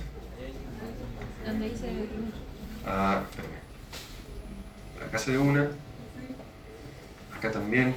Donde 1.45 1.69
dice 1.69 1.87
Ah, 2.85 3.21
espérame. 3.29 5.07
Acá 5.07 5.17
se 5.17 5.31
ve 5.31 5.37
una. 5.37 5.67
Acá 7.35 7.51
también. 7.51 7.95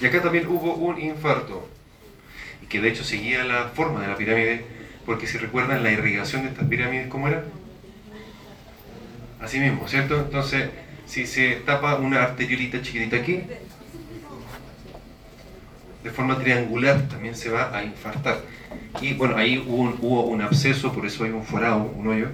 Y 0.00 0.06
acá 0.06 0.20
también 0.22 0.46
hubo 0.48 0.74
un 0.74 1.00
infarto. 1.00 1.68
Y 2.62 2.66
que 2.66 2.80
de 2.80 2.88
hecho 2.88 3.04
seguía 3.04 3.44
la 3.44 3.68
forma 3.68 4.00
de 4.00 4.08
la 4.08 4.16
pirámide, 4.16 4.64
porque 5.04 5.26
si 5.26 5.38
recuerdan 5.38 5.82
la 5.82 5.92
irrigación 5.92 6.42
de 6.42 6.48
estas 6.48 6.66
pirámides, 6.68 7.08
¿cómo 7.08 7.28
era? 7.28 7.44
Así 9.40 9.60
mismo, 9.60 9.86
¿cierto? 9.86 10.18
Entonces, 10.18 10.68
si 11.06 11.26
se 11.26 11.56
tapa 11.64 11.96
una 11.96 12.22
arteriolita 12.24 12.82
chiquitita 12.82 13.16
aquí, 13.16 13.44
de 16.06 16.12
forma 16.12 16.38
triangular 16.38 17.08
también 17.08 17.34
se 17.34 17.50
va 17.50 17.76
a 17.76 17.82
infartar. 17.84 18.38
Y 19.00 19.14
bueno, 19.14 19.36
ahí 19.36 19.58
hubo 19.58 19.82
un, 19.82 19.98
hubo 20.00 20.22
un 20.26 20.40
absceso, 20.40 20.92
por 20.92 21.04
eso 21.04 21.24
hay 21.24 21.30
un 21.32 21.42
forado, 21.44 21.82
un 21.82 22.06
hoyo. 22.06 22.28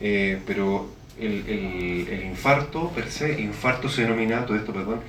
Eh, 0.00 0.40
pero 0.46 0.88
el, 1.18 1.44
el- 1.48 2.08
el 2.08 2.24
infarto 2.26 2.90
per 2.90 3.10
se, 3.10 3.40
infarto 3.40 3.88
se 3.88 4.02
denomina, 4.02 4.46
todo 4.46 4.56
esto, 4.56 4.72
perdón, 4.72 5.00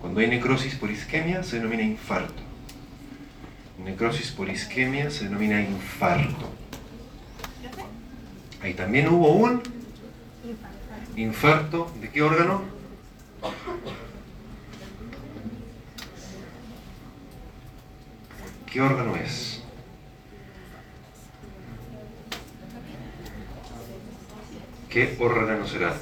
cuando 0.00 0.20
hay 0.20 0.26
necrosis 0.28 0.74
por 0.74 0.90
isquemia 0.90 1.42
se 1.42 1.56
denomina 1.56 1.82
infarto. 1.82 2.42
Necrosis 3.82 4.30
por 4.30 4.48
isquemia 4.50 5.10
se 5.10 5.24
denomina 5.24 5.58
infarto. 5.60 6.50
Ahí 8.62 8.74
también 8.74 9.08
hubo 9.08 9.28
un 9.32 9.62
infarto, 11.16 11.90
¿de 12.00 12.10
qué 12.10 12.20
órgano? 12.22 12.62
¿Qué 18.76 18.82
órgano 18.82 19.16
es? 19.16 19.62
¿Qué 24.90 25.16
órgano 25.18 25.66
será? 25.66 25.96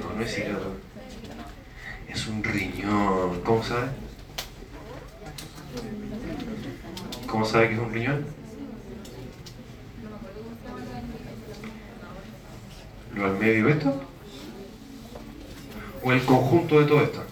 No, 0.00 0.14
no 0.16 0.22
es 0.24 0.38
hígado. 0.38 0.76
Es 2.08 2.26
un 2.26 2.42
riñón. 2.42 3.42
¿Cómo 3.42 3.62
sabe? 3.62 3.88
¿Cómo 7.26 7.44
sabe 7.44 7.68
que 7.68 7.74
es 7.74 7.80
un 7.80 7.92
riñón? 7.92 8.24
¿Lo 13.14 13.26
al 13.26 13.36
medio 13.36 13.68
esto? 13.68 14.02
¿O 16.02 16.12
el 16.12 16.24
conjunto 16.24 16.80
de 16.80 16.86
todo 16.86 17.02
esto? 17.02 17.22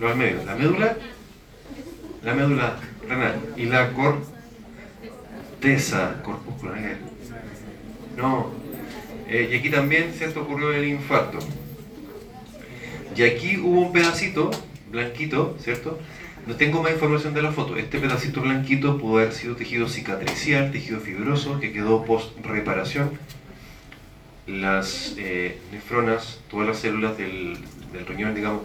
Lo 0.00 0.08
al 0.08 0.16
medio. 0.16 0.44
¿La 0.44 0.56
médula? 0.56 0.96
La 2.24 2.34
médula 2.34 2.76
renal. 3.06 3.38
¿Y 3.56 3.66
la 3.66 3.92
corteza 5.60 6.22
corpúscular? 6.22 6.78
¿eh? 6.78 6.96
No. 8.16 8.50
Eh, 9.28 9.50
y 9.52 9.56
aquí 9.56 9.68
también, 9.68 10.12
¿cierto? 10.14 10.40
Ocurrió 10.42 10.72
el 10.72 10.88
infarto. 10.88 11.38
Y 13.14 13.22
aquí 13.22 13.58
hubo 13.58 13.82
un 13.82 13.92
pedacito 13.92 14.50
blanquito, 14.90 15.56
¿cierto? 15.60 16.00
No 16.46 16.56
tengo 16.56 16.82
más 16.82 16.92
información 16.92 17.34
de 17.34 17.42
la 17.42 17.52
foto. 17.52 17.76
Este 17.76 17.98
pedacito 17.98 18.40
blanquito 18.40 18.96
pudo 18.98 19.18
haber 19.18 19.32
sido 19.32 19.54
tejido 19.56 19.88
cicatricial, 19.88 20.72
tejido 20.72 21.00
fibroso, 21.00 21.60
que 21.60 21.72
quedó 21.72 22.04
post-reparación. 22.04 23.18
Las 24.46 25.14
eh, 25.18 25.58
nefronas, 25.72 26.40
todas 26.50 26.66
las 26.66 26.78
células 26.78 27.16
del 27.18 27.58
riñón, 28.06 28.34
digamos, 28.34 28.62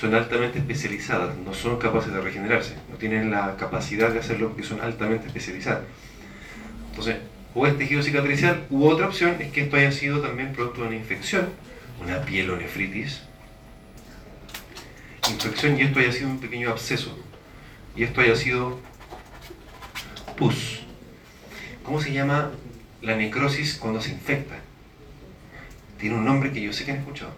son 0.00 0.14
altamente 0.14 0.60
especializadas, 0.60 1.36
no 1.36 1.52
son 1.52 1.78
capaces 1.78 2.10
de 2.10 2.22
regenerarse, 2.22 2.74
no 2.90 2.96
tienen 2.96 3.30
la 3.30 3.56
capacidad 3.56 4.10
de 4.10 4.20
hacerlo 4.20 4.48
porque 4.48 4.62
son 4.62 4.80
altamente 4.80 5.26
especializadas. 5.26 5.82
Entonces, 6.88 7.16
o 7.54 7.66
es 7.66 7.76
tejido 7.76 8.02
cicatricial, 8.02 8.66
u 8.70 8.86
otra 8.86 9.08
opción 9.08 9.36
es 9.40 9.52
que 9.52 9.62
esto 9.62 9.76
haya 9.76 9.92
sido 9.92 10.20
también 10.20 10.54
producto 10.54 10.80
de 10.80 10.88
una 10.88 10.96
infección, 10.96 11.50
una 12.00 12.22
pielonefritis, 12.22 13.20
infección 15.30 15.78
y 15.78 15.82
esto 15.82 15.98
haya 15.98 16.12
sido 16.12 16.30
un 16.30 16.40
pequeño 16.40 16.70
absceso, 16.70 17.18
y 17.94 18.04
esto 18.04 18.22
haya 18.22 18.36
sido 18.36 18.80
pus. 20.38 20.80
¿Cómo 21.82 22.00
se 22.00 22.14
llama 22.14 22.52
la 23.02 23.16
necrosis 23.16 23.76
cuando 23.76 24.00
se 24.00 24.12
infecta? 24.12 24.54
Tiene 25.98 26.14
un 26.14 26.24
nombre 26.24 26.52
que 26.52 26.62
yo 26.62 26.72
sé 26.72 26.86
que 26.86 26.92
han 26.92 26.98
escuchado. 26.98 27.32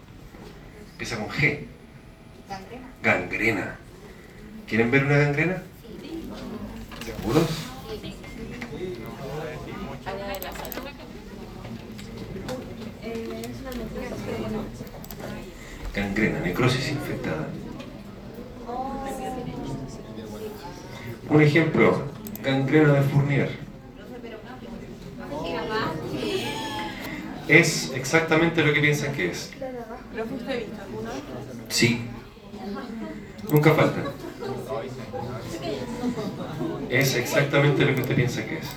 Empieza 0.93 1.17
con 1.17 1.27
G. 1.27 1.72
Gangrena. 2.53 2.87
Gangrena. 3.01 3.75
¿Quieren 4.67 4.91
ver 4.91 5.05
una 5.05 5.17
gangrena? 5.17 5.63
¿Seguros? 7.03 7.49
Gangrena, 15.93 16.39
necrosis 16.39 16.89
infectada. 16.89 17.47
Un 21.29 21.41
ejemplo, 21.41 22.03
gangrena 22.43 22.93
de 22.93 23.01
Fournier. 23.01 23.49
Es 27.47 27.91
exactamente 27.93 28.63
lo 28.63 28.73
que 28.73 28.79
piensan 28.79 29.13
que 29.13 29.31
es. 29.31 29.51
¿Lo 30.15 30.25
fuiste 30.25 30.57
visto 30.57 30.81
alguna 30.81 31.09
vez? 31.09 31.21
Sí. 31.69 32.01
Nunca 33.51 33.73
falta. 33.73 34.01
Es 36.89 37.15
exactamente 37.15 37.85
lo 37.85 37.95
que 37.95 38.01
usted 38.01 38.15
piensa 38.15 38.45
que 38.45 38.57
es. 38.59 38.67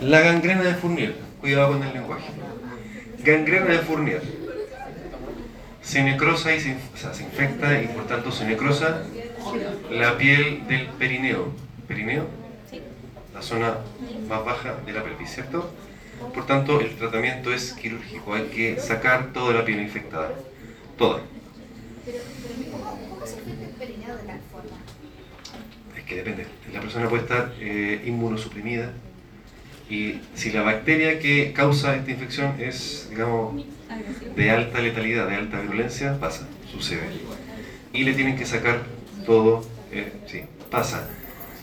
La 0.00 0.20
gangrena 0.20 0.62
de 0.62 0.74
Fournier. 0.74 1.14
Cuidado 1.40 1.72
con 1.72 1.82
el 1.82 1.92
lenguaje. 1.92 2.30
Gangrena 3.22 3.66
de 3.66 3.78
Fournier. 3.78 4.22
Se 5.82 6.02
necrosa 6.02 6.54
y 6.54 6.60
se, 6.60 6.70
inf- 6.70 6.94
o 6.94 6.96
sea, 6.96 7.12
se 7.12 7.24
infecta 7.24 7.80
y 7.82 7.88
por 7.88 8.06
tanto 8.06 8.32
se 8.32 8.46
necrosa 8.46 9.02
la 9.90 10.16
piel 10.16 10.66
del 10.66 10.86
perineo. 10.88 11.52
¿Perineo? 11.86 12.26
La 13.34 13.42
zona 13.42 13.78
más 14.28 14.44
baja 14.44 14.74
de 14.86 14.92
la 14.92 15.02
pelvis, 15.02 15.30
¿cierto? 15.34 15.70
Por 16.32 16.46
tanto, 16.46 16.80
el 16.80 16.96
tratamiento 16.96 17.52
es 17.52 17.72
quirúrgico. 17.74 18.34
Hay 18.34 18.44
que 18.44 18.80
sacar 18.80 19.32
toda 19.32 19.52
la 19.52 19.64
piel 19.64 19.80
infectada. 19.80 20.30
Toda. 20.98 21.20
¿Cómo 22.70 23.26
se 23.26 23.36
perineo 23.78 24.16
de 24.16 24.22
tal 24.22 24.40
forma? 24.52 24.76
Es 25.96 26.04
que 26.04 26.16
depende. 26.16 26.46
La 26.72 26.80
persona 26.80 27.08
puede 27.08 27.22
estar 27.22 27.52
eh, 27.58 28.02
inmunosuprimida 28.06 28.92
y 29.88 30.20
si 30.34 30.50
la 30.50 30.62
bacteria 30.62 31.18
que 31.18 31.52
causa 31.52 31.96
esta 31.96 32.10
infección 32.10 32.54
es, 32.60 33.08
digamos, 33.10 33.64
de 34.34 34.50
alta 34.50 34.80
letalidad, 34.80 35.28
de 35.28 35.36
alta 35.36 35.60
virulencia, 35.60 36.18
pasa, 36.18 36.46
sucede. 36.70 37.02
Y 37.92 38.04
le 38.04 38.14
tienen 38.14 38.36
que 38.36 38.46
sacar 38.46 38.82
todo, 39.26 39.66
eh, 39.92 40.12
sí, 40.26 40.42
pasa. 40.70 41.08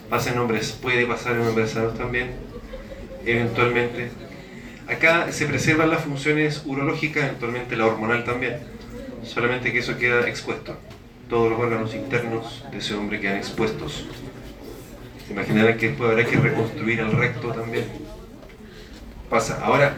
Pasa 0.10 0.32
en 0.32 0.40
hombres, 0.40 0.78
puede 0.82 1.06
pasar 1.06 1.36
en 1.36 1.48
hombres 1.48 1.72
sanos 1.72 1.98
también, 1.98 2.32
eventualmente. 3.26 4.12
Acá 4.88 5.32
se 5.32 5.46
preservan 5.46 5.90
las 5.90 6.04
funciones 6.04 6.64
urológicas, 6.66 7.24
eventualmente 7.24 7.76
la 7.78 7.86
hormonal 7.86 8.24
también, 8.24 8.58
solamente 9.24 9.72
que 9.72 9.80
eso 9.80 9.98
queda 9.98 10.28
expuesto. 10.28 10.76
Todos 11.30 11.52
los 11.52 11.60
órganos 11.60 11.94
internos 11.96 12.64
de 12.72 12.78
ese 12.78 12.94
hombre 12.96 13.20
quedan 13.20 13.38
expuestos. 13.38 14.06
Imaginarán 15.30 15.78
que 15.78 15.90
después 15.90 16.12
habrá 16.12 16.26
que 16.26 16.36
reconstruir 16.38 17.00
el 17.00 17.12
recto 17.12 17.54
también. 17.54 17.86
Pasa. 19.30 19.64
Ahora, 19.64 19.98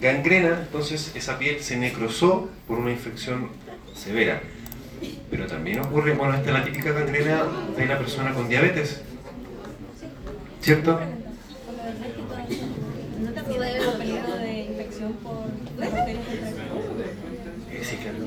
gangrena, 0.00 0.58
entonces 0.60 1.12
esa 1.14 1.38
piel 1.38 1.60
se 1.60 1.76
necrosó 1.76 2.50
por 2.68 2.78
una 2.78 2.90
infección 2.90 3.48
severa. 3.94 4.42
Pero 5.30 5.46
también 5.46 5.80
ocurre, 5.80 6.12
bueno, 6.14 6.34
esta 6.34 6.50
es 6.50 6.54
la 6.54 6.64
típica 6.64 6.92
gangrena 6.92 7.44
de 7.76 7.86
la 7.86 7.98
persona 7.98 8.34
con 8.34 8.48
diabetes. 8.48 9.00
¿Cierto? 10.60 11.00
¿No 13.20 13.30
te 13.32 13.40
de 13.40 14.60
infección 14.70 15.12
por 15.14 15.46
bacterias 15.78 16.26
Eh, 17.70 17.82
sí, 17.82 17.96
claro. 17.96 18.18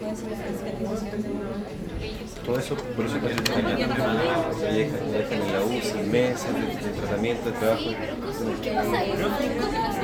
por 0.00 0.03
Todo 2.44 2.58
eso, 2.58 2.74
por 2.76 3.06
eso 3.06 3.20
que 3.20 3.28
dejan, 3.28 3.76
dejan 3.76 5.42
en 5.42 5.52
la 5.52 5.64
UCI 5.64 5.98
meses 6.10 6.54
de, 6.54 6.60
de 6.60 7.00
tratamiento, 7.00 7.50
de 7.50 7.56
trabajo. 7.58 7.84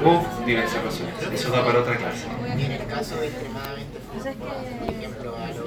O 0.05 0.45
diversas 0.47 0.83
razones. 0.83 1.15
Eso 1.33 1.51
da 1.51 1.65
para 1.65 1.81
otra 1.81 1.97
clase. 1.97 2.27
Y 2.59 2.65
en 2.65 2.73
el 2.73 2.87
caso 2.87 3.23
extremadamente 3.23 3.99
fuerte, 4.01 4.35
por 4.79 4.95
ejemplo, 4.95 5.37
a 5.37 5.49
los 5.49 5.67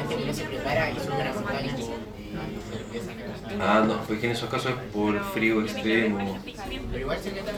gente 0.00 0.16
que 0.16 0.26
no 0.26 0.34
se 0.34 0.44
prepara 0.44 0.90
y 0.90 0.94
sube 0.94 1.20
una 1.20 1.32
montaña 1.32 1.66
y 1.66 1.70
se 1.70 2.82
empieza 2.82 3.10
a 3.10 3.14
necrosar. 3.14 3.60
Ah, 3.60 3.84
no, 3.86 4.00
porque 4.06 4.26
en 4.26 4.32
esos 4.32 4.48
casos 4.48 4.72
es 4.72 4.76
por 4.92 5.24
frío 5.32 5.60
extremo. 5.62 6.38
Pero 6.44 6.98
igual 6.98 7.18
se 7.18 7.30
queda 7.32 7.52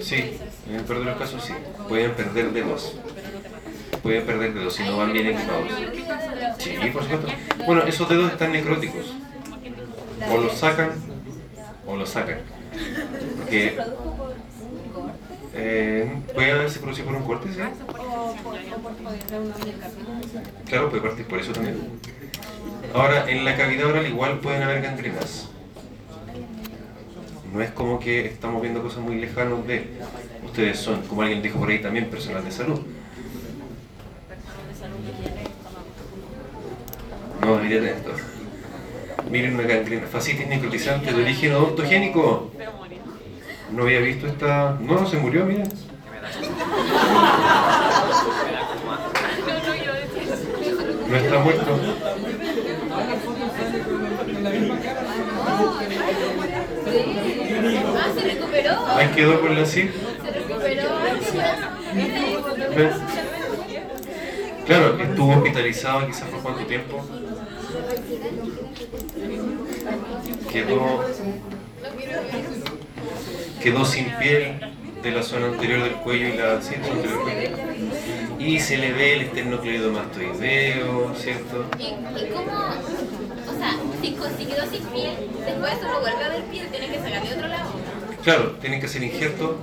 Sí, 0.00 0.38
en 0.68 0.74
el 0.76 0.84
peor 0.84 1.00
de 1.00 1.04
los 1.06 1.18
casos 1.18 1.44
sí. 1.44 1.52
Pueden 1.88 2.12
perder 2.14 2.52
dedos. 2.52 2.94
Pueden 3.98 4.24
perder 4.24 4.54
dedos 4.54 4.74
si 4.74 4.82
no 4.84 4.96
van 4.96 5.12
bien 5.12 5.26
equipados. 5.28 5.68
Sí, 6.58 6.76
por 6.92 7.02
supuesto. 7.02 7.28
Bueno, 7.66 7.82
esos 7.82 8.08
dedos 8.08 8.32
están 8.32 8.52
necróticos. 8.52 9.14
O 10.30 10.38
los 10.38 10.56
sacan 10.56 10.92
o 11.86 11.96
los 11.96 12.08
sacan. 12.08 12.38
Porque 13.38 13.76
eh, 15.54 16.10
puede 16.34 16.52
haberse 16.52 16.80
producido 16.80 17.06
por 17.08 17.16
un 17.16 17.24
corte, 17.24 17.48
¿sí? 17.52 17.60
Claro, 20.66 20.90
puede 20.90 21.02
partir 21.02 21.26
por 21.26 21.38
eso 21.38 21.52
también. 21.52 21.76
Ahora, 22.94 23.28
en 23.30 23.44
la 23.44 23.56
cavidad 23.56 23.86
oral 23.86 24.06
igual 24.06 24.40
pueden 24.40 24.62
haber 24.62 24.82
gangrenas. 24.82 25.48
No 27.52 27.60
es 27.60 27.70
como 27.70 28.00
que 28.00 28.26
estamos 28.26 28.62
viendo 28.62 28.82
cosas 28.82 29.00
muy 29.00 29.16
lejanas 29.16 29.66
de... 29.66 29.86
Ustedes 30.44 30.78
son, 30.78 31.02
como 31.02 31.22
alguien 31.22 31.42
dijo 31.42 31.58
por 31.58 31.68
ahí 31.68 31.80
también, 31.80 32.06
personal 32.06 32.44
de 32.44 32.50
salud. 32.50 32.80
No, 37.40 37.56
miren 37.56 37.84
esto. 37.86 38.12
Miren 39.30 39.54
una 39.54 39.64
gangrena, 39.64 40.06
fascitis 40.06 40.46
necrotizante 40.46 41.12
de 41.12 41.22
origen 41.22 41.54
odontogénico. 41.54 42.50
No 43.72 43.82
había 43.82 44.00
visto 44.00 44.26
esta... 44.26 44.76
No, 44.80 45.00
no 45.00 45.06
se 45.06 45.16
murió, 45.16 45.44
miren. 45.46 45.68
No 51.08 51.16
está 51.16 51.38
muerto. 51.40 51.78
Ah, 57.94 58.08
se 58.14 58.20
recuperó. 58.20 58.86
Ahí 58.88 59.08
quedó 59.08 59.40
con 59.40 59.54
la 59.54 59.66
CIR. 59.66 59.92
Se 60.22 60.30
recuperó. 60.30 60.88
Claro, 64.66 64.98
estuvo 65.00 65.32
hospitalizado 65.32 66.06
quizás 66.06 66.28
por 66.28 66.40
cuánto 66.40 66.64
tiempo. 66.66 67.04
Quedó, 70.50 71.04
quedó 73.62 73.84
sin 73.84 74.06
piel 74.16 74.60
de 75.02 75.10
la 75.10 75.22
zona 75.22 75.46
anterior 75.46 75.82
del 75.82 75.94
cuello 75.94 76.28
y 76.28 76.36
la 76.36 76.62
sí, 76.62 76.74
zona 76.74 76.86
anterior 76.94 77.24
del 77.24 77.50
cuello. 77.50 77.86
Y 78.38 78.60
se 78.60 78.78
le 78.78 78.92
ve 78.92 79.14
el 79.14 79.20
esternocleidomastoideo, 79.22 81.14
¿cierto? 81.16 81.64
¿Y, 81.78 81.82
y 81.84 82.30
cómo? 82.30 82.52
O 82.52 83.58
sea, 83.58 83.76
si, 84.00 84.16
si 84.38 84.46
quedó 84.46 84.66
sin 84.70 84.84
piel, 84.86 85.16
después 85.44 85.74
solo 85.80 86.00
vuelve 86.00 86.24
a 86.24 86.28
ver 86.28 86.42
piel, 86.44 86.68
tiene 86.68 86.88
que 86.88 86.98
sacar 86.98 87.22
de 87.26 87.34
otro 87.34 87.48
lado. 87.48 87.70
Claro, 88.22 88.50
tienen 88.60 88.80
que 88.80 88.86
hacer 88.86 89.02
injerto. 89.02 89.58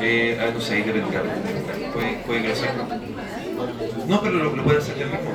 Eh, 0.00 0.38
ah, 0.40 0.50
no 0.52 0.60
sé, 0.60 0.74
ahí 0.74 0.82
debe 0.82 1.00
claro. 1.02 1.26
Puede, 1.96 2.12
puede 2.26 2.42
que 2.42 2.48
lo 2.48 2.56
saquen. 2.56 2.76
No, 4.06 4.20
pero 4.20 4.34
lo, 4.34 4.54
lo 4.54 4.64
pueden 4.64 4.82
hacer 4.82 4.96
del 4.96 5.08
mismo. 5.08 5.30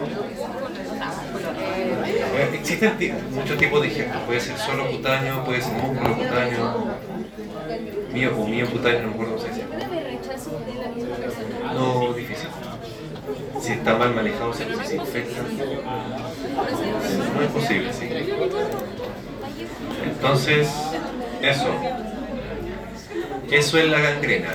Eh, 2.38 2.50
Existen 2.54 3.18
muchos 3.32 3.58
tipos 3.58 3.82
de 3.82 3.88
injertos. 3.88 4.22
Puede 4.28 4.40
ser 4.40 4.58
solo 4.60 4.92
cutáneo, 4.92 5.44
puede 5.44 5.62
ser 5.62 5.74
músculo 5.74 6.18
cutáneo. 6.18 6.86
Mío 8.14 8.32
o 8.38 8.48
mío 8.48 8.70
cutáneo, 8.70 9.02
no 9.02 9.08
me 9.08 9.14
acuerdo 9.14 9.36
cómo 9.38 9.44
se 9.44 9.50
dice. 9.50 9.66
No, 11.74 12.14
difícil. 12.14 12.50
Si 13.60 13.72
está 13.74 13.98
mal 13.98 14.14
manejado, 14.14 14.54
se, 14.54 14.66
se 14.86 14.96
infecta. 14.98 15.42
No 17.36 17.42
es 17.42 17.50
posible, 17.50 17.92
sí. 17.92 18.08
Entonces, 20.04 20.70
eso. 21.42 21.70
Eso 23.50 23.78
es 23.80 23.90
la 23.90 24.00
gangrena. 24.00 24.50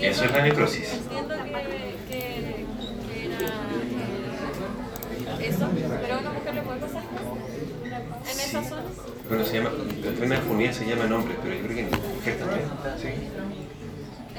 Eso 0.00 0.24
es 0.24 0.32
la 0.32 0.42
necrosis. 0.42 0.92
Entiendo 0.92 1.34
que, 1.34 1.50
que, 2.08 2.66
que 3.08 3.24
era 3.26 3.48
eso, 5.40 5.68
pero 6.02 6.14
a 6.14 6.18
una 6.18 6.30
mujer 6.30 6.54
le 6.54 6.62
puede 6.62 6.80
pasar 6.80 7.02
en 8.24 8.40
esa 8.40 8.64
zona. 8.64 8.82
Bueno, 9.28 9.44
se 9.44 9.56
llama, 9.56 9.70
la 10.02 10.36
enfermedad 10.36 10.72
se 10.72 10.86
llama 10.86 11.06
nombre, 11.06 11.34
pero 11.42 11.54
yo 11.54 11.62
creo 11.62 11.74
que 11.74 11.80
en 11.80 11.90
mujer 11.90 12.38
también. 12.38 12.68
Sí. 13.00 13.08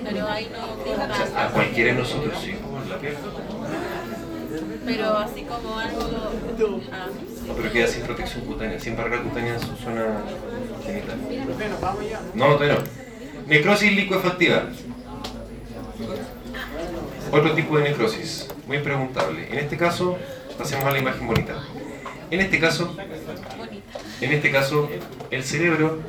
Pero 0.04 0.28
ahí 0.28 0.50
no 0.52 0.94
O 0.94 0.96
sea, 0.96 1.46
a 1.46 1.50
cualquiera 1.50 1.94
de 1.94 2.00
nosotros, 2.00 2.34
sí, 2.42 2.54
como 2.54 2.82
en 2.82 2.90
la 2.90 2.98
piel. 2.98 3.16
Pero 4.86 5.18
así 5.18 5.42
como 5.44 5.78
algo. 5.78 6.00
Ah, 6.92 7.08
sí. 7.12 7.52
Pero 7.56 7.72
queda 7.72 7.88
sin 7.88 8.04
protección 8.04 8.46
cutánea, 8.46 8.80
sin 8.80 8.96
barrera 8.96 9.24
cutánea 9.24 9.56
en 9.56 9.60
su 9.60 9.76
zona 9.76 10.22
genital. 10.86 11.18
No, 12.34 12.46
todavía 12.56 12.76
no. 12.76 13.48
Necrosis 13.48 13.92
licuefactiva. 13.94 14.64
Otro 17.32 17.54
tipo 17.54 17.78
de 17.78 17.84
necrosis, 17.84 18.48
muy 18.68 18.80
preguntable. 18.80 19.48
En 19.52 19.60
este 19.60 19.78
caso, 19.78 20.18
pasemos 20.58 20.86
a 20.86 20.92
la 20.92 21.00
imagen 21.00 21.28
bonita. 21.28 21.64
En 22.30 22.40
este 22.42 22.60
caso, 22.60 22.96
en 24.22 24.32
este 24.32 24.52
caso, 24.52 24.90
el 25.32 25.44
cerebro 25.44 26.00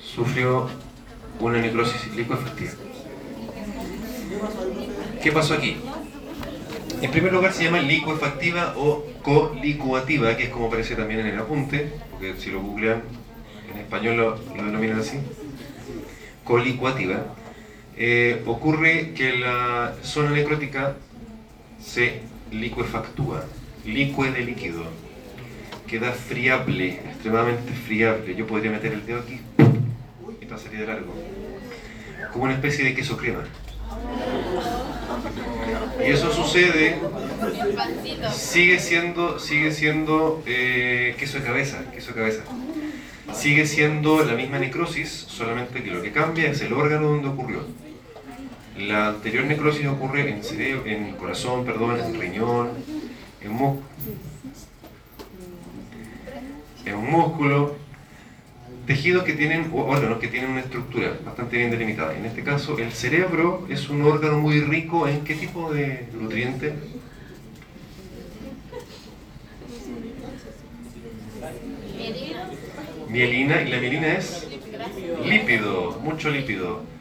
sufrió 0.00 0.68
una 1.38 1.58
necrosis 1.58 2.14
licuefactiva. 2.14 2.72
¿Qué 5.22 5.32
pasó 5.32 5.54
aquí? 5.54 5.76
En 7.00 7.10
primer 7.10 7.32
lugar 7.32 7.52
se 7.52 7.64
llama 7.64 7.80
licuefactiva 7.80 8.74
o 8.76 9.04
colicuativa, 9.22 10.36
que 10.36 10.44
es 10.44 10.48
como 10.50 10.66
aparece 10.66 10.96
también 10.96 11.20
en 11.20 11.26
el 11.28 11.38
apunte, 11.38 11.92
porque 12.10 12.34
si 12.38 12.50
lo 12.50 12.60
googlean 12.60 13.02
en 13.72 13.80
español 13.80 14.16
lo, 14.16 14.30
lo 14.54 14.64
denominan 14.64 15.00
así. 15.00 15.18
Colicuativa. 16.44 17.24
Eh, 18.02 18.42
ocurre 18.46 19.12
que 19.14 19.34
la 19.34 19.94
zona 20.02 20.30
necrótica 20.30 20.96
se 21.84 22.22
licuefactúa, 22.50 23.44
licue 23.84 24.30
de 24.30 24.40
líquido, 24.40 24.84
queda 25.86 26.10
friable, 26.12 26.94
extremadamente 26.94 27.74
friable. 27.74 28.34
Yo 28.34 28.46
podría 28.46 28.70
meter 28.70 28.94
el 28.94 29.04
dedo 29.04 29.20
aquí 29.20 29.38
y 30.40 30.46
pasaría 30.46 30.80
de 30.80 30.86
largo, 30.86 31.12
como 32.32 32.44
una 32.44 32.54
especie 32.54 32.86
de 32.86 32.94
queso 32.94 33.18
crema. 33.18 33.44
Y 36.02 36.10
eso 36.10 36.32
sucede 36.32 36.96
sigue 38.32 38.78
siendo, 38.78 39.38
sigue 39.38 39.72
siendo 39.72 40.42
eh, 40.46 41.16
queso 41.18 41.38
de 41.38 41.44
cabeza, 41.44 41.84
queso 41.92 42.12
de 42.12 42.14
cabeza. 42.14 42.44
Sigue 43.34 43.66
siendo 43.66 44.24
la 44.24 44.32
misma 44.32 44.58
necrosis, 44.58 45.10
solamente 45.10 45.82
que 45.82 45.90
lo 45.90 46.00
que 46.00 46.12
cambia 46.12 46.50
es 46.50 46.62
el 46.62 46.72
órgano 46.72 47.08
donde 47.08 47.28
ocurrió. 47.28 47.89
La 48.80 49.08
anterior 49.08 49.44
necrosis 49.44 49.86
ocurre 49.86 50.30
en 50.30 50.42
cerebro, 50.42 50.86
en 50.86 51.04
el 51.04 51.16
corazón, 51.16 51.66
perdón, 51.66 51.98
en 52.00 52.06
el 52.06 52.20
riñón, 52.20 52.70
en, 53.42 53.50
en 56.86 56.96
un 56.96 57.10
músculo, 57.10 57.76
tejidos 58.86 59.24
que 59.24 59.34
tienen, 59.34 59.70
o 59.74 59.82
órganos 59.82 60.18
que 60.18 60.28
tienen 60.28 60.52
una 60.52 60.60
estructura 60.60 61.18
bastante 61.24 61.58
bien 61.58 61.70
delimitada. 61.70 62.16
En 62.16 62.24
este 62.24 62.42
caso, 62.42 62.78
el 62.78 62.90
cerebro 62.92 63.66
es 63.68 63.90
un 63.90 64.00
órgano 64.02 64.38
muy 64.38 64.60
rico 64.60 65.06
en 65.06 65.24
qué 65.24 65.34
tipo 65.34 65.70
de 65.72 66.08
nutriente? 66.18 66.72
Mielina. 71.98 72.50
Mielina, 73.10 73.62
y 73.62 73.70
la 73.70 73.78
mielina 73.78 74.12
es 74.14 74.48
lípido, 75.22 76.00
mucho 76.02 76.30
lípido. 76.30 76.99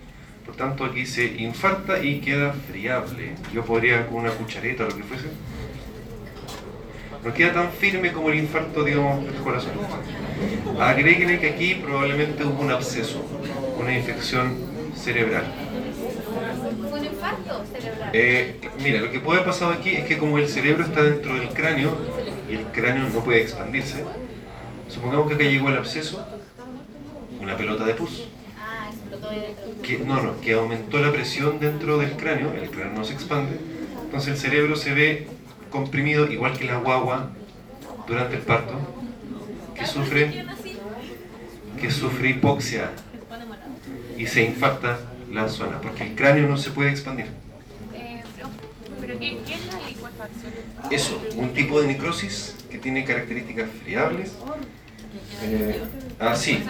Tanto, 0.59 0.83
aquí 0.83 1.05
se 1.05 1.23
infarta 1.23 2.03
y 2.03 2.19
queda 2.19 2.51
friable. 2.51 3.33
Yo 3.53 3.63
podría 3.63 4.05
con 4.07 4.17
una 4.17 4.31
cuchareta 4.31 4.83
o 4.83 4.89
lo 4.89 4.97
que 4.97 5.03
fuese. 5.03 5.27
No 7.23 7.33
queda 7.33 7.53
tan 7.53 7.71
firme 7.71 8.11
como 8.11 8.27
el 8.29 8.39
infarto, 8.39 8.83
digamos, 8.83 9.23
del 9.23 9.35
corazón. 9.35 9.71
Agréguenle 10.77 11.39
que 11.39 11.51
aquí 11.51 11.75
probablemente 11.75 12.43
hubo 12.43 12.61
un 12.61 12.71
absceso, 12.71 13.23
una 13.79 13.97
infección 13.97 14.57
cerebral. 14.97 15.45
Un 16.91 17.05
infarto 17.05 17.63
cerebral. 17.71 18.09
Eh, 18.11 18.59
mira, 18.83 18.99
lo 18.99 19.11
que 19.11 19.21
puede 19.21 19.39
haber 19.39 19.51
pasado 19.53 19.71
aquí 19.71 19.91
es 19.91 20.03
que 20.03 20.17
como 20.17 20.39
el 20.39 20.49
cerebro 20.49 20.83
está 20.83 21.03
dentro 21.03 21.35
del 21.35 21.47
cráneo 21.49 21.95
y 22.49 22.55
el 22.55 22.65
cráneo 22.65 23.07
no 23.07 23.23
puede 23.23 23.43
expandirse, 23.43 24.03
supongamos 24.89 25.29
que 25.29 25.35
acá 25.35 25.43
llegó 25.45 25.69
el 25.69 25.77
absceso, 25.77 26.27
una 27.39 27.55
pelota 27.55 27.85
de 27.85 27.93
pus, 27.93 28.27
Ah, 28.61 28.89
explotó 28.91 29.15
ahí 29.15 29.17
dentro. 29.17 29.18
Que, 29.83 29.97
no, 29.99 30.21
no, 30.21 30.39
que 30.41 30.53
aumentó 30.53 30.99
la 30.99 31.11
presión 31.11 31.59
dentro 31.59 31.97
del 31.97 32.11
cráneo, 32.11 32.53
el 32.53 32.69
cráneo 32.69 32.93
no 32.93 33.03
se 33.03 33.13
expande, 33.13 33.57
entonces 34.03 34.33
el 34.33 34.37
cerebro 34.37 34.75
se 34.75 34.93
ve 34.93 35.27
comprimido 35.69 36.31
igual 36.31 36.57
que 36.57 36.65
la 36.65 36.77
guagua 36.77 37.31
durante 38.07 38.35
el 38.35 38.41
parto, 38.41 38.73
que 39.75 39.85
sufre, 39.85 40.45
que 41.79 41.91
sufre 41.91 42.29
hipoxia 42.29 42.91
y 44.17 44.25
se 44.27 44.43
infarta 44.43 44.99
la 45.31 45.47
zona, 45.47 45.79
porque 45.79 46.03
el 46.03 46.15
cráneo 46.15 46.47
no 46.47 46.57
se 46.57 46.71
puede 46.71 46.89
expandir. 46.89 47.27
Eh, 47.93 48.21
pero, 48.35 48.49
pero 48.99 49.19
¿qué, 49.19 49.37
¿qué 49.45 49.53
es 49.53 49.65
la 49.67 49.87
licuefacción? 49.87 50.53
Eso, 50.91 51.21
un 51.35 51.53
tipo 51.53 51.79
de 51.79 51.87
necrosis 51.87 52.55
que 52.69 52.77
tiene 52.77 53.05
características 53.05 53.69
friables. 53.83 54.33
Eh, 55.43 55.81
ah, 56.19 56.35
sí. 56.35 56.61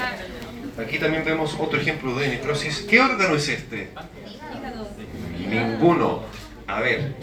Aquí 0.78 1.00
también 1.00 1.24
vemos 1.26 1.56
otro 1.60 1.80
ejemplo 1.80 2.16
de 2.16 2.28
necrosis. 2.28 2.86
¿Qué 2.90 3.00
órgano 3.00 3.36
es 3.36 3.50
este? 3.50 3.90
Ninguno. 5.48 6.24
A 6.68 6.82
ver, 6.82 7.16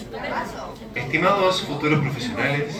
estimados 0.94 1.62
futuros 1.62 2.00
profesionales, 2.00 2.74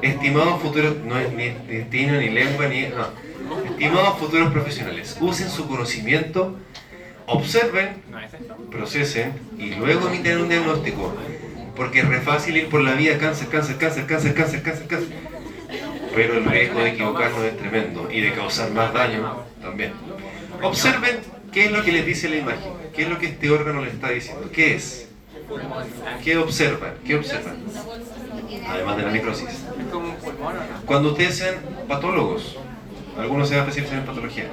estimados 0.00 0.62
futuros, 0.62 0.96
no 1.04 1.18
es 1.18 1.30
ni 1.32 1.50
destino, 1.50 2.18
ni 2.18 2.30
lengua, 2.30 2.68
ni... 2.68 2.86
No. 2.88 3.08
Estimados 3.70 4.18
futuros 4.18 4.50
profesionales, 4.50 5.16
usen 5.20 5.50
su 5.50 5.68
conocimiento, 5.68 6.56
observen, 7.26 8.02
procesen 8.70 9.34
y 9.58 9.74
luego 9.74 10.08
emiten 10.08 10.38
un 10.38 10.48
diagnóstico. 10.48 11.14
Porque 11.76 12.00
es 12.00 12.08
re 12.08 12.22
fácil 12.22 12.56
ir 12.56 12.68
por 12.70 12.80
la 12.80 12.94
vía 12.94 13.18
cáncer, 13.18 13.48
cáncer, 13.48 13.76
cáncer, 13.76 14.06
cáncer, 14.06 14.34
cáncer, 14.34 14.62
cáncer, 14.62 14.86
cáncer. 14.88 15.35
Pero 16.16 16.38
el 16.38 16.46
riesgo 16.46 16.80
de 16.80 16.88
equivocarnos 16.88 17.44
es 17.44 17.58
tremendo 17.58 18.08
y 18.10 18.22
de 18.22 18.32
causar 18.32 18.70
más 18.70 18.90
daño 18.94 19.36
también. 19.60 19.92
Observen 20.62 21.18
qué 21.52 21.66
es 21.66 21.70
lo 21.72 21.84
que 21.84 21.92
les 21.92 22.06
dice 22.06 22.30
la 22.30 22.36
imagen, 22.36 22.72
qué 22.94 23.02
es 23.02 23.08
lo 23.10 23.18
que 23.18 23.26
este 23.26 23.50
órgano 23.50 23.84
les 23.84 23.92
está 23.92 24.08
diciendo, 24.08 24.48
qué 24.50 24.76
es, 24.76 25.10
qué 26.24 26.38
observan, 26.38 26.94
qué 27.04 27.16
observan, 27.16 27.56
además 28.66 28.96
de 28.96 29.02
la 29.02 29.10
necrosis. 29.10 29.46
Es 29.46 29.64
como 29.92 30.08
un 30.08 30.16
pulmón, 30.16 30.56
¿o 30.56 30.60
no? 30.60 30.86
Cuando 30.86 31.10
ustedes 31.10 31.36
sean 31.36 31.56
patólogos, 31.86 32.56
algunos 33.18 33.50
se 33.50 33.56
van 33.56 33.66
a 33.66 33.68
especializar 33.68 33.98
en 33.98 34.06
patología. 34.06 34.44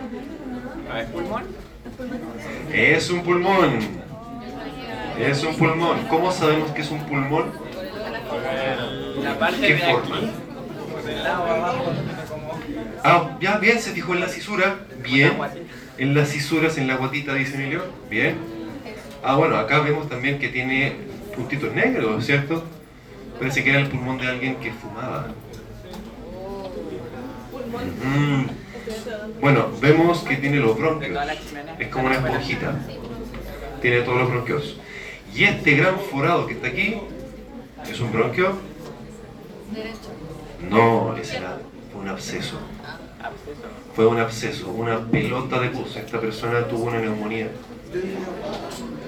¿Es 1.00 1.06
pulmón? 1.08 1.44
Es 2.74 3.10
un 3.10 3.24
pulmón. 3.24 3.80
Es 5.18 5.44
un 5.44 5.56
pulmón. 5.56 6.08
¿Cómo 6.10 6.30
sabemos 6.30 6.72
que 6.72 6.82
es 6.82 6.92
un 6.92 7.00
pulmón? 7.06 7.52
La 9.24 9.40
parte 9.40 9.62
¿Qué 9.62 9.76
de 9.76 9.80
forma? 9.80 10.18
aquí, 10.18 10.32
Ah, 13.04 13.38
ya, 13.42 13.58
bien, 13.58 13.80
se 13.80 13.92
fijó 13.92 14.14
en 14.14 14.22
la 14.22 14.28
cisura. 14.28 14.80
Bien. 15.04 15.38
En 15.98 16.16
las 16.16 16.30
cisuras, 16.30 16.78
en 16.78 16.88
la 16.88 16.96
guatita, 16.96 17.34
dice 17.34 17.56
Emilio. 17.56 17.84
Bien. 18.10 18.38
Ah, 19.24 19.36
bueno, 19.36 19.58
acá 19.58 19.80
vemos 19.80 20.10
también 20.10 20.40
que 20.40 20.50
tiene 20.50 20.96
puntitos 21.36 21.74
negros, 21.74 22.26
¿cierto? 22.26 22.64
Parece 23.40 23.64
que 23.64 23.70
era 23.72 23.80
el 23.80 23.88
pulmón 23.88 24.18
de 24.18 24.28
alguien 24.28 24.56
que 24.58 24.72
fumaba. 24.72 25.28
Mm. 28.04 28.46
Bueno, 29.42 29.70
vemos 29.82 30.20
que 30.20 30.36
tiene 30.38 30.58
los 30.58 30.78
bronquios. 30.78 31.18
Es 31.80 31.88
como 31.88 32.08
una 32.08 32.16
esponjita. 32.16 32.76
Tiene 33.82 34.02
todos 34.02 34.20
los 34.20 34.30
bronquios. 34.30 34.78
Y 35.34 35.46
este 35.46 35.76
gran 35.76 36.00
forado 36.00 36.46
que 36.46 36.54
está 36.54 36.68
aquí, 36.68 36.98
¿es 37.90 38.00
un 38.00 38.12
bronquio? 38.12 38.58
No, 40.70 41.16
era 41.16 41.58
fue 41.92 42.02
un 42.02 42.10
absceso. 42.10 42.58
Fue 43.96 44.08
un 44.08 44.20
absceso, 44.20 44.70
una 44.72 45.00
pelota 45.06 45.60
de 45.60 45.70
pus. 45.70 45.96
Esta 45.96 46.20
persona 46.20 46.68
tuvo 46.68 46.86
una 46.86 47.00
neumonía. 47.00 47.50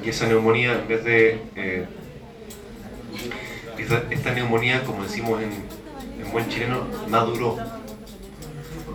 Y 0.03 0.09
esa 0.09 0.27
neumonía, 0.27 0.73
en 0.73 0.87
vez 0.87 1.03
de... 1.03 1.41
eh, 1.55 1.85
esta, 3.77 4.33
neumonía, 4.33 4.83
como 4.83 5.03
decimos 5.03 5.41
en, 5.41 5.51
en 6.23 6.31
buen 6.31 6.47
chileno, 6.49 6.87
maduró. 7.09 7.57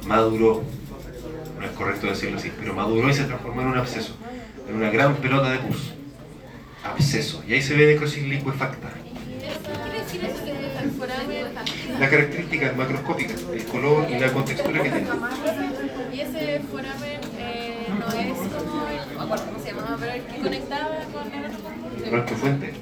Maduró. 0.07 0.63
No 1.59 1.67
es 1.67 1.73
correcto 1.73 2.07
decirlo 2.07 2.39
así, 2.39 2.51
pero 2.59 2.75
maduró 2.75 3.11
y 3.11 3.15
se 3.15 3.25
transformó 3.25 3.63
en 3.63 3.69
un 3.69 3.79
absceso. 3.79 4.15
En 4.69 4.77
una 4.77 4.91
gran 4.91 5.17
pelota 5.17 5.51
de 5.51 5.59
pus. 5.59 5.93
Absceso. 6.85 7.43
Y 7.47 7.55
ahí 7.55 7.63
se 7.63 7.75
ve 7.75 7.87
necrosis 7.87 8.23
liquefacta. 8.23 8.91
¿Qué 11.01 12.09
quiere 12.09 12.27
decir 12.27 12.41
eso 12.41 13.17
que 13.17 13.57
el 13.57 13.65
color 13.65 14.11
y 14.11 14.19
la 14.19 14.33
contextura 14.33 14.83
que 14.83 14.91
tiene. 14.91 15.07
y 16.13 16.21
ese 16.21 16.61
foramen 16.71 17.21
eh, 17.39 17.87
no 17.89 18.07
es 18.13 18.39
como 18.53 18.87
el, 18.87 19.17
no 19.17 19.23
acuerdo 19.23 19.45
cómo 19.47 19.59
se 19.65 19.73
llamaba, 19.73 19.97
pero 19.99 20.13
el 20.13 20.23
que 20.23 20.37
conectaba 20.43 20.99
con 21.13 21.33
el 21.33 21.47
otro 21.47 21.59
pulmón? 21.59 22.11
Bronquio 22.11 22.37
Fuente. 22.37 22.73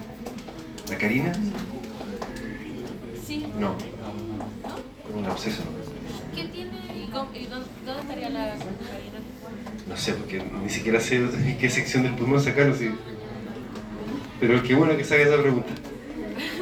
¿La 0.91 0.99
Karina? 0.99 1.33
Sí. 3.25 3.47
No. 3.59 3.77
Un 5.14 5.25
absceso. 5.27 5.62
¿Qué 6.35 6.45
tiene 6.45 6.73
y, 6.97 7.03
y 7.05 7.11
dónde, 7.47 7.47
dónde 7.85 8.01
estaría 8.03 8.31
la 8.31 8.55
cocaína? 8.55 9.21
No 9.89 9.97
sé, 9.97 10.14
porque 10.14 10.43
ni 10.62 10.69
siquiera 10.71 11.01
sé 11.01 11.23
qué 11.61 11.71
sección 11.71 12.03
del 12.03 12.14
pulmón 12.14 12.41
sacarlo. 12.43 12.75
sí. 12.75 12.91
Pero 14.41 14.62
qué 14.62 14.75
bueno 14.75 14.97
que 14.97 15.05
se 15.05 15.14
haga 15.14 15.25
esa 15.25 15.41
pregunta. 15.43 15.73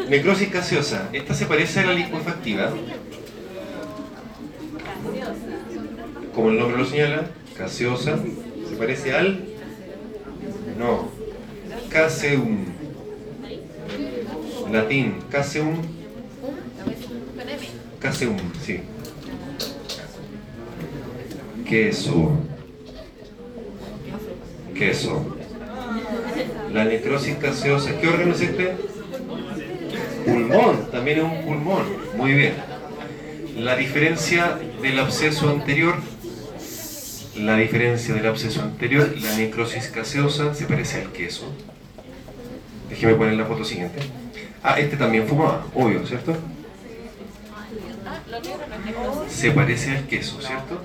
Necrosis 0.08 0.52
gaseosa. 0.52 1.08
Esta 1.12 1.34
se 1.34 1.46
parece 1.46 1.80
a 1.80 1.86
la 1.86 1.92
licuefactiva. 1.92 2.72
Como 6.34 6.50
el 6.50 6.58
nombre 6.58 6.78
lo 6.78 6.84
señala, 6.84 7.30
gaseosa. 7.58 8.18
¿Se 8.68 8.76
parece 8.76 9.14
al? 9.14 9.44
No. 10.78 11.08
Caseum. 11.88 12.66
Latín. 14.70 15.14
Caseum. 15.30 15.76
Caseum, 18.00 18.36
sí. 18.62 18.80
Queso. 21.66 22.32
Queso. 24.74 25.36
La 26.72 26.84
necrosis 26.84 27.40
gaseosa. 27.40 27.98
¿Qué 27.98 28.06
órgano 28.06 28.32
es 28.32 28.40
este? 28.42 28.95
Pulmón. 30.26 30.90
También 30.90 31.18
es 31.18 31.24
un 31.24 31.42
pulmón. 31.42 31.84
Muy 32.16 32.32
bien. 32.32 32.54
La 33.56 33.76
diferencia 33.76 34.58
del 34.82 34.98
absceso 34.98 35.48
anterior. 35.48 35.94
La 37.36 37.56
diferencia 37.56 38.14
del 38.14 38.26
absceso 38.26 38.62
anterior, 38.62 39.14
la 39.20 39.36
necrosis 39.36 39.92
gaseosa 39.92 40.54
se 40.54 40.64
parece 40.64 41.02
al 41.02 41.12
queso. 41.12 41.52
Déjeme 42.88 43.14
poner 43.14 43.34
la 43.34 43.44
foto 43.44 43.62
siguiente. 43.62 43.98
Ah, 44.62 44.80
este 44.80 44.96
también 44.96 45.26
fumaba, 45.28 45.66
obvio, 45.74 46.06
¿cierto? 46.06 46.34
Se 49.28 49.50
parece 49.50 49.96
al 49.96 50.06
queso, 50.06 50.40
¿cierto? 50.40 50.82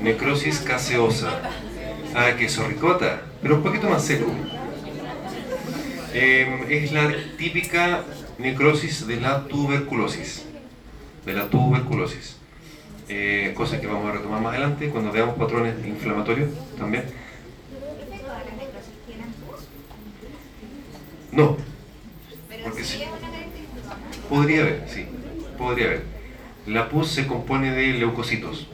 Necrosis 0.00 0.64
gaseosa. 0.64 1.40
Ah, 2.14 2.30
queso 2.38 2.66
ricota, 2.66 3.22
pero 3.42 3.56
un 3.56 3.62
poquito 3.62 3.88
más 3.88 4.04
seco. 4.04 4.26
Eh, 6.18 6.64
es 6.70 6.92
la 6.92 7.14
típica 7.36 8.02
necrosis 8.38 9.06
de 9.06 9.20
la 9.20 9.46
tuberculosis. 9.46 10.46
De 11.26 11.34
la 11.34 11.50
tuberculosis. 11.50 12.38
Eh, 13.10 13.52
cosa 13.54 13.78
que 13.78 13.86
vamos 13.86 14.08
a 14.08 14.12
retomar 14.12 14.40
más 14.40 14.54
adelante 14.54 14.88
cuando 14.88 15.12
veamos 15.12 15.36
patrones 15.36 15.74
inflamatorios 15.86 16.48
también. 16.78 17.04
No, 21.32 21.58
Porque 22.64 22.82
sí 22.82 23.02
podría 24.30 24.62
haber, 24.62 24.84
sí, 24.88 25.06
podría 25.58 25.86
haber. 25.86 26.02
La 26.66 26.88
pus 26.88 27.08
se 27.08 27.26
compone 27.26 27.72
de 27.72 27.88
leucocitos, 27.88 28.68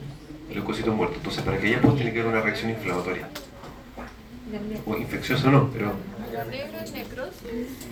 leucocitos 0.49 0.95
muertos. 0.95 1.17
Entonces, 1.17 1.43
para 1.43 1.57
que 1.57 1.67
haya 1.67 1.81
pus 1.81 1.97
tiene 1.97 2.13
que 2.13 2.21
haber 2.21 2.31
una 2.31 2.41
reacción 2.41 2.71
inflamatoria. 2.71 3.27
O 4.85 4.95
infecciosa 4.95 5.51
no, 5.51 5.69
pero 5.71 5.93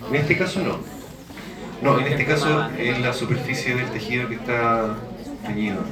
En 0.08 0.16
este 0.16 0.36
caso 0.36 0.60
no. 0.60 0.78
No, 1.82 1.98
en 1.98 2.06
este 2.06 2.24
caso 2.24 2.68
es 2.78 3.00
la 3.00 3.12
superficie 3.12 3.74
del 3.74 3.90
tejido 3.90 4.28
que 4.28 4.36
está 4.36 4.96
teñido. 5.46 5.82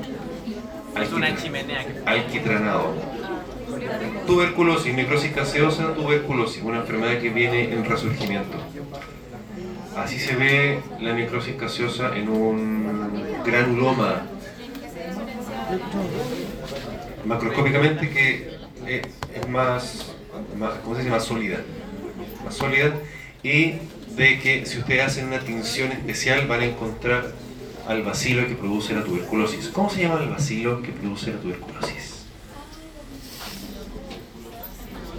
Es 1.01 1.13
una 1.13 1.37
chimenea. 1.37 1.87
Alquitranado. 2.07 2.95
Tuberculosis, 4.27 4.95
necrosis 4.95 5.35
gaseosa, 5.35 5.95
tuberculosis, 5.95 6.63
una 6.63 6.79
enfermedad 6.79 7.21
que 7.21 7.31
viene 7.31 7.73
en 7.73 7.85
resurgimiento. 7.85 8.59
Así 9.97 10.19
se 10.19 10.35
ve 10.37 10.81
la 11.01 11.13
necrosis 11.13 11.59
gaseosa 11.59 12.17
en 12.17 12.29
un 12.29 13.43
granuloma 13.45 14.23
macroscópicamente 17.25 18.11
que 18.11 18.59
es, 18.87 19.03
es 19.35 19.49
más, 19.49 20.15
más, 20.57 20.75
¿cómo 20.83 20.95
se 20.95 21.03
dice? 21.03 21.11
más 21.11 21.25
sólida. 21.25 21.59
Más 22.45 22.55
sólida 22.55 22.95
y 23.43 23.75
de 24.17 24.39
que 24.41 24.67
si 24.67 24.79
ustedes 24.79 25.05
hacen 25.05 25.27
una 25.27 25.41
tinción 25.41 25.93
especial 25.93 26.47
van 26.47 26.61
a 26.61 26.65
encontrar 26.67 27.33
al 27.87 28.03
bacilo 28.03 28.47
que 28.47 28.55
produce 28.55 28.95
la 28.95 29.05
tuberculosis. 29.05 29.69
¿Cómo 29.69 29.91
se 29.91 30.03
llama 30.03 30.21
el 30.23 30.29
bacilo 30.29 30.83
que 30.83 30.93
produce 30.93 31.33
la 31.33 31.39
tuberculosis? 31.39 32.25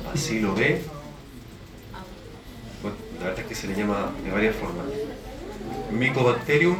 Bacilo 0.05 0.55
B. 0.55 0.82
La 3.19 3.28
verdad 3.28 3.41
es 3.41 3.45
que 3.45 3.55
se 3.55 3.67
le 3.67 3.76
llama 3.76 4.11
de 4.24 4.32
varias 4.32 4.55
formas. 4.55 4.86
Mycobacterium 5.91 6.76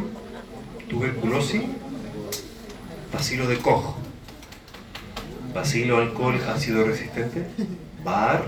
tuberculosis, 0.89 1.62
bacilo 3.14 3.48
de 3.48 3.58
Koch, 3.58 3.96
bacilo 5.54 5.98
alcohol 5.98 6.39
ácido 6.50 6.84
resistente, 6.84 7.46
bar, 8.04 8.44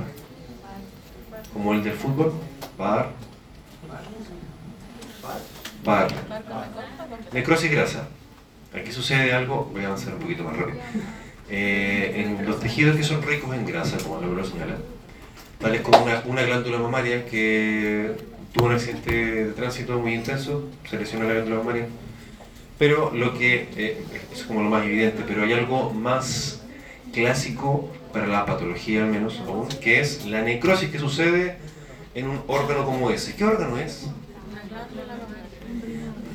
como 1.53 1.73
el 1.73 1.83
del 1.83 1.93
fútbol, 1.93 2.33
bar, 2.77 3.11
bar, 5.83 6.07
necrosis 7.31 7.71
grasa. 7.71 8.07
Aquí 8.75 8.91
sucede 8.91 9.33
algo, 9.33 9.69
voy 9.71 9.83
a 9.83 9.87
avanzar 9.87 10.15
un 10.15 10.19
poquito 10.19 10.43
más 10.43 10.57
rápido. 10.57 10.79
Eh, 11.49 12.23
en 12.25 12.45
los 12.45 12.59
tejidos 12.59 12.95
que 12.95 13.03
son 13.03 13.21
ricos 13.21 13.53
en 13.55 13.65
grasa, 13.65 13.97
como 13.97 14.19
lo 14.19 14.43
señala, 14.43 14.77
tales 15.59 15.81
como 15.81 16.03
una, 16.03 16.23
una 16.25 16.41
glándula 16.41 16.79
mamaria 16.79 17.25
que 17.25 18.15
tuvo 18.53 18.67
un 18.67 18.73
accidente 18.73 19.45
de 19.45 19.51
tránsito 19.53 19.99
muy 19.99 20.15
intenso, 20.15 20.67
se 20.89 20.97
lesionó 20.97 21.25
la 21.25 21.33
glándula 21.33 21.57
mamaria. 21.57 21.87
Pero 22.79 23.11
lo 23.13 23.37
que 23.37 23.69
eh, 23.77 24.03
es 24.33 24.43
como 24.43 24.63
lo 24.63 24.69
más 24.69 24.83
evidente, 24.85 25.23
pero 25.27 25.43
hay 25.43 25.53
algo 25.53 25.91
más 25.91 26.61
clásico 27.13 27.89
para 28.13 28.27
la 28.27 28.45
patología 28.45 29.03
al 29.03 29.09
menos 29.09 29.39
aún, 29.39 29.67
que 29.67 29.99
es 29.99 30.25
la 30.25 30.43
necrosis 30.43 30.91
que 30.91 30.99
sucede 30.99 31.57
en 32.13 32.27
un 32.27 32.43
órgano 32.47 32.85
como 32.85 33.09
ese. 33.09 33.35
¿Qué 33.35 33.43
órgano 33.43 33.77
es? 33.77 34.07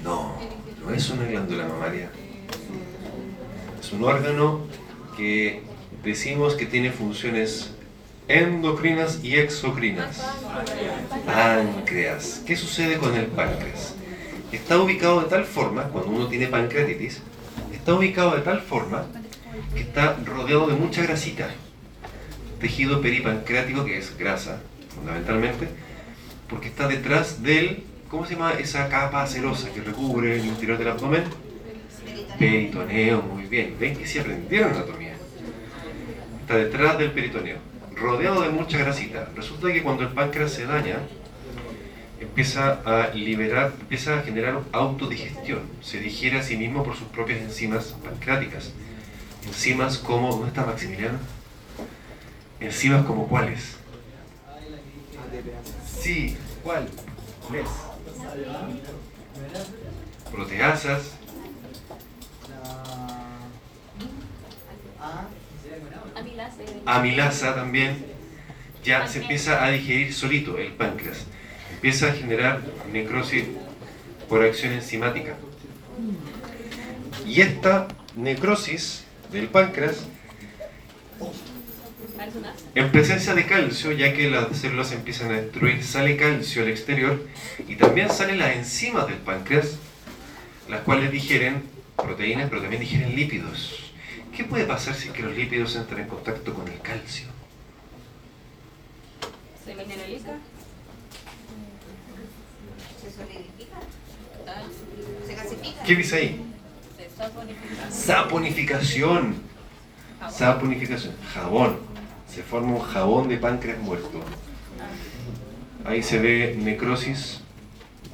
No, 0.02 0.34
no 0.84 0.92
es 0.92 1.08
una 1.10 1.24
glándula 1.24 1.68
mamaria. 1.68 2.10
Es 3.80 3.92
un 3.92 4.02
órgano 4.02 4.66
que 5.16 5.62
decimos 6.02 6.54
que 6.56 6.66
tiene 6.66 6.90
funciones 6.90 7.70
endocrinas 8.26 9.20
y 9.22 9.36
exocrinas. 9.36 10.20
Páncreas. 11.26 12.42
¿Qué 12.44 12.56
sucede 12.56 12.98
con 12.98 13.14
el 13.16 13.26
páncreas? 13.26 13.94
Está 14.50 14.80
ubicado 14.80 15.20
de 15.20 15.28
tal 15.28 15.44
forma, 15.44 15.84
cuando 15.84 16.10
uno 16.10 16.26
tiene 16.26 16.48
pancreatitis, 16.48 17.20
está 17.72 17.94
ubicado 17.94 18.34
de 18.34 18.42
tal 18.42 18.60
forma 18.62 19.06
que 19.74 19.80
está 19.80 20.16
rodeado 20.24 20.66
de 20.66 20.74
mucha 20.74 21.02
grasita. 21.02 21.50
Tejido 22.60 23.00
peripancreático, 23.00 23.84
que 23.84 23.98
es 23.98 24.16
grasa, 24.18 24.60
fundamentalmente, 24.94 25.68
porque 26.48 26.68
está 26.68 26.88
detrás 26.88 27.42
del, 27.42 27.84
¿cómo 28.08 28.26
se 28.26 28.34
llama 28.34 28.52
esa 28.54 28.88
capa 28.88 29.22
acerosa 29.22 29.70
que 29.72 29.80
recubre 29.80 30.36
el 30.36 30.44
interior 30.44 30.78
del 30.78 30.88
abdomen? 30.88 31.24
Peritoneo, 32.38 33.22
muy 33.22 33.44
bien. 33.44 33.76
¿Ven 33.78 33.96
que 33.96 34.06
sí 34.06 34.18
aprendieron 34.18 34.72
anatomía? 34.72 35.14
Está 36.40 36.56
detrás 36.56 36.98
del 36.98 37.12
peritoneo, 37.12 37.58
rodeado 37.94 38.42
de 38.42 38.48
mucha 38.48 38.78
grasita. 38.78 39.28
Resulta 39.36 39.72
que 39.72 39.82
cuando 39.82 40.02
el 40.02 40.08
páncreas 40.10 40.52
se 40.52 40.64
daña, 40.66 40.98
empieza 42.20 42.80
a 42.84 43.14
liberar, 43.14 43.72
empieza 43.80 44.18
a 44.18 44.22
generar 44.22 44.60
autodigestión. 44.72 45.60
Se 45.80 46.00
digiere 46.00 46.38
a 46.38 46.42
sí 46.42 46.56
mismo 46.56 46.82
por 46.82 46.96
sus 46.96 47.08
propias 47.08 47.40
enzimas 47.40 47.94
pancreáticas. 48.02 48.72
Enzimas 49.46 49.98
como, 49.98 50.30
¿dónde 50.30 50.48
está 50.48 50.64
Maximiliano? 50.64 51.18
Enzimas 52.60 53.06
como 53.06 53.28
cuáles? 53.28 53.76
Sí, 56.00 56.36
¿cuál? 56.62 56.88
¿Les? 57.52 57.68
Proteasas, 60.32 61.12
Amilasa. 66.16 66.62
amilasa 66.84 67.54
también, 67.54 68.04
ya 68.84 69.06
se 69.06 69.20
empieza 69.20 69.64
a 69.64 69.70
digerir 69.70 70.12
solito 70.12 70.58
el 70.58 70.72
páncreas. 70.72 71.26
Empieza 71.72 72.08
a 72.08 72.12
generar 72.12 72.60
necrosis 72.92 73.44
por 74.28 74.42
acción 74.42 74.72
enzimática. 74.72 75.36
Y 77.26 77.40
esta 77.40 77.88
necrosis 78.16 79.04
del 79.30 79.48
páncreas, 79.48 80.06
en 82.74 82.92
presencia 82.92 83.34
de 83.34 83.46
calcio, 83.46 83.92
ya 83.92 84.12
que 84.12 84.30
las 84.30 84.56
células 84.56 84.92
empiezan 84.92 85.30
a 85.30 85.40
destruir, 85.40 85.82
sale 85.84 86.16
calcio 86.16 86.62
al 86.62 86.68
exterior 86.68 87.26
y 87.66 87.76
también 87.76 88.10
salen 88.10 88.38
las 88.38 88.56
enzimas 88.56 89.06
del 89.06 89.18
páncreas, 89.18 89.78
las 90.68 90.80
cuales 90.82 91.10
digieren 91.10 91.62
proteínas, 91.96 92.48
pero 92.48 92.60
también 92.60 92.80
digieren 92.80 93.14
lípidos. 93.14 93.92
¿Qué 94.36 94.44
puede 94.44 94.64
pasar 94.64 94.94
si 94.94 95.08
es 95.08 95.14
que 95.14 95.22
los 95.22 95.36
lípidos 95.36 95.74
entran 95.76 96.00
en 96.00 96.08
contacto 96.08 96.54
con 96.54 96.68
el 96.68 96.80
calcio? 96.80 97.26
Se 99.64 99.74
mineraliza. 99.74 100.30
Se 103.02 103.10
solidifica. 103.10 103.78
Se 105.26 105.34
gasifica. 105.34 105.82
¿Qué 105.82 105.96
dice 105.96 106.16
ahí? 106.16 106.40
Se 106.96 107.16
saponifica. 107.16 107.90
Saponificación. 107.90 109.42
Saponificación. 110.30 111.14
Jabón. 111.34 111.87
Se 112.38 112.44
forma 112.44 112.76
un 112.76 112.82
jabón 112.82 113.28
de 113.28 113.36
páncreas 113.36 113.80
muerto. 113.80 114.20
Ahí 115.84 116.04
se 116.04 116.20
ve 116.20 116.56
necrosis, 116.56 117.40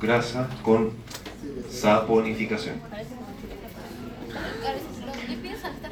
grasa 0.00 0.48
con 0.62 0.92
saponificación. 1.70 2.76
Estar 2.76 3.02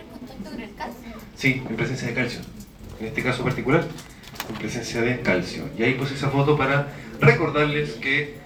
en 0.00 0.06
contacto 0.06 0.50
con 0.50 0.60
el 0.62 0.74
calcio. 0.74 1.12
Sí, 1.36 1.62
en 1.68 1.76
presencia 1.76 2.08
de 2.08 2.14
calcio. 2.14 2.40
En 3.00 3.06
este 3.08 3.22
caso 3.22 3.44
particular, 3.44 3.86
en 4.48 4.54
presencia 4.54 5.02
de 5.02 5.20
calcio. 5.20 5.68
Y 5.76 5.82
ahí 5.82 5.92
puse 5.92 6.14
esa 6.14 6.30
foto 6.30 6.56
para 6.56 6.88
recordarles 7.20 7.96
que 7.96 8.38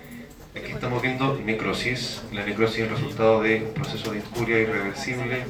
aquí 0.56 0.72
estamos 0.72 1.00
viendo 1.00 1.40
necrosis. 1.44 2.22
La 2.32 2.44
necrosis 2.44 2.78
es 2.78 2.82
el 2.82 2.90
resultado 2.90 3.40
de 3.40 3.62
un 3.62 3.72
proceso 3.72 4.10
de 4.10 4.18
injuria 4.18 4.58
irreversible 4.58 5.44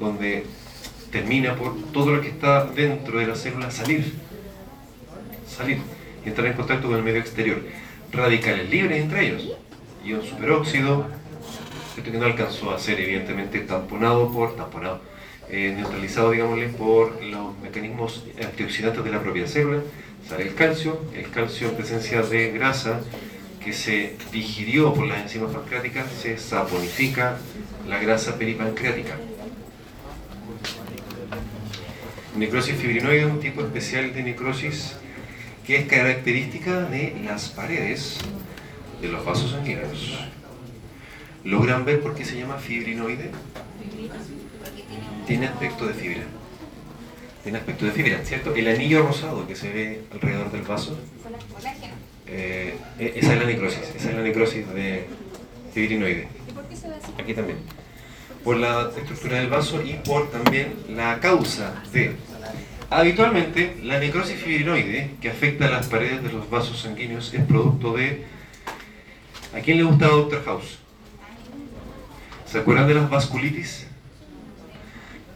donde 0.00 0.46
termina 1.10 1.56
por 1.56 1.74
todo 1.92 2.14
lo 2.14 2.20
que 2.20 2.28
está 2.28 2.64
dentro 2.64 3.18
de 3.18 3.26
la 3.26 3.34
célula 3.34 3.70
salir. 3.70 4.14
Salir 5.46 5.78
y 6.24 6.28
entrar 6.28 6.46
en 6.46 6.54
contacto 6.54 6.88
con 6.88 6.96
el 6.96 7.02
medio 7.02 7.20
exterior. 7.20 7.62
Radicales 8.12 8.68
libres 8.70 9.02
entre 9.02 9.26
ellos. 9.26 9.52
Ion 10.04 10.24
superóxido, 10.24 11.06
esto 11.96 12.12
que 12.12 12.18
no 12.18 12.26
alcanzó 12.26 12.70
a 12.70 12.78
ser 12.78 13.00
evidentemente 13.00 13.60
tamponado 13.60 14.30
por, 14.32 14.56
tamponado, 14.56 15.00
eh, 15.50 15.74
neutralizado, 15.76 16.30
digámosle, 16.30 16.68
por 16.68 17.22
los 17.22 17.58
mecanismos 17.58 18.24
antioxidantes 18.42 19.02
de 19.02 19.10
la 19.10 19.20
propia 19.20 19.46
célula. 19.46 19.80
Sale 20.28 20.44
el 20.44 20.54
calcio, 20.54 21.00
el 21.14 21.30
calcio 21.30 21.68
en 21.68 21.76
presencia 21.76 22.22
de 22.22 22.52
grasa 22.52 23.00
que 23.64 23.72
se 23.72 24.16
digirió 24.30 24.94
por 24.94 25.06
las 25.06 25.22
enzimas 25.22 25.52
pancreáticas, 25.52 26.10
se 26.12 26.38
saponifica 26.38 27.38
la 27.88 27.98
grasa 27.98 28.38
peripancreática. 28.38 29.16
Necrosis 32.38 32.76
fibrinoide 32.76 33.22
es 33.22 33.26
un 33.26 33.40
tipo 33.40 33.62
especial 33.62 34.14
de 34.14 34.22
necrosis 34.22 34.94
que 35.66 35.76
es 35.76 35.88
característica 35.88 36.82
de 36.82 37.16
las 37.24 37.48
paredes 37.48 38.18
de 39.02 39.08
los 39.08 39.24
vasos 39.24 39.50
sanguíneos. 39.50 40.18
¿Logran 41.42 41.84
ver 41.84 42.00
por 42.00 42.14
qué 42.14 42.24
se 42.24 42.38
llama 42.38 42.58
fibrinoide? 42.58 43.30
Tiene 45.26 45.46
aspecto 45.46 45.86
de 45.86 45.94
fibra. 45.94 46.22
Tiene 47.42 47.58
aspecto 47.58 47.86
de 47.86 47.92
fibra, 47.92 48.24
¿cierto? 48.24 48.54
El 48.54 48.68
anillo 48.68 49.02
rosado 49.02 49.46
que 49.46 49.56
se 49.56 49.72
ve 49.72 50.02
alrededor 50.12 50.52
del 50.52 50.62
vaso, 50.62 50.96
eh, 52.26 52.74
esa 52.98 53.34
es 53.34 53.40
la 53.40 53.46
necrosis, 53.46 53.80
esa 53.96 54.10
es 54.10 54.14
la 54.14 54.22
necrosis 54.22 54.68
de 54.74 55.06
fibrinoide. 55.74 56.28
Aquí 57.18 57.34
también. 57.34 57.58
Por 58.44 58.58
la 58.58 58.90
estructura 58.96 59.38
del 59.38 59.48
vaso 59.48 59.82
y 59.82 59.94
por 59.94 60.30
también 60.30 60.72
la 60.88 61.18
causa 61.18 61.82
de. 61.92 62.27
Habitualmente, 62.90 63.76
la 63.82 63.98
necrosis 63.98 64.40
fibrinoide 64.40 65.10
que 65.20 65.28
afecta 65.28 65.68
las 65.68 65.88
paredes 65.88 66.22
de 66.22 66.32
los 66.32 66.48
vasos 66.48 66.80
sanguíneos 66.80 67.34
es 67.34 67.44
producto 67.44 67.92
de. 67.92 68.24
¿A 69.54 69.60
quién 69.60 69.76
le 69.76 69.82
gusta 69.82 70.06
Doctor 70.06 70.42
House? 70.44 70.78
¿Se 72.46 72.58
acuerdan 72.58 72.88
de 72.88 72.94
las 72.94 73.10
vasculitis? 73.10 73.86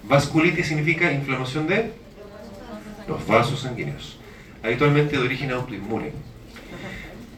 Vasculitis 0.05 0.67
significa 0.67 1.13
inflamación 1.13 1.67
de 1.67 1.93
los 3.07 3.27
vasos 3.27 3.61
sanguíneos, 3.61 4.19
habitualmente 4.63 5.19
de 5.19 5.23
origen 5.23 5.51
autoinmune. 5.51 6.13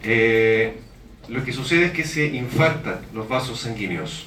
Eh, 0.04 0.78
lo 1.28 1.44
que 1.44 1.52
sucede 1.52 1.86
es 1.86 1.92
que 1.92 2.04
se 2.04 2.26
infartan 2.26 3.00
los 3.12 3.28
vasos 3.28 3.60
sanguíneos 3.60 4.26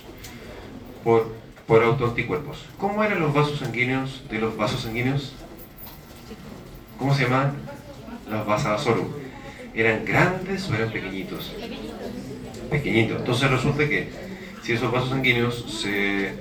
por, 1.05 1.33
por 1.65 1.81
autoanticuerpos. 1.81 2.65
¿Cómo 2.77 3.03
eran 3.03 3.21
los 3.21 3.33
vasos 3.33 3.59
sanguíneos 3.59 4.23
de 4.29 4.39
los 4.39 4.57
vasos 4.57 4.81
sanguíneos? 4.81 5.33
¿Cómo 6.97 7.13
se 7.13 7.23
llaman? 7.23 7.53
Los 8.29 8.45
vasovasorum. 8.45 9.07
¿Eran 9.73 10.03
grandes 10.05 10.69
o 10.69 10.75
eran 10.75 10.91
pequeñitos? 10.91 11.53
Pequeñitos. 12.71 13.19
Entonces 13.19 13.51
resulta 13.51 13.87
que 13.87 14.09
si 14.63 14.73
esos 14.73 14.91
vasos 14.91 15.09
sanguíneos 15.09 15.81
se, 15.81 16.33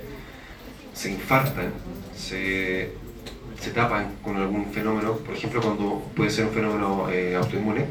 se 0.95 1.11
infartan, 1.13 1.73
se, 2.17 2.93
se 3.61 3.71
tapan 3.73 4.15
con 4.23 4.37
algún 4.37 4.73
fenómeno, 4.73 5.17
por 5.19 5.37
ejemplo 5.37 5.61
cuando 5.61 6.11
puede 6.17 6.31
ser 6.31 6.47
un 6.47 6.53
fenómeno 6.53 7.11
eh, 7.11 7.37
autoinmune, 7.37 7.85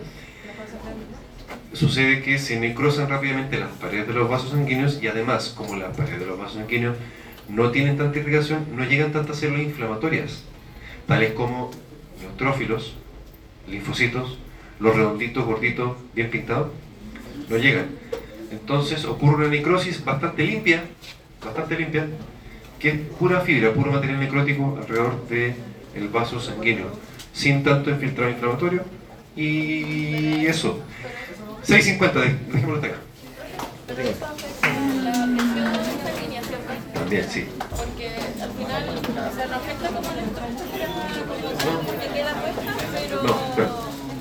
sucede 1.74 2.24
que 2.24 2.40
se 2.40 2.60
necrosan 2.60 3.10
rápidamente 3.10 3.60
las 3.60 3.70
paredes 3.70 4.08
de 4.08 4.14
los 4.14 4.30
vasos 4.30 4.52
sanguíneos 4.52 5.02
y 5.02 5.08
además, 5.08 5.54
como 5.56 5.76
las 5.76 5.96
paredes 5.96 6.22
de 6.22 6.26
los 6.26 6.40
vasos 6.40 6.56
sanguíneos 6.56 6.98
no 7.48 7.70
tienen 7.70 7.98
tanta 7.98 8.18
irrigación, 8.18 8.66
no 8.76 8.84
llegan 8.86 9.12
tantas 9.12 9.38
células 9.38 9.64
inflamatorias, 9.64 10.44
tales 11.08 11.34
como 11.34 11.70
neutrófilos, 12.40 12.94
linfocitos, 13.70 14.38
los 14.80 14.96
redonditos, 14.96 15.46
gorditos, 15.46 15.96
bien 16.14 16.30
pintados, 16.30 16.68
no 17.50 17.58
llegan. 17.58 17.88
Entonces 18.52 19.06
ocurre 19.06 19.36
una 19.38 19.48
necrosis 19.48 20.04
bastante 20.04 20.44
limpia, 20.44 20.84
bastante 21.44 21.78
limpia, 21.78 22.08
que 22.80 22.90
es 22.90 23.00
pura 23.18 23.40
fibra, 23.42 23.72
puro 23.74 23.92
material 23.92 24.20
necrótico 24.20 24.78
alrededor 24.82 25.28
del 25.30 26.08
vaso 26.10 26.40
sanguíneo, 26.42 26.88
sin 27.34 27.64
tanto 27.64 27.90
infiltrado 27.90 28.30
inflamatorio, 28.32 28.84
Y 29.38 30.46
eso. 30.46 30.80
6.50, 31.68 32.14
de- 32.14 32.38
dejémoslo 32.54 32.76
hasta 32.76 32.88
acá. 32.88 32.98
También, 36.94 37.26
sí. 37.30 37.46
Porque 37.76 38.08
al 38.42 38.52
final 38.52 38.84
se 39.36 39.46
refleja 39.46 39.88
como 39.88 40.10
la 40.16 40.22
estructura, 40.22 40.88
como 41.66 42.00
que 42.00 42.08
queda 42.14 42.34
puesta, 42.34 42.72
pero, 43.56 43.68
No, 43.68 43.76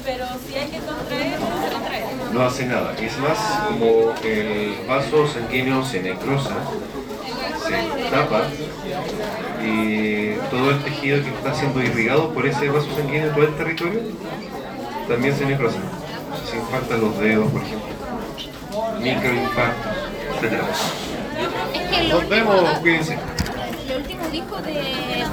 pero 0.04 0.26
si 0.46 0.54
hay 0.56 0.68
que 0.68 0.78
contraer, 0.78 1.38
no 1.40 1.62
se 1.66 1.72
contrae. 1.72 2.04
No 2.32 2.42
hace 2.42 2.66
nada. 2.66 2.94
Es 3.00 3.18
más 3.18 3.38
como 3.68 4.12
el 4.24 4.74
vaso 4.88 5.26
sanguíneo 5.28 5.84
se 5.84 6.00
necrosa, 6.02 6.54
se 7.66 8.10
tapa 8.10 8.42
y 9.64 10.34
todo 10.50 10.70
el 10.70 10.82
tejido 10.82 11.22
que 11.22 11.30
está 11.30 11.54
siendo 11.54 11.80
irrigado 11.82 12.30
por 12.34 12.46
ese 12.46 12.68
vaso 12.68 12.88
sanguíneo, 12.96 13.30
todo 13.32 13.44
el 13.44 13.54
territorio, 13.56 14.00
también 15.08 15.36
se 15.36 15.46
necrosa. 15.46 15.78
Se 16.50 16.56
infartan 16.56 17.00
los 17.00 17.18
dedos, 17.18 17.50
por 17.50 17.62
ejemplo. 17.62 17.88
Microinfartos, 19.00 19.92
etc. 20.42 20.52
Es 21.74 21.82
que 21.96 22.02
lo 22.08 22.20
Nos 22.20 22.28
vemos, 22.28 22.78
cuídense. 22.80 23.18
lo 23.88 23.96
último 23.96 24.24
dijo 24.30 24.56
de 24.62 25.24